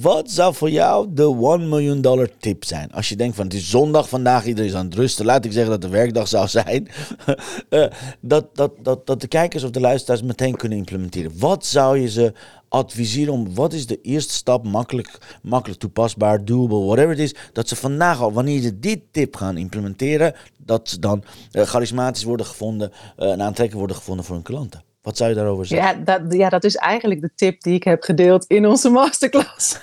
Wat 0.00 0.30
zou 0.30 0.54
voor 0.54 0.70
jou 0.70 1.06
de 1.10 1.22
1 1.58 1.68
miljoen 1.68 2.00
dollar 2.00 2.28
tip 2.38 2.64
zijn? 2.64 2.92
Als 2.92 3.08
je 3.08 3.16
denkt 3.16 3.36
van 3.36 3.44
het 3.44 3.54
is 3.54 3.70
zondag 3.70 4.08
vandaag, 4.08 4.44
iedereen 4.44 4.70
is 4.70 4.76
aan 4.76 4.84
het 4.84 4.94
rusten. 4.94 5.24
Laat 5.24 5.44
ik 5.44 5.52
zeggen 5.52 5.70
dat 5.70 5.80
de 5.82 5.88
werkdag 5.88 6.28
zou 6.28 6.48
zijn. 6.48 6.88
Eh, 7.68 7.84
dat, 8.20 8.44
dat, 8.54 8.72
dat, 8.82 9.06
dat 9.06 9.20
de 9.20 9.26
kijkers 9.28 9.64
of 9.64 9.70
de 9.70 9.80
luisteraars 9.80 10.22
meteen 10.22 10.56
kunnen 10.56 10.78
implementeren. 10.78 11.32
Wat 11.38 11.66
zou 11.66 11.98
je 11.98 12.08
ze 12.08 12.32
adviseren 12.68 13.32
om, 13.32 13.54
wat 13.54 13.72
is 13.72 13.86
de 13.86 14.00
eerste 14.00 14.34
stap, 14.34 14.64
makkelijk, 14.64 15.38
makkelijk 15.42 15.80
toepasbaar, 15.80 16.44
doable, 16.44 16.84
whatever 16.84 17.10
het 17.10 17.18
is, 17.18 17.34
dat 17.52 17.68
ze 17.68 17.76
vandaag 17.76 18.20
al, 18.20 18.32
wanneer 18.32 18.60
ze 18.60 18.78
dit 18.78 19.00
tip 19.10 19.36
gaan 19.36 19.56
implementeren, 19.56 20.34
dat 20.58 20.88
ze 20.88 20.98
dan 20.98 21.24
eh, 21.50 21.62
charismatisch 21.62 22.24
worden 22.24 22.46
gevonden 22.46 22.92
eh, 23.16 23.30
en 23.30 23.42
aantrekkelijk 23.42 23.74
worden 23.74 23.96
gevonden 23.96 24.24
voor 24.24 24.34
hun 24.34 24.44
klanten. 24.44 24.82
Wat 25.06 25.16
zou 25.16 25.30
je 25.30 25.36
daarover 25.36 25.66
zeggen? 25.66 25.88
Ja 25.88 26.04
dat, 26.04 26.32
ja, 26.32 26.48
dat 26.48 26.64
is 26.64 26.74
eigenlijk 26.74 27.20
de 27.20 27.30
tip 27.34 27.62
die 27.62 27.74
ik 27.74 27.84
heb 27.84 28.02
gedeeld 28.02 28.44
in 28.46 28.66
onze 28.66 28.88
masterclass. 28.88 29.78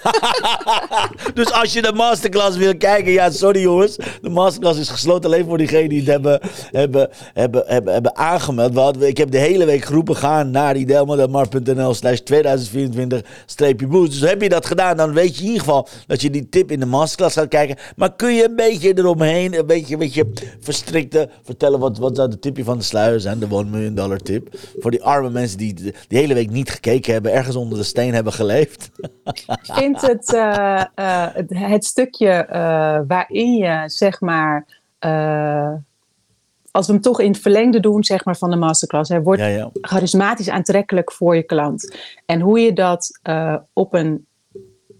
dus 1.33 1.51
als 1.51 1.73
je 1.73 1.81
de 1.81 1.93
masterclass 1.93 2.57
wil 2.57 2.77
kijken, 2.77 3.11
ja, 3.11 3.29
sorry 3.29 3.61
jongens. 3.61 3.95
De 4.21 4.29
masterclass 4.29 4.79
is 4.79 4.89
gesloten 4.89 5.31
alleen 5.31 5.45
voor 5.45 5.57
diegenen 5.57 5.89
die 5.89 5.99
het 5.99 6.07
hebben, 6.07 6.39
hebben, 6.71 7.09
hebben, 7.33 7.63
hebben, 7.65 7.93
hebben 7.93 8.15
aangemeld. 8.15 8.75
Hadden, 8.75 9.07
ik 9.07 9.17
heb 9.17 9.31
de 9.31 9.37
hele 9.37 9.65
week 9.65 9.83
geroepen, 9.83 10.15
ga 10.15 10.43
naar 10.43 10.75
idelmodelmar.nl 10.75 11.93
slash 11.93 12.19
2024-boost. 12.19 14.11
Dus 14.11 14.29
heb 14.29 14.41
je 14.41 14.49
dat 14.49 14.65
gedaan, 14.65 14.97
dan 14.97 15.13
weet 15.13 15.35
je 15.35 15.41
in 15.41 15.47
ieder 15.47 15.59
geval 15.59 15.87
dat 16.07 16.21
je 16.21 16.29
die 16.29 16.49
tip 16.49 16.71
in 16.71 16.79
de 16.79 16.85
masterclass 16.85 17.35
gaat 17.35 17.47
kijken. 17.47 17.77
Maar 17.95 18.15
kun 18.15 18.33
je 18.33 18.45
een 18.49 18.55
beetje 18.55 18.97
eromheen, 18.97 19.57
een 19.57 19.65
beetje, 19.65 19.93
een 19.93 19.99
beetje 19.99 20.25
verstrikte, 20.59 21.29
vertellen 21.43 21.79
wat, 21.79 21.97
wat 21.97 22.15
zou 22.15 22.29
de 22.29 22.39
tipje 22.39 22.63
van 22.63 22.77
de 22.77 22.83
sluier 22.83 23.19
zijn, 23.19 23.39
de 23.39 23.47
1 23.51 23.69
miljoen 23.69 23.95
dollar 23.95 24.19
tip. 24.19 24.47
Voor 24.79 24.91
die 24.91 25.03
arme 25.13 25.29
mensen 25.29 25.57
die 25.57 25.73
de, 25.73 25.93
die 26.07 26.17
hele 26.17 26.33
week 26.33 26.49
niet 26.49 26.69
gekeken 26.69 27.13
hebben, 27.13 27.33
ergens 27.33 27.55
onder 27.55 27.77
de 27.77 27.83
steen 27.83 28.13
hebben 28.13 28.33
geleefd. 28.33 28.91
Ik 29.23 29.59
vind 29.63 30.01
het, 30.01 30.33
eh, 30.33 30.81
eh, 30.95 31.33
het, 31.33 31.49
het 31.49 31.85
stukje 31.85 32.29
eh, 32.29 32.99
waarin 33.07 33.55
je, 33.55 33.83
zeg 33.85 34.21
maar, 34.21 34.81
als 36.71 36.87
we 36.87 36.93
hem 36.93 37.01
toch 37.01 37.19
in 37.19 37.31
het 37.31 37.41
verlengde 37.41 37.79
doen, 37.79 38.03
zeg 38.03 38.25
maar, 38.25 38.37
van 38.37 38.49
de 38.49 38.55
masterclass, 38.55 39.09
hè, 39.09 39.21
wordt 39.21 39.41
Ja, 39.41 39.47
ja. 39.47 39.69
charismatisch 39.73 40.49
aantrekkelijk 40.49 41.11
voor 41.11 41.35
je 41.35 41.43
klant. 41.43 41.95
En 42.25 42.39
hoe 42.39 42.59
je 42.59 42.73
dat 42.73 43.19
op 43.73 43.93
een, 43.93 44.25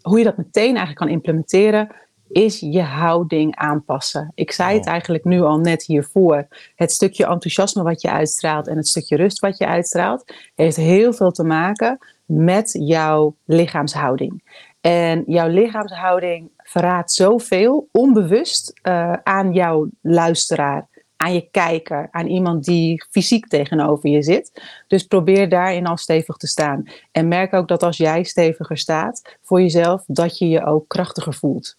hoe 0.02 0.18
je 0.18 0.24
dat 0.24 0.38
meteen 0.38 0.66
eigenlijk 0.66 0.98
kan 0.98 1.10
implementeren, 1.10 1.96
is 2.34 2.60
je 2.60 2.82
houding 2.82 3.56
aanpassen. 3.56 4.32
Ik 4.36 4.52
zei 4.52 4.78
het 4.78 4.86
eigenlijk 4.86 5.24
nu 5.24 5.42
al 5.42 5.58
net 5.58 5.86
hiervoor. 5.86 6.48
Het 6.76 6.92
stukje 6.92 7.26
enthousiasme 7.26 7.84
wat 7.84 8.02
je 8.02 8.12
uitstraalt 8.12 8.68
en 8.68 8.78
het 8.78 8.88
stukje 8.88 9.16
rust 9.16 9.40
wat 9.40 9.58
je 9.58 9.68
uitstraalt, 9.68 10.34
heeft 10.56 10.76
heel 10.76 11.14
veel 11.14 11.32
te 11.32 11.44
maken 11.44 11.98
met 12.26 12.78
jouw 12.80 13.36
lichaamshouding. 13.46 14.44
En 14.82 15.24
jouw 15.28 15.48
lichaamshouding 15.48 16.52
verraadt 16.58 17.12
zoveel 17.12 17.90
onbewust 17.92 18.80
eh, 18.82 19.14
aan 19.24 19.54
jouw 19.54 19.90
luisteraar, 20.02 20.88
aan 21.18 21.34
je 21.34 21.48
kijker, 21.52 22.08
aan 22.12 22.28
iemand 22.28 22.66
die 22.66 23.06
fysiek 23.10 23.48
tegenover 23.48 24.10
je 24.10 24.24
zit. 24.24 24.62
Dus 24.88 25.04
probeer 25.04 25.50
daarin 25.50 25.88
al 25.88 25.98
stevig 25.98 26.36
te 26.36 26.48
staan. 26.48 26.84
En 27.12 27.28
merk 27.28 27.54
ook 27.54 27.68
dat 27.68 27.84
als 27.84 27.98
jij 27.98 28.24
steviger 28.24 28.78
staat 28.78 29.38
voor 29.42 29.62
jezelf, 29.62 30.04
dat 30.08 30.38
je 30.38 30.50
je 30.50 30.66
ook 30.66 30.88
krachtiger 30.88 31.34
voelt. 31.34 31.78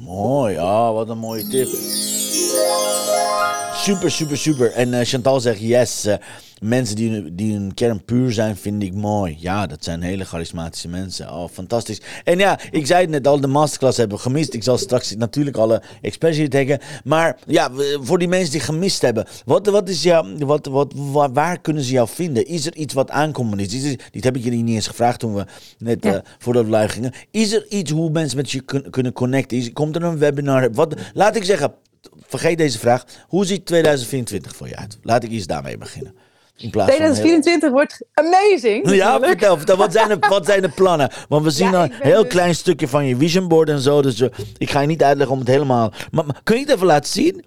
Mooi, 0.00 0.56
ah, 0.56 0.92
wat 0.92 1.08
een 1.08 1.18
mooie 1.18 1.46
tip. 1.46 1.68
Super, 3.74 4.10
super, 4.10 4.36
super. 4.36 4.72
En 4.72 4.94
eh, 4.94 5.06
Chantal 5.06 5.40
zegt 5.40 5.60
yes. 5.60 6.06
Mensen 6.60 6.96
die, 6.96 7.34
die 7.34 7.52
hun 7.52 7.74
kern 7.74 8.04
puur 8.04 8.32
zijn, 8.32 8.56
vind 8.56 8.82
ik 8.82 8.94
mooi. 8.94 9.36
Ja, 9.38 9.66
dat 9.66 9.84
zijn 9.84 10.02
hele 10.02 10.24
charismatische 10.24 10.88
mensen. 10.88 11.32
Oh, 11.32 11.48
fantastisch. 11.52 12.00
En 12.24 12.38
ja, 12.38 12.58
ik 12.70 12.86
zei 12.86 13.00
het 13.00 13.10
net 13.10 13.26
al, 13.26 13.40
de 13.40 13.46
masterclass 13.46 13.96
hebben 13.96 14.16
we 14.16 14.22
gemist. 14.22 14.54
Ik 14.54 14.62
zal 14.62 14.78
straks 14.78 15.14
natuurlijk 15.16 15.56
alle 15.56 15.82
experts 16.02 16.36
hier. 16.36 16.80
Maar 17.04 17.38
ja, 17.46 17.70
voor 18.00 18.18
die 18.18 18.28
mensen 18.28 18.50
die 18.52 18.60
gemist 18.60 19.02
hebben. 19.02 19.26
Wat, 19.44 19.66
wat 19.66 19.88
is 19.88 20.02
jou, 20.02 20.36
wat, 20.44 20.66
wat, 20.66 20.92
waar, 20.96 21.32
waar 21.32 21.60
kunnen 21.60 21.82
ze 21.82 21.92
jou 21.92 22.08
vinden? 22.08 22.46
Is 22.46 22.66
er 22.66 22.76
iets 22.76 22.94
wat 22.94 23.10
aankomen 23.10 23.58
is? 23.58 23.74
is 23.74 23.84
er, 23.92 23.98
dit 24.10 24.24
heb 24.24 24.36
ik 24.36 24.44
je 24.44 24.50
niet 24.50 24.68
eens 24.74 24.86
gevraagd 24.86 25.18
toen 25.20 25.34
we 25.34 25.44
net 25.78 26.04
Ja. 26.04 26.14
eh, 26.14 26.20
voordat 26.38 26.64
we 26.64 26.70
live 26.76 26.88
gingen. 26.88 27.12
Is 27.30 27.52
er 27.52 27.66
iets 27.68 27.90
hoe 27.90 28.10
mensen 28.10 28.36
met 28.36 28.50
je 28.50 28.60
kun- 28.60 28.90
kunnen 28.90 29.12
connecten? 29.12 29.58
Is, 29.58 29.72
komt 29.72 29.96
er 29.96 30.02
een 30.02 30.18
webinar? 30.18 30.72
Wat, 30.72 30.94
laat 31.14 31.36
ik 31.36 31.44
zeggen, 31.44 31.72
vergeet 32.26 32.58
deze 32.58 32.78
vraag. 32.78 33.04
Hoe 33.28 33.44
ziet 33.46 33.66
2024 33.66 34.56
voor 34.56 34.68
je 34.68 34.76
uit? 34.76 34.98
Laat 35.02 35.24
ik 35.24 35.30
eens 35.30 35.46
daarmee 35.46 35.78
beginnen. 35.78 36.14
In 36.60 36.70
plaats 36.70 36.90
van 36.90 37.00
heel- 37.02 37.14
2024 37.14 37.70
wordt 37.70 38.00
amazing. 38.14 38.90
ja, 38.94 39.20
vertel, 39.20 39.56
vertel. 39.56 39.76
Wat 39.76 39.92
zijn, 39.92 40.08
de, 40.08 40.16
wat 40.28 40.46
zijn 40.46 40.62
de 40.62 40.68
plannen? 40.68 41.10
Want 41.28 41.44
we 41.44 41.50
zien 41.50 41.70
Ja, 41.70 41.82
een 41.84 41.92
heel 41.92 42.22
dus- 42.22 42.32
klein 42.32 42.54
stukje 42.54 42.88
van 42.88 43.06
je 43.06 43.16
vision 43.16 43.48
board 43.48 43.68
en 43.68 43.80
zo. 43.80 44.02
Dus 44.02 44.20
eh, 44.20 44.28
ik 44.58 44.70
ga 44.70 44.80
je 44.80 44.86
niet 44.86 45.02
uitleggen 45.02 45.34
om 45.34 45.40
het 45.40 45.48
helemaal... 45.50 45.92
Maar, 46.10 46.26
maar 46.26 46.40
kun 46.44 46.56
je 46.56 46.62
het 46.62 46.70
even 46.74 46.86
laten 46.86 47.10
zien? 47.12 47.44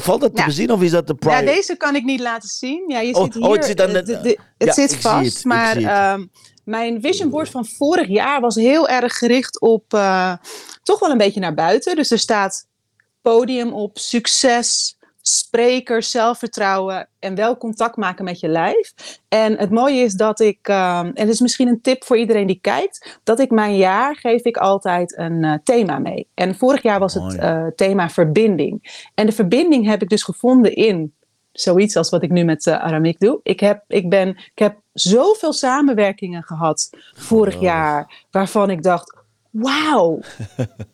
Valt 0.00 0.20
dat 0.20 0.34
te 0.34 0.40
Ja. 0.40 0.46
bezien 0.46 0.70
of 0.72 0.82
is 0.82 0.90
dat 0.90 1.06
de 1.06 1.12
Ja, 1.18 1.28
private? 1.28 1.44
deze 1.56 1.76
kan 1.76 1.94
ik 1.96 2.04
niet 2.04 2.20
laten 2.20 2.48
zien. 2.48 2.84
Ja, 2.88 3.00
je 3.00 3.14
Oh, 3.14 3.32
hier, 3.32 3.42
oh, 3.42 3.52
het 3.52 3.64
zit 3.64 3.80
aan 3.80 3.92
de- 3.92 3.98
eh, 3.98 4.22
de- 4.22 4.38
het 4.58 4.66
Ja, 4.68 4.72
zit 4.72 4.96
vast. 4.96 5.34
het, 5.34 5.44
maar 5.44 5.76
ehm, 5.76 6.24
mijn 6.64 7.00
vision 7.00 7.30
board 7.30 7.48
van 7.48 7.66
vorig 7.66 8.08
jaar 8.08 8.40
was 8.40 8.54
heel 8.54 8.88
erg 8.88 9.18
gericht 9.18 9.60
op 9.60 9.94
eh, 9.94 10.32
toch 10.82 10.98
wel 11.00 11.10
een 11.10 11.18
beetje 11.18 11.40
naar 11.40 11.54
buiten. 11.54 11.96
Dus 11.96 12.10
er 12.10 12.18
staat 12.18 12.66
podium 13.22 13.72
op, 13.72 13.98
succes, 13.98 14.95
spreker, 15.28 16.02
zelfvertrouwen 16.02 17.08
en 17.18 17.34
wel 17.34 17.56
contact 17.56 17.96
maken 17.96 18.24
met 18.24 18.40
je 18.40 18.48
lijf. 18.48 18.92
En 19.28 19.58
het 19.58 19.70
mooie 19.70 20.00
is 20.00 20.12
dat 20.12 20.40
ik, 20.40 20.58
ehm, 20.62 21.06
en 21.06 21.12
het 21.14 21.28
is 21.28 21.40
misschien 21.40 21.68
een 21.68 21.80
tip 21.80 22.04
voor 22.04 22.16
iedereen 22.16 22.46
die 22.46 22.58
kijkt, 22.60 23.20
dat 23.24 23.40
ik 23.40 23.50
mijn 23.50 23.76
jaar 23.76 24.16
geef 24.16 24.42
ik 24.42 24.56
altijd 24.56 25.18
een 25.18 25.44
eh, 25.44 25.54
thema 25.64 25.98
mee. 25.98 26.28
En 26.34 26.54
vorig 26.54 26.82
jaar 26.82 26.98
was 26.98 27.14
het 27.14 27.36
eh, 27.36 27.66
thema 27.74 28.10
verbinding. 28.10 29.04
En 29.14 29.26
de 29.26 29.32
verbinding 29.32 29.86
heb 29.86 30.02
ik 30.02 30.08
dus 30.08 30.22
gevonden 30.22 30.74
in 30.74 31.14
zoiets 31.52 31.96
als 31.96 32.10
wat 32.10 32.22
ik 32.22 32.30
nu 32.30 32.44
met 32.44 32.66
uh, 32.66 32.82
Aramik 32.82 33.18
doe. 33.20 33.40
Ik 33.42 33.60
heb, 33.60 33.84
ik, 33.88 34.08
ben, 34.08 34.28
ik 34.28 34.58
heb 34.58 34.80
zoveel 34.92 35.52
samenwerkingen 35.52 36.42
gehad 36.42 36.90
vorig 37.14 37.60
jaar, 37.60 38.24
waarvan 38.30 38.70
ik 38.70 38.82
dacht, 38.82 39.15
wauw, 39.58 40.20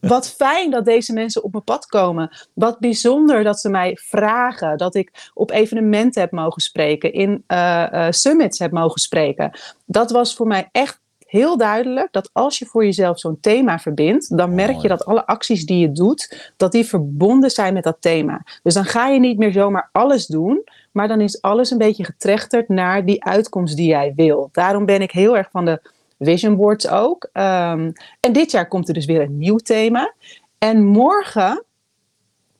wat 0.00 0.28
fijn 0.28 0.70
dat 0.70 0.84
deze 0.84 1.12
mensen 1.12 1.42
op 1.42 1.52
mijn 1.52 1.64
pad 1.64 1.86
komen. 1.86 2.30
Wat 2.54 2.78
bijzonder 2.78 3.44
dat 3.44 3.60
ze 3.60 3.68
mij 3.68 3.98
vragen, 4.02 4.78
dat 4.78 4.94
ik 4.94 5.30
op 5.34 5.50
evenementen 5.50 6.20
heb 6.20 6.30
mogen 6.30 6.62
spreken, 6.62 7.12
in 7.12 7.44
uh, 7.48 7.86
uh, 7.92 8.06
summits 8.10 8.58
heb 8.58 8.72
mogen 8.72 9.00
spreken. 9.00 9.50
Dat 9.86 10.10
was 10.10 10.34
voor 10.34 10.46
mij 10.46 10.68
echt 10.72 11.00
heel 11.32 11.56
duidelijk 11.56 12.12
dat 12.12 12.30
als 12.32 12.58
je 12.58 12.66
voor 12.66 12.84
jezelf 12.84 13.18
zo'n 13.18 13.40
thema 13.40 13.78
verbindt, 13.78 14.36
dan 14.36 14.54
merk 14.54 14.76
je 14.76 14.88
dat 14.88 15.04
alle 15.04 15.26
acties 15.26 15.66
die 15.66 15.78
je 15.78 15.92
doet, 15.92 16.52
dat 16.56 16.72
die 16.72 16.84
verbonden 16.84 17.50
zijn 17.50 17.74
met 17.74 17.84
dat 17.84 17.96
thema. 18.00 18.44
Dus 18.62 18.74
dan 18.74 18.84
ga 18.84 19.08
je 19.08 19.20
niet 19.20 19.38
meer 19.38 19.52
zomaar 19.52 19.88
alles 19.92 20.26
doen, 20.26 20.64
maar 20.90 21.08
dan 21.08 21.20
is 21.20 21.42
alles 21.42 21.70
een 21.70 21.78
beetje 21.78 22.04
getrechterd 22.04 22.68
naar 22.68 23.04
die 23.04 23.24
uitkomst 23.24 23.76
die 23.76 23.88
jij 23.88 24.12
wil. 24.16 24.48
Daarom 24.52 24.86
ben 24.86 25.02
ik 25.02 25.10
heel 25.10 25.36
erg 25.36 25.48
van 25.50 25.64
de 25.64 25.80
vision 26.24 26.56
boards 26.56 26.88
ook. 26.88 27.28
Um, 27.32 27.92
en 28.20 28.32
dit 28.32 28.50
jaar 28.50 28.68
komt 28.68 28.88
er 28.88 28.94
dus 28.94 29.04
weer 29.04 29.20
een 29.20 29.38
nieuw 29.38 29.56
thema. 29.56 30.14
En 30.58 30.84
morgen, 30.84 31.64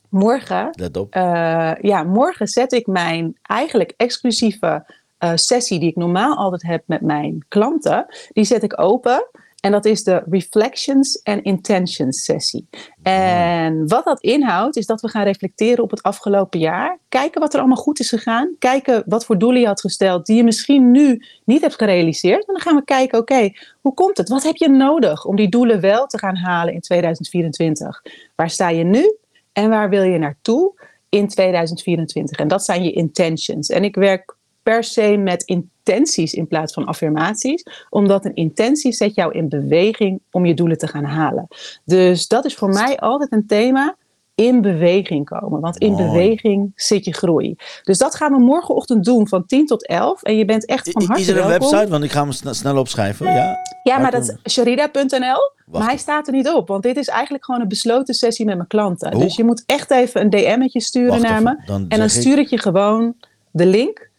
morgen, 0.09 0.70
uh, 1.11 1.72
ja, 1.81 2.03
morgen 2.03 2.46
zet 2.46 2.72
ik 2.72 2.87
mijn 2.87 3.38
eigenlijk 3.42 3.94
exclusieve 3.96 4.85
uh, 5.25 5.31
sessie 5.35 5.79
die 5.79 5.88
ik 5.88 5.96
normaal 5.96 6.37
altijd 6.37 6.62
heb 6.62 6.83
met 6.87 7.01
mijn 7.01 7.44
klanten, 7.48 8.07
die 8.33 8.44
zet 8.44 8.62
ik 8.62 8.81
open. 8.81 9.29
En 9.62 9.72
dat 9.72 9.85
is 9.85 10.05
de 10.05 10.22
Reflections 10.31 11.22
and 11.22 11.42
Intentions 11.42 12.25
sessie. 12.25 12.68
En 13.03 13.88
wat 13.88 14.05
dat 14.05 14.20
inhoudt, 14.20 14.77
is 14.77 14.87
dat 14.87 15.01
we 15.01 15.09
gaan 15.09 15.25
reflecteren 15.25 15.85
op 15.85 15.90
het 15.90 16.03
afgelopen 16.03 16.61
jaar. 16.61 16.98
Kijken 17.09 17.40
wat 17.40 17.53
er 17.53 17.59
allemaal 17.59 17.83
goed 17.83 18.01
is 18.01 18.09
gegaan. 18.09 18.57
Kijken 18.59 19.03
wat 19.07 19.25
voor 19.25 19.38
doelen 19.38 19.61
je 19.61 19.66
had 19.66 19.81
gesteld 19.81 20.27
die 20.27 20.37
je 20.37 20.44
misschien 20.44 20.90
nu 20.90 21.22
niet 21.44 21.61
hebt 21.61 21.75
gerealiseerd. 21.75 22.46
En 22.46 22.53
dan 22.53 22.62
gaan 22.62 22.77
we 22.77 22.85
kijken, 22.85 23.18
oké, 23.18 23.51
hoe 23.81 23.94
komt 23.94 24.16
het? 24.16 24.29
Wat 24.29 24.42
heb 24.42 24.57
je 24.57 24.68
nodig 24.68 25.25
om 25.25 25.37
die 25.37 25.48
doelen 25.48 25.81
wel 25.81 26.07
te 26.07 26.18
gaan 26.18 26.37
halen 26.37 26.75
in 26.75 26.81
2024? 26.81 28.03
Waar 28.35 28.51
sta 28.51 28.68
je 28.68 28.85
nu 28.85 29.16
en 29.53 29.68
waar 29.68 29.88
wil 29.88 30.03
je 30.03 30.18
naartoe 30.18 30.75
in 31.09 31.29
2024? 31.29 32.38
En 32.38 32.48
dat 32.48 32.64
zijn 32.64 32.83
je 32.83 32.92
intentions. 32.92 33.68
En 33.68 33.85
ik 33.85 33.94
werk 33.94 34.37
per 34.62 34.85
se 34.85 35.16
met 35.16 35.42
intenties 35.85 36.33
in 36.35 36.47
plaats 36.47 36.73
van 36.73 36.85
affirmaties. 36.85 37.64
Omdat 37.90 38.25
een 38.25 38.35
intentie 38.35 38.92
zet 38.92 39.14
jou 39.14 39.33
in 39.33 39.49
beweging 39.49 40.21
om 40.31 40.47
je 40.47 40.55
doelen 40.55 40.79
te 40.79 40.87
gaan 40.87 41.05
halen. 41.05 41.47
Dus 41.85 42.29
dat 42.29 42.45
is 42.45 42.55
voor 42.55 42.68
mij 42.68 42.97
altijd 42.99 43.33
een 43.33 43.47
thema. 43.47 43.97
In 44.35 44.61
beweging 44.61 45.25
komen. 45.25 45.61
Want 45.61 45.77
in 45.79 45.92
Mooi. 45.92 46.05
beweging 46.05 46.73
zit 46.75 47.05
je 47.05 47.12
groei. 47.14 47.57
Dus 47.83 47.99
dat 47.99 48.14
gaan 48.14 48.33
we 48.33 48.38
morgenochtend 48.38 49.05
doen 49.05 49.29
van 49.29 49.47
10 49.47 49.66
tot 49.66 49.87
11. 49.87 50.23
En 50.23 50.37
je 50.37 50.45
bent 50.45 50.66
echt 50.66 50.90
van 50.90 51.03
harte 51.05 51.23
Is 51.23 51.29
er 51.29 51.37
een 51.40 51.47
welkom. 51.49 51.68
website? 51.71 51.90
Want 51.90 52.05
ik 52.05 52.11
ga 52.11 52.23
hem 52.23 52.33
sn- 52.33 52.53
snel 52.53 52.77
opschrijven. 52.79 53.27
Ja, 53.33 53.57
Ja, 53.83 53.99
maar 53.99 54.11
dat 54.11 54.37
is 54.42 54.53
sharida.nl. 54.53 55.51
Maar 55.66 55.85
hij 55.85 55.97
staat 55.97 56.27
er 56.27 56.33
niet 56.33 56.49
op. 56.49 56.68
Want 56.68 56.83
dit 56.83 56.97
is 56.97 57.09
eigenlijk 57.09 57.45
gewoon 57.45 57.61
een 57.61 57.68
besloten 57.68 58.14
sessie 58.14 58.45
met 58.47 58.57
mijn 58.57 58.68
klanten. 58.68 59.12
Hoe? 59.12 59.23
Dus 59.23 59.37
je 59.37 59.45
moet 59.45 59.62
echt 59.66 59.90
even 59.90 60.21
een 60.21 60.31
DM'tje 60.31 60.81
sturen 60.81 61.09
Wacht 61.09 61.23
naar 61.23 61.40
even, 61.40 61.57
me. 61.61 61.66
dan 61.66 61.85
en 61.88 61.99
dan 61.99 62.09
stuur 62.11 62.38
ik 62.38 62.49
je 62.49 62.59
gewoon 62.59 63.14
de 63.51 63.66
link. 63.66 64.11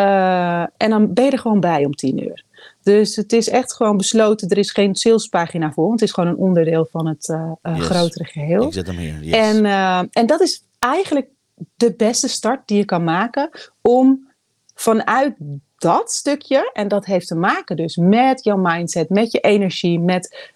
Eh, 0.00 0.62
en 0.76 0.90
dan 0.90 1.12
ben 1.12 1.24
je 1.24 1.30
er 1.30 1.38
gewoon 1.38 1.60
bij 1.60 1.84
om 1.84 1.94
10 1.94 2.22
uur. 2.24 2.44
Dus 2.82 3.16
het 3.16 3.32
is 3.32 3.48
echt 3.48 3.72
gewoon 3.72 3.96
besloten. 3.96 4.48
Er 4.48 4.58
is 4.58 4.70
geen 4.70 4.94
salespagina 4.94 5.72
voor. 5.72 5.86
Want 5.86 6.00
het 6.00 6.08
is 6.08 6.14
gewoon 6.14 6.30
een 6.30 6.36
onderdeel 6.36 6.88
van 6.90 7.06
het 7.06 7.28
eh, 7.28 7.52
eh, 7.62 7.76
Yes. 7.76 7.86
grotere 7.86 8.24
geheel. 8.24 8.66
ik 8.66 8.72
zet 8.72 8.86
hem 8.86 8.96
hier. 8.96 9.22
Yes. 9.22 9.34
En, 9.36 9.64
en 10.12 10.26
dat 10.26 10.40
is 10.40 10.64
eigenlijk 10.78 11.28
de 11.76 11.94
beste 11.96 12.28
start 12.28 12.68
die 12.68 12.76
je 12.76 12.84
kan 12.84 13.04
maken 13.04 13.50
om 13.80 14.28
vanuit 14.74 15.34
dat 15.78 16.12
stukje, 16.12 16.70
en 16.72 16.88
dat 16.88 17.04
heeft 17.04 17.26
te 17.26 17.34
maken 17.34 17.76
dus 17.76 17.96
met 17.96 18.44
jouw 18.44 18.56
mindset, 18.56 19.08
met 19.08 19.32
je 19.32 19.40
energie, 19.40 20.00
met 20.00 20.50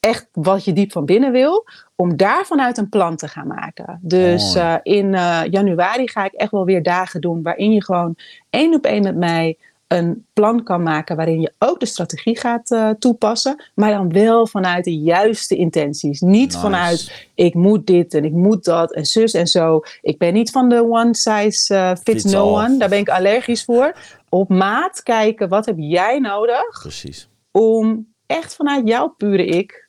echt 0.00 0.28
wat 0.32 0.64
je 0.64 0.72
diep 0.72 0.92
van 0.92 1.04
binnen 1.04 1.32
wil, 1.32 1.66
om 1.96 2.16
daar 2.16 2.46
vanuit 2.46 2.78
een 2.78 2.88
plan 2.88 3.16
te 3.16 3.28
gaan 3.28 3.46
maken. 3.46 3.98
Dus 4.02 4.54
eh, 4.54 4.74
in 4.82 5.14
eh, 5.14 5.40
januari 5.50 6.08
ga 6.08 6.24
ik 6.24 6.32
echt 6.32 6.50
wel 6.50 6.64
weer 6.64 6.82
dagen 6.82 7.20
doen 7.20 7.42
waarin 7.42 7.72
je 7.72 7.84
gewoon 7.84 8.16
één 8.50 8.74
op 8.74 8.84
één 8.84 9.02
met 9.02 9.16
mij 9.16 9.58
een 9.86 10.26
plan 10.32 10.62
kan 10.62 10.82
maken 10.82 11.16
waarin 11.16 11.40
je 11.40 11.52
ook 11.58 11.80
de 11.80 11.86
strategie 11.86 12.38
gaat 12.38 12.70
eh, 12.70 12.90
toepassen, 12.98 13.64
maar 13.74 13.90
dan 13.90 14.12
wel 14.12 14.46
vanuit 14.46 14.84
de 14.84 14.98
juiste 14.98 15.56
intenties. 15.56 16.20
Niet 16.20 16.46
Nice. 16.46 16.58
vanuit 16.58 17.26
ik 17.34 17.54
moet 17.54 17.86
dit 17.86 18.14
en 18.14 18.24
ik 18.24 18.32
moet 18.32 18.64
dat 18.64 18.92
en 18.92 19.04
zus 19.06 19.32
en 19.32 19.46
zo. 19.46 19.80
Ik 20.02 20.18
ben 20.18 20.32
niet 20.32 20.50
van 20.50 20.68
de 20.68 20.82
one 20.90 21.14
size 21.14 21.94
fits, 21.96 22.00
Fits 22.02 22.24
no 22.24 22.56
all. 22.56 22.64
one. 22.64 22.76
Daar 22.76 22.88
ben 22.88 22.98
ik 22.98 23.08
allergisch 23.08 23.64
voor. 23.64 23.94
Op 24.28 24.48
maat 24.48 25.02
kijken, 25.02 25.48
wat 25.48 25.66
heb 25.66 25.76
jij 25.78 26.18
nodig 26.18 26.80
Precies. 26.80 27.28
om 27.50 28.12
echt 28.26 28.54
vanuit 28.54 28.88
jouw 28.88 29.08
pure 29.08 29.44
ik 29.46 29.87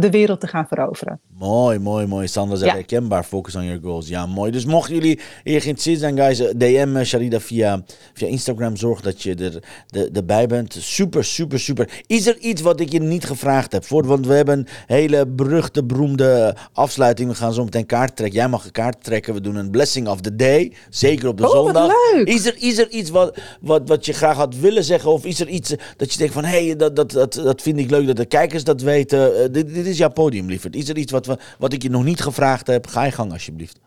de 0.00 0.10
wereld 0.10 0.40
te 0.40 0.46
gaan 0.46 0.66
veroveren. 0.66 1.20
Mooi, 1.38 1.78
mooi, 1.78 2.06
mooi. 2.06 2.28
Sandra 2.28 2.56
zegt 2.56 2.70
Ja. 2.70 2.76
herkenbaar. 2.76 3.24
Focus 3.24 3.54
on 3.54 3.64
your 3.64 3.80
goals. 3.82 4.08
Ja, 4.08 4.26
mooi. 4.26 4.50
Dus 4.50 4.64
mochten 4.64 4.94
jullie 4.94 5.20
hier 5.44 5.60
geïnteresseerd 5.60 5.98
zijn, 5.98 6.16
guys, 6.16 6.38
eh, 6.40 6.48
DM 6.56 6.96
eh, 6.96 7.04
Sharida 7.04 7.40
via, 7.40 7.82
via 8.14 8.26
Instagram. 8.26 8.76
Zorg 8.76 9.00
dat 9.00 9.22
je 9.22 9.34
er, 9.34 9.62
de, 9.86 10.10
erbij 10.12 10.46
bent. 10.46 10.76
Super, 10.78 11.24
super, 11.24 11.60
super. 11.60 12.02
Is 12.06 12.26
er 12.26 12.38
iets 12.38 12.62
wat 12.62 12.80
ik 12.80 12.92
je 12.92 13.00
niet 13.00 13.24
gevraagd 13.24 13.72
heb? 13.72 13.84
Voor, 13.84 14.06
want 14.06 14.26
we 14.26 14.34
hebben 14.34 14.58
een 14.58 14.66
hele 14.86 15.26
beruchte, 15.26 15.84
beroemde 15.84 16.56
afsluiting. 16.72 17.28
We 17.28 17.34
gaan 17.34 17.52
zo 17.52 17.64
meteen 17.64 17.86
kaart 17.86 18.16
trekken. 18.16 18.38
Jij 18.38 18.48
mag 18.48 18.64
een 18.64 18.70
kaart 18.70 19.04
trekken. 19.04 19.34
We 19.34 19.40
doen 19.40 19.56
een 19.56 19.70
blessing 19.70 20.08
of 20.08 20.20
the 20.20 20.36
day. 20.36 20.72
Zeker 20.90 21.28
op 21.28 21.36
de 21.38 21.44
Oh, 21.46 21.50
zondag. 21.64 21.90
leuk. 22.12 22.26
Is 22.28 22.46
er, 22.46 22.54
is 22.58 22.78
er 22.78 22.88
iets 22.90 23.10
wat, 23.10 23.38
wat, 23.60 23.88
wat 23.88 24.06
je 24.06 24.12
graag 24.12 24.36
had 24.36 24.56
willen 24.56 24.84
zeggen? 24.84 25.10
Of 25.12 25.24
is 25.24 25.40
er 25.40 25.48
iets 25.48 25.70
eh, 25.70 25.78
dat 25.96 26.12
je 26.12 26.18
denkt 26.18 26.32
van... 26.34 26.44
hé, 26.44 26.66
hey, 26.66 26.76
dat, 26.76 26.96
dat, 26.96 27.10
dat, 27.10 27.32
dat 27.34 27.62
vind 27.62 27.78
ik 27.78 27.90
leuk 27.90 28.06
dat 28.06 28.16
de 28.16 28.26
kijkers 28.26 28.64
dat 28.64 28.80
weten. 28.80 29.52
Dit, 29.52 29.74
dit 29.74 29.86
is 29.86 29.98
jouw 29.98 30.10
podium, 30.12 30.46
lieverd. 30.48 30.76
Is 30.76 30.88
er 30.88 30.96
iets 30.96 31.12
wat, 31.12 31.25
wat 31.58 31.72
ik 31.72 31.82
je 31.82 31.90
nog 31.90 32.04
niet 32.04 32.20
gevraagd 32.20 32.66
heb? 32.66 32.86
Ga 32.86 33.04
je 33.04 33.10
gang, 33.10 33.32
alsjeblieft. 33.32 33.80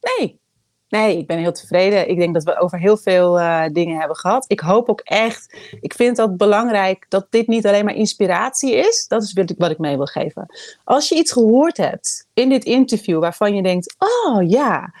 Nee. 0.00 0.40
Nee, 0.88 1.18
ik 1.18 1.26
ben 1.26 1.38
heel 1.38 1.52
tevreden. 1.52 2.08
Ik 2.08 2.18
denk 2.18 2.34
dat 2.34 2.44
we 2.44 2.60
over 2.60 2.78
heel 2.78 2.96
veel 2.96 3.40
eh, 3.40 3.64
dingen 3.72 3.98
hebben 3.98 4.16
gehad. 4.16 4.44
Ik 4.48 4.60
hoop 4.60 4.88
ook 4.88 5.00
echt, 5.00 5.56
ik 5.80 5.94
vind 5.94 6.16
dat 6.16 6.36
belangrijk 6.36 7.06
dat 7.08 7.26
dit 7.30 7.46
niet 7.46 7.66
alleen 7.66 7.84
maar 7.84 7.94
inspiratie 7.94 8.74
is. 8.74 9.06
Dat 9.08 9.22
is 9.22 9.32
wat 9.58 9.70
ik 9.70 9.78
mee 9.78 9.96
wil 9.96 10.06
geven. 10.06 10.46
Als 10.84 11.08
je 11.08 11.14
iets 11.14 11.32
gehoord 11.32 11.76
hebt 11.76 12.26
in 12.34 12.48
dit 12.48 12.64
interview 12.64 13.20
waarvan 13.20 13.54
je 13.54 13.62
denkt, 13.62 13.94
oh 13.98 14.48
ja, 14.50 14.94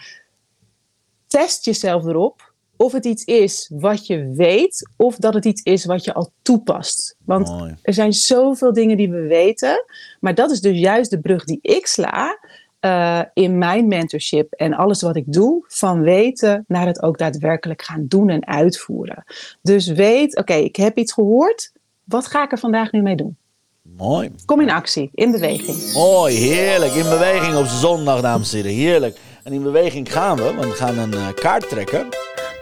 test 1.26 1.64
jezelf 1.64 2.04
erop. 2.04 2.51
Of 2.76 2.92
het 2.92 3.04
iets 3.04 3.24
is 3.24 3.70
wat 3.74 4.06
je 4.06 4.32
weet, 4.34 4.90
of 4.96 5.16
dat 5.16 5.34
het 5.34 5.44
iets 5.44 5.62
is 5.62 5.84
wat 5.84 6.04
je 6.04 6.14
al 6.14 6.32
toepast. 6.42 7.16
Want 7.24 7.48
Mooi. 7.48 7.74
er 7.82 7.94
zijn 7.94 8.12
zoveel 8.12 8.72
dingen 8.72 8.96
die 8.96 9.10
we 9.10 9.20
weten. 9.20 9.84
Maar 10.20 10.34
dat 10.34 10.50
is 10.50 10.60
dus 10.60 10.78
juist 10.78 11.10
de 11.10 11.20
brug 11.20 11.44
die 11.44 11.58
ik 11.62 11.86
sla 11.86 12.38
eh, 12.80 13.20
in 13.34 13.58
mijn 13.58 13.88
mentorship 13.88 14.52
en 14.52 14.74
alles 14.74 15.02
wat 15.02 15.16
ik 15.16 15.32
doe. 15.32 15.64
Van 15.68 16.02
weten 16.02 16.64
naar 16.68 16.86
het 16.86 17.02
ook 17.02 17.18
daadwerkelijk 17.18 17.82
gaan 17.82 18.04
doen 18.08 18.28
en 18.28 18.46
uitvoeren. 18.46 19.24
Dus 19.60 19.86
weet, 19.86 20.36
oké, 20.36 20.54
ik 20.54 20.76
heb 20.76 20.96
iets 20.96 21.12
gehoord. 21.12 21.72
Wat 22.04 22.26
ga 22.26 22.44
ik 22.44 22.52
er 22.52 22.58
vandaag 22.58 22.92
nu 22.92 23.02
mee 23.02 23.16
doen? 23.16 23.36
Mooi. 23.82 24.30
Kom 24.44 24.60
in 24.60 24.70
actie, 24.70 25.10
in 25.14 25.30
beweging. 25.30 25.92
Mooi, 25.92 26.36
heerlijk. 26.36 26.92
In 26.92 27.08
beweging 27.08 27.56
op 27.56 27.66
zondag, 27.66 28.20
dames 28.20 28.52
en 28.52 28.58
heren. 28.58 28.72
Heerlijk. 28.72 29.18
En 29.44 29.52
in 29.52 29.62
beweging 29.62 30.12
gaan 30.12 30.36
we, 30.36 30.54
want 30.54 30.68
we 30.68 30.74
gaan 30.74 30.98
een 30.98 31.14
eh, 31.14 31.34
kaart 31.34 31.68
trekken. 31.68 32.06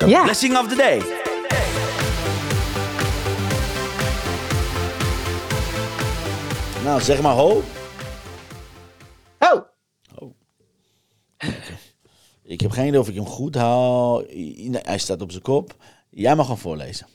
Blessing 0.00 0.56
of 0.56 0.68
the 0.68 0.76
day. 0.76 0.98
Nou, 6.84 7.00
zeg 7.00 7.22
maar 7.22 7.34
ho. 7.34 7.62
Oh, 9.38 9.66
Ik 12.42 12.60
heb 12.60 12.70
geen 12.70 12.86
idee 12.86 13.00
of 13.00 13.08
ik 13.08 13.14
hem 13.14 13.26
goed 13.26 13.54
haal. 13.54 14.22
Hij 14.72 14.98
staat 14.98 15.22
op 15.22 15.30
zijn 15.30 15.42
kop. 15.42 15.76
Jij 16.10 16.36
mag 16.36 16.48
hem 16.48 16.56
voorlezen. 16.56 17.06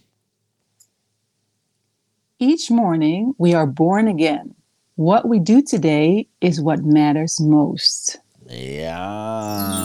Each 2.38 2.70
morning 2.70 3.34
we 3.38 3.55
are 3.55 3.68
born 3.68 4.07
again. 4.07 4.55
What 4.93 5.24
we 5.24 5.41
do 5.41 5.62
today 5.62 6.28
is 6.38 6.59
what 6.59 6.86
matters 6.86 7.39
most. 7.39 8.24
Ja. 8.47 9.84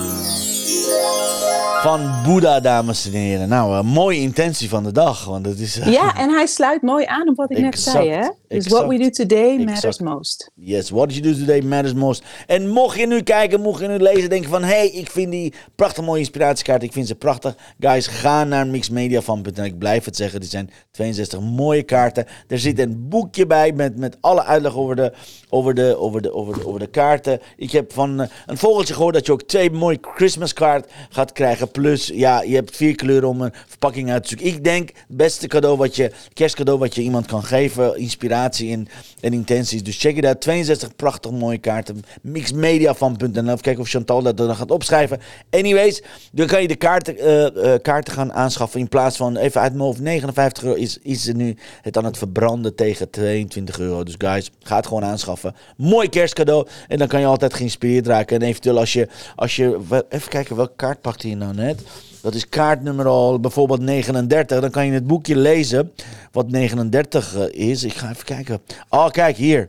Van 1.82 2.10
Boeddha, 2.24 2.60
dames 2.60 3.06
en 3.06 3.12
heren. 3.12 3.48
Nou, 3.48 3.76
een 3.76 3.86
mooie 3.86 4.20
intentie 4.20 4.68
van 4.68 4.82
de 4.82 4.92
dag. 4.92 5.24
Want 5.24 5.46
het 5.46 5.58
is, 5.60 5.78
eh, 5.78 5.92
Ja, 5.92 6.16
en 6.16 6.30
hij 6.30 6.46
sluit 6.46 6.82
mooi 6.82 7.04
aan 7.06 7.28
op 7.28 7.36
wat 7.36 7.50
ik 7.50 7.58
net 7.58 7.80
zei. 7.80 8.10
Hè? 8.10 8.28
Dus 8.50 8.66
what 8.66 8.88
we 8.88 8.98
do 8.98 9.10
today 9.10 9.58
matters 9.58 9.84
exact. 9.84 10.00
most. 10.00 10.50
Yes, 10.54 10.90
what 10.90 11.14
you 11.14 11.22
do 11.22 11.34
today 11.34 11.60
matters 11.60 11.94
most. 11.94 12.22
En 12.46 12.68
mocht 12.68 12.98
je 12.98 13.06
nu 13.06 13.22
kijken, 13.22 13.60
mocht 13.60 13.80
je 13.80 13.88
nu 13.88 13.98
lezen, 13.98 14.30
denken 14.30 14.50
van... 14.50 14.62
hé, 14.62 14.68
hey, 14.68 14.88
ik 14.88 15.10
vind 15.10 15.30
die 15.30 15.52
prachtig 15.74 16.04
mooie 16.04 16.18
inspiratiekaart, 16.18 16.82
ik 16.82 16.92
vind 16.92 17.06
ze 17.06 17.14
prachtig. 17.14 17.56
Guys, 17.80 18.06
ga 18.06 18.44
naar 18.44 18.66
mixmediafan.nl. 18.66 19.64
Ik 19.64 19.78
blijf 19.78 20.04
het 20.04 20.16
zeggen, 20.16 20.40
dit 20.40 20.50
zijn 20.50 20.70
62 20.90 21.40
mooie 21.40 21.82
kaarten. 21.82 22.26
Er 22.48 22.58
zit 22.58 22.78
een 22.78 23.08
boekje 23.08 23.46
bij 23.46 23.72
met, 23.72 23.96
met 23.96 24.16
alle 24.20 24.44
uitleg 24.44 24.76
over 24.76 24.96
de, 24.96 25.12
over, 25.48 25.74
de, 25.74 25.96
over, 25.98 26.22
de, 26.22 26.32
over, 26.32 26.54
de, 26.54 26.66
over 26.66 26.80
de 26.80 26.86
kaarten. 26.86 27.40
Ik 27.56 27.70
heb 27.70 27.92
van 27.92 28.20
eh, 28.20 28.28
een 28.46 28.58
vogeltje 28.58 28.94
gehoord 28.94 29.14
dat 29.14 29.26
je 29.26 29.32
ook 29.32 29.42
twee 29.42 29.70
mooie 29.70 29.98
Christmas 30.00 30.52
kaart 30.52 30.90
gaat 31.10 31.32
krijgen. 31.32 31.70
Plus, 31.70 32.10
ja, 32.14 32.42
je 32.42 32.54
hebt 32.54 32.76
vier 32.76 32.94
kleuren 32.94 33.28
om 33.28 33.40
een 33.40 33.52
verpakking 33.66 34.10
uit 34.10 34.22
te 34.22 34.28
zoeken. 34.28 34.46
Ik 34.46 34.64
denk, 34.64 34.88
het 34.88 35.16
beste 35.16 35.46
cadeau 35.46 35.76
wat 35.76 35.96
je, 35.96 36.12
kerstcadeau 36.32 36.78
wat 36.78 36.94
je 36.94 37.02
iemand 37.02 37.26
kan 37.26 37.44
geven. 37.44 37.98
Inspiratie 37.98 38.38
en, 38.48 38.88
en 39.20 39.32
intenties. 39.32 39.82
Dus 39.82 39.98
check 39.98 40.16
it 40.16 40.24
out. 40.24 40.40
62 40.40 40.96
prachtig 40.96 41.30
mooie 41.30 41.58
kaarten. 41.58 42.02
Mixmediafan.nl. 42.22 43.42
Even 43.42 43.60
kijken 43.60 43.82
of 43.82 43.88
Chantal 43.88 44.22
dat 44.22 44.36
dan 44.36 44.56
gaat 44.56 44.70
opschrijven. 44.70 45.20
Anyways, 45.50 46.02
dan 46.32 46.46
kan 46.46 46.62
je 46.62 46.68
de 46.68 46.76
kaarten, 46.76 47.18
eh, 47.18 47.74
eh, 47.74 47.82
kaarten 47.82 48.12
gaan 48.12 48.32
aanschaffen. 48.32 48.80
In 48.80 48.88
plaats 48.88 49.16
van, 49.16 49.36
even 49.36 49.60
uit 49.60 49.72
mijn 49.72 49.84
hoofd, 49.84 50.00
59 50.00 50.62
euro 50.64 50.76
is, 50.76 50.98
is 51.02 51.26
er 51.26 51.34
nu 51.34 51.56
het 51.82 51.96
aan 51.96 52.04
het 52.04 52.18
verbranden 52.18 52.74
tegen 52.74 53.10
22 53.10 53.78
euro. 53.78 54.02
Dus 54.02 54.14
guys, 54.18 54.50
ga 54.62 54.76
het 54.76 54.86
gewoon 54.86 55.04
aanschaffen. 55.04 55.54
Mooi 55.76 56.08
kerstcadeau. 56.08 56.66
En 56.88 56.98
dan 56.98 57.08
kan 57.08 57.20
je 57.20 57.26
altijd 57.26 57.54
geïnspireerd 57.54 58.06
raken. 58.06 58.40
En 58.40 58.46
eventueel 58.46 58.78
als 58.78 58.92
je, 58.92 59.08
als 59.36 59.56
je 59.56 59.78
even 60.08 60.28
kijken, 60.28 60.56
welke 60.56 60.76
kaart 60.76 61.00
pakte 61.00 61.28
je 61.28 61.36
nou 61.36 61.54
net? 61.54 61.82
Dat 62.22 62.34
is 62.34 62.48
kaartnummer 62.48 63.06
al 63.06 63.40
bijvoorbeeld 63.40 63.80
39. 63.80 64.60
Dan 64.60 64.70
kan 64.70 64.86
je 64.86 64.92
het 64.92 65.06
boekje 65.06 65.36
lezen 65.36 65.92
wat 66.32 66.50
39 66.50 67.36
eh, 67.36 67.68
is. 67.68 67.84
Ik 67.84 67.92
ga 67.92 68.10
even 68.10 68.24
kijken. 68.24 68.60
Oh, 68.88 69.08
kijk 69.08 69.36
hier. 69.36 69.68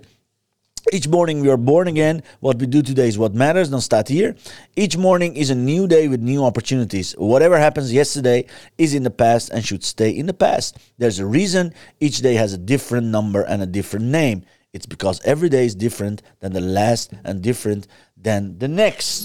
Each 0.84 1.08
morning 1.08 1.41
we 1.41 1.47
are 1.47 1.58
born 1.58 1.88
again. 1.88 2.24
What 2.39 2.60
we 2.60 2.68
do 2.68 2.82
today 2.82 3.08
is 3.08 3.16
what 3.16 3.34
matters. 3.34 3.70
Dan 3.70 3.82
staat 3.82 4.08
hier. 4.08 4.36
Each 4.74 4.97
morning 4.97 5.36
is 5.36 5.49
a 5.49 5.54
new 5.54 5.88
day 5.88 6.10
with 6.10 6.22
new 6.22 6.43
opportunities. 6.43 7.14
Whatever 7.18 7.60
happens 7.60 7.91
yesterday 7.91 8.45
is 8.76 8.93
in 8.93 9.04
the 9.04 9.10
past 9.10 9.52
and 9.52 9.66
should 9.66 9.84
stay 9.84 10.10
in 10.10 10.26
the 10.26 10.34
past. 10.34 10.78
There's 10.97 11.20
a 11.20 11.26
reason 11.26 11.74
each 11.97 12.22
day 12.22 12.36
has 12.36 12.54
a 12.54 12.64
different 12.64 13.08
number 13.08 13.45
and 13.47 13.62
a 13.62 13.66
different 13.66 14.06
name. 14.06 14.43
It's 14.74 14.88
because 14.88 15.22
every 15.24 15.49
day 15.49 15.66
is 15.66 15.76
different 15.76 16.22
than 16.39 16.54
the 16.54 16.62
last 16.62 17.12
and 17.24 17.41
different 17.41 17.88
than 18.22 18.55
the 18.57 18.67
next. 18.67 19.24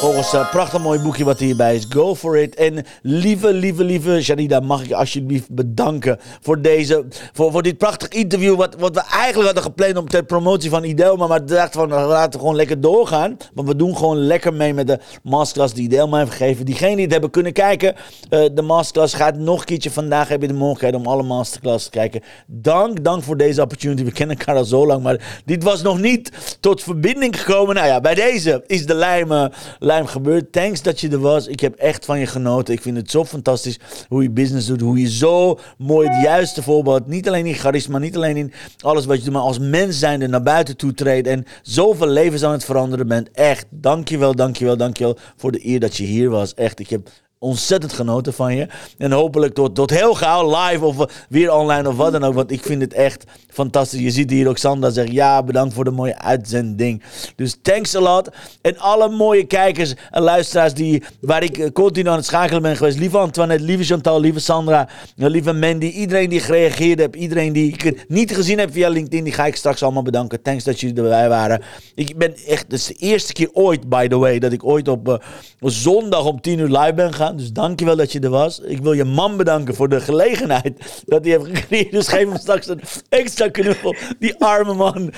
Volgens 0.00 0.32
een 0.32 0.48
prachtig 0.48 0.82
mooi 0.82 1.00
boekje 1.00 1.24
wat 1.24 1.38
hierbij 1.38 1.74
is. 1.74 1.86
Go 1.88 2.14
for 2.14 2.38
it. 2.38 2.54
En 2.54 2.84
lieve, 3.02 3.52
lieve, 3.52 3.84
lieve 3.84 4.22
Sharida, 4.22 4.60
mag 4.60 4.82
ik 4.82 4.88
je 4.88 4.94
alsjeblieft 4.94 5.50
bedanken 5.50 6.18
voor 6.40 6.62
deze, 6.62 7.04
voor, 7.32 7.52
voor 7.52 7.62
dit 7.62 7.78
prachtig 7.78 8.08
interview. 8.08 8.56
Wat, 8.56 8.74
wat 8.78 8.94
we 8.94 9.02
eigenlijk 9.10 9.44
hadden 9.44 9.62
gepland 9.62 9.96
om 9.96 10.08
ter 10.08 10.24
promotie 10.24 10.70
van 10.70 10.84
Idelma. 10.84 11.26
Maar 11.26 11.40
we 11.40 11.46
dachten 11.46 11.80
van, 11.80 11.88
we 11.88 11.94
laten 11.94 12.40
gewoon 12.40 12.54
lekker 12.54 12.80
doorgaan. 12.80 13.36
Want 13.54 13.68
we 13.68 13.76
doen 13.76 13.96
gewoon 13.96 14.16
lekker 14.16 14.54
mee 14.54 14.74
met 14.74 14.86
de 14.86 14.98
masterclass 15.22 15.74
die 15.74 15.84
Idelma 15.84 16.18
heeft 16.18 16.30
gegeven. 16.30 16.64
Diegenen 16.64 16.94
die 16.94 17.04
het 17.04 17.12
hebben 17.12 17.30
kunnen 17.30 17.52
kijken, 17.52 17.94
eh, 18.28 18.44
de 18.52 18.62
masterclass 18.62 19.14
gaat 19.14 19.36
nog 19.36 19.58
een 19.58 19.64
keertje. 19.64 19.90
Vandaag 19.90 20.28
heb 20.28 20.40
je 20.40 20.48
de 20.48 20.54
mogelijkheid 20.54 20.94
om 20.94 21.06
alle 21.06 21.22
masterclass 21.22 21.84
te 21.84 21.90
kijken. 21.90 22.22
Dank, 22.46 23.04
dank 23.04 23.22
voor 23.22 23.36
deze 23.36 23.62
opportunity. 23.62 24.04
We 24.04 24.12
kennen 24.12 24.38
elkaar 24.38 24.56
al 24.56 24.64
zo 24.64 24.86
lang, 24.86 25.02
maar 25.02 25.42
dit 25.44 25.62
was 25.62 25.82
nog 25.82 26.00
niet 26.00 26.56
tot 26.60 26.82
verbinding 26.82 27.27
gekomen. 27.36 27.74
Nou 27.74 27.86
ja, 27.86 28.00
bij 28.00 28.14
deze 28.14 28.64
is 28.66 28.86
de 28.86 28.94
lijm, 28.94 29.32
eh, 29.32 29.44
lijm 29.78 30.06
gebeurd. 30.06 30.52
Thanks 30.52 30.82
dat 30.82 31.00
je 31.00 31.08
er 31.08 31.20
was. 31.20 31.46
Ik 31.46 31.60
heb 31.60 31.74
echt 31.74 32.04
van 32.04 32.18
je 32.18 32.26
genoten. 32.26 32.74
Ik 32.74 32.82
vind 32.82 32.96
het 32.96 33.10
zo 33.10 33.24
fantastisch 33.24 33.78
hoe 34.08 34.22
je 34.22 34.30
business 34.30 34.66
doet. 34.66 34.80
Hoe 34.80 35.00
je 35.00 35.10
zo 35.10 35.58
mooi 35.78 36.08
het 36.08 36.22
juiste 36.22 36.62
voorbeeld. 36.62 37.06
Niet 37.06 37.28
alleen 37.28 37.46
in 37.46 37.54
charisma, 37.54 37.98
niet 37.98 38.16
alleen 38.16 38.36
in 38.36 38.52
alles 38.80 39.04
wat 39.04 39.16
je 39.16 39.24
doet, 39.24 39.32
maar 39.32 39.42
als 39.42 39.58
mens 39.58 39.98
zijnde 39.98 40.26
naar 40.26 40.42
buiten 40.42 40.76
toe 40.76 40.94
treedt. 40.94 41.26
En 41.26 41.44
zoveel 41.62 42.08
levens 42.08 42.44
aan 42.44 42.52
het 42.52 42.64
veranderen 42.64 43.08
bent. 43.08 43.30
Echt, 43.30 43.66
dankjewel, 43.70 44.34
dankjewel, 44.34 44.76
dankjewel 44.76 45.16
voor 45.36 45.52
de 45.52 45.66
eer 45.66 45.80
dat 45.80 45.96
je 45.96 46.04
hier 46.04 46.30
was. 46.30 46.54
Echt, 46.54 46.78
ik 46.78 46.90
heb 46.90 47.08
ontzettend 47.38 47.92
genoten 47.92 48.32
van 48.32 48.56
je. 48.56 48.66
En 48.98 49.12
hopelijk 49.12 49.54
tot, 49.54 49.74
tot 49.74 49.90
heel 49.90 50.14
gauw 50.14 50.56
live 50.56 50.84
of 50.84 51.26
weer 51.28 51.52
online 51.52 51.88
of 51.88 51.96
wat 51.96 52.12
dan 52.12 52.24
ook. 52.24 52.34
Want 52.34 52.50
ik 52.50 52.62
vind 52.62 52.80
het 52.82 52.92
echt 52.92 53.24
fantastisch. 53.48 54.00
Je 54.00 54.10
ziet 54.10 54.30
hier 54.30 54.48
ook 54.48 54.58
Sandra 54.58 54.90
zeggen, 54.90 55.14
ja, 55.14 55.42
bedankt 55.42 55.74
voor 55.74 55.84
de 55.84 55.90
mooie 55.90 56.18
uitzending. 56.18 57.02
Dus 57.36 57.56
thanks 57.62 57.96
a 57.96 58.00
lot. 58.00 58.28
En 58.60 58.78
alle 58.78 59.08
mooie 59.08 59.44
kijkers 59.44 59.94
en 60.10 60.22
luisteraars 60.22 60.74
die, 60.74 61.02
waar 61.20 61.42
ik 61.42 61.58
eh, 61.58 61.70
continu 61.72 62.08
aan 62.08 62.16
het 62.16 62.26
schakelen 62.26 62.62
ben 62.62 62.76
geweest. 62.76 62.98
Lieve 62.98 63.18
Antoinette, 63.18 63.64
lieve 63.64 63.84
Chantal, 63.84 64.20
lieve 64.20 64.40
Sandra, 64.40 64.88
eh, 65.16 65.26
lieve 65.28 65.52
Mandy. 65.52 65.86
Iedereen 65.86 66.28
die 66.28 66.40
gereageerd 66.40 66.98
heeft. 66.98 67.16
Iedereen 67.16 67.52
die 67.52 67.72
ik 67.72 68.04
niet 68.08 68.34
gezien 68.34 68.58
heb 68.58 68.72
via 68.72 68.88
LinkedIn. 68.88 69.24
Die 69.24 69.32
ga 69.32 69.46
ik 69.46 69.56
straks 69.56 69.82
allemaal 69.82 70.02
bedanken. 70.02 70.42
Thanks 70.42 70.64
dat 70.64 70.80
jullie 70.80 70.96
erbij 70.96 71.28
waren. 71.28 71.62
Ik 71.94 72.16
ben 72.16 72.34
echt, 72.46 72.62
het 72.62 72.72
is 72.72 72.86
de 72.86 72.94
eerste 72.94 73.32
keer 73.32 73.48
ooit, 73.52 73.88
by 73.88 74.08
the 74.08 74.18
way, 74.18 74.38
dat 74.38 74.52
ik 74.52 74.64
ooit 74.64 74.88
op 74.88 75.08
eh, 75.08 75.16
zondag 75.60 76.24
om 76.24 76.40
10 76.40 76.58
uur 76.58 76.78
live 76.78 76.94
ben 76.94 77.12
gegaan. 77.28 77.36
Dus 77.36 77.52
dankjewel 77.52 77.96
dat 77.96 78.12
je 78.12 78.20
er 78.20 78.30
was. 78.30 78.60
Ik 78.60 78.78
wil 78.78 78.92
je 78.92 79.04
man 79.04 79.36
bedanken 79.36 79.74
voor 79.74 79.88
de 79.88 80.00
gelegenheid 80.00 80.78
dat 81.06 81.24
hij 81.24 81.32
heeft 81.32 81.58
gecreëerd. 81.58 81.90
Dus 81.90 82.08
geef 82.08 82.28
hem 82.28 82.38
straks 82.38 82.68
een 82.68 82.80
extra 83.08 83.48
knuffel. 83.48 83.94
Die 84.18 84.36
arme 84.38 84.74
man. 84.74 85.12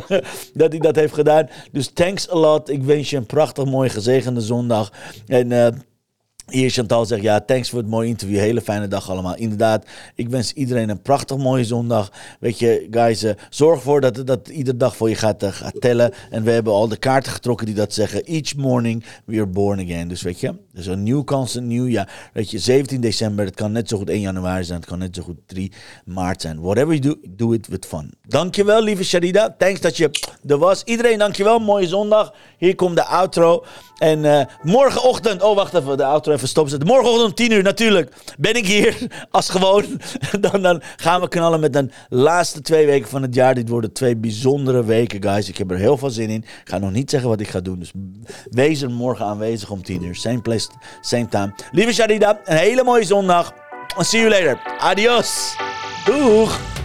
dat 0.54 0.70
hij 0.70 0.78
dat 0.78 0.96
heeft 0.96 1.14
gedaan. 1.14 1.48
Dus 1.72 1.88
thanks 1.88 2.30
a 2.30 2.36
lot. 2.36 2.70
Ik 2.70 2.82
wens 2.82 3.10
je 3.10 3.16
een 3.16 3.26
prachtig, 3.26 3.64
mooi, 3.64 3.88
gezegende 3.88 4.40
zondag. 4.40 4.92
En... 5.26 5.52
eh, 5.52 5.68
hier 6.46 6.70
Chantal 6.70 7.06
zegt, 7.06 7.22
ja, 7.22 7.40
thanks 7.40 7.70
voor 7.70 7.78
het 7.78 7.88
mooie 7.88 8.08
interview. 8.08 8.38
Hele 8.38 8.60
fijne 8.60 8.88
dag 8.88 9.10
allemaal. 9.10 9.36
Inderdaad, 9.36 9.86
ik 10.14 10.28
wens 10.28 10.52
iedereen 10.52 10.88
een 10.88 11.02
prachtig 11.02 11.36
mooie 11.36 11.64
zondag. 11.64 12.12
Weet 12.40 12.58
je, 12.58 12.86
guys, 12.90 13.22
eh, 13.22 13.34
zorg 13.50 13.76
ervoor 13.76 14.00
dat, 14.00 14.26
dat 14.26 14.48
iedere 14.48 14.76
dag 14.76 14.96
voor 14.96 15.08
je 15.08 15.14
gaat, 15.14 15.42
eh, 15.42 15.52
gaat 15.52 15.80
tellen. 15.80 16.12
En 16.30 16.42
we 16.42 16.50
hebben 16.50 16.72
al 16.72 16.88
de 16.88 16.96
kaarten 16.96 17.32
getrokken 17.32 17.66
die 17.66 17.74
dat 17.74 17.92
zeggen. 17.92 18.24
Each 18.24 18.56
morning 18.56 19.04
we 19.24 19.36
are 19.36 19.46
born 19.46 19.80
again. 19.80 20.08
Dus 20.08 20.22
weet 20.22 20.40
je, 20.40 20.54
dus 20.72 20.86
een 20.86 21.02
nieuw 21.02 21.22
kans, 21.22 21.54
een 21.54 21.66
nieuw 21.66 21.86
jaar. 21.86 22.30
Weet 22.32 22.50
je, 22.50 22.58
17 22.58 23.00
december, 23.00 23.44
het 23.44 23.54
kan 23.54 23.72
net 23.72 23.88
zo 23.88 23.96
goed 23.96 24.10
1 24.10 24.20
januari 24.20 24.64
zijn. 24.64 24.78
Het 24.78 24.88
kan 24.88 24.98
net 24.98 25.14
zo 25.14 25.22
goed 25.22 25.38
3 25.46 25.72
maart 26.04 26.40
zijn. 26.40 26.60
Whatever 26.60 26.94
you 26.94 27.00
do, 27.00 27.28
do 27.28 27.52
it 27.52 27.66
with 27.66 27.86
fun. 27.86 28.12
Dankjewel, 28.28 28.82
lieve 28.82 29.04
Sharida. 29.04 29.54
Thanks 29.58 29.80
dat 29.80 29.96
je 29.96 30.10
er 30.46 30.58
was. 30.58 30.82
Iedereen, 30.84 31.18
dankjewel. 31.18 31.58
Mooie 31.58 31.88
zondag. 31.88 32.34
Hier 32.58 32.74
komt 32.74 32.96
de 32.96 33.04
outro. 33.04 33.64
En 33.98 34.24
eh, 34.24 34.46
morgenochtend, 34.62 35.42
oh 35.42 35.56
wacht 35.56 35.74
even, 35.74 35.96
de 35.96 36.04
outro 36.04 36.32
even 36.32 36.48
stopzetten. 36.48 36.88
Morgenochtend 36.88 37.28
om 37.28 37.34
10 37.34 37.52
uur 37.52 37.62
natuurlijk 37.62 38.12
ben 38.38 38.54
ik 38.54 38.66
hier 38.66 38.96
als 39.30 39.48
gewoon. 39.48 39.84
dan, 40.50 40.62
dan 40.62 40.82
gaan 40.96 41.20
we 41.20 41.28
knallen 41.28 41.60
met 41.60 41.72
de 41.72 41.88
laatste 42.08 42.60
twee 42.60 42.86
weken 42.86 43.08
van 43.08 43.22
het 43.22 43.34
jaar. 43.34 43.54
Dit 43.54 43.68
worden 43.68 43.92
twee 43.92 44.16
bijzondere 44.16 44.84
weken, 44.84 45.22
guys. 45.22 45.48
Ik 45.48 45.58
heb 45.58 45.70
er 45.70 45.76
heel 45.76 45.96
veel 45.96 46.10
zin 46.10 46.30
in. 46.30 46.42
Ik 46.42 46.68
ga 46.68 46.78
nog 46.78 46.92
niet 46.92 47.10
zeggen 47.10 47.28
wat 47.28 47.40
ik 47.40 47.48
ga 47.48 47.60
doen. 47.60 47.78
Dus 47.78 47.92
wees 48.50 48.82
er 48.82 48.90
morgen 48.90 49.26
aanwezig 49.26 49.70
om 49.70 49.82
10 49.82 50.02
uur. 50.02 50.14
Same 50.14 50.40
place, 50.40 50.68
same 51.00 51.28
time. 51.28 51.54
Lieve 51.72 51.92
Sharida, 51.92 52.40
een 52.44 52.56
hele 52.56 52.84
mooie 52.84 53.04
zondag. 53.04 53.52
See 53.98 54.20
you 54.20 54.30
later. 54.30 54.60
Adios. 54.78 55.56
Doeg. 56.04 56.84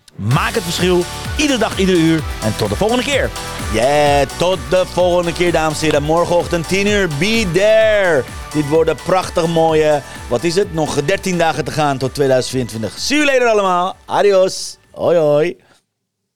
Maak 0.15 0.53
het 0.53 0.63
verschil, 0.63 1.03
iedere 1.37 1.59
dag, 1.59 1.77
ieder 1.77 1.95
uur. 1.95 2.23
En 2.43 2.55
tot 2.57 2.69
de 2.69 2.75
volgende 2.75 3.03
keer. 3.03 3.29
Yeah, 3.73 4.27
tot 4.37 4.57
de 4.69 4.83
volgende 4.85 5.33
keer, 5.33 5.51
dames 5.51 5.79
en 5.79 5.85
heren. 5.85 6.03
Morgenochtend 6.03 6.67
10 6.67 6.87
uur, 6.87 7.07
be 7.19 7.47
there. 7.53 8.23
Dit 8.53 8.69
wordt 8.69 8.89
een 8.89 8.95
prachtig 9.05 9.47
mooie, 9.47 10.01
wat 10.27 10.43
is 10.43 10.55
het? 10.55 10.73
Nog 10.73 11.03
13 11.05 11.37
dagen 11.37 11.65
te 11.65 11.71
gaan 11.71 11.97
tot 11.97 12.13
2024. 12.13 12.99
See 12.99 13.17
you 13.17 13.31
later 13.31 13.47
allemaal. 13.47 13.95
Adios. 14.05 14.77
Hoi 14.91 15.17
hoi. 15.17 15.57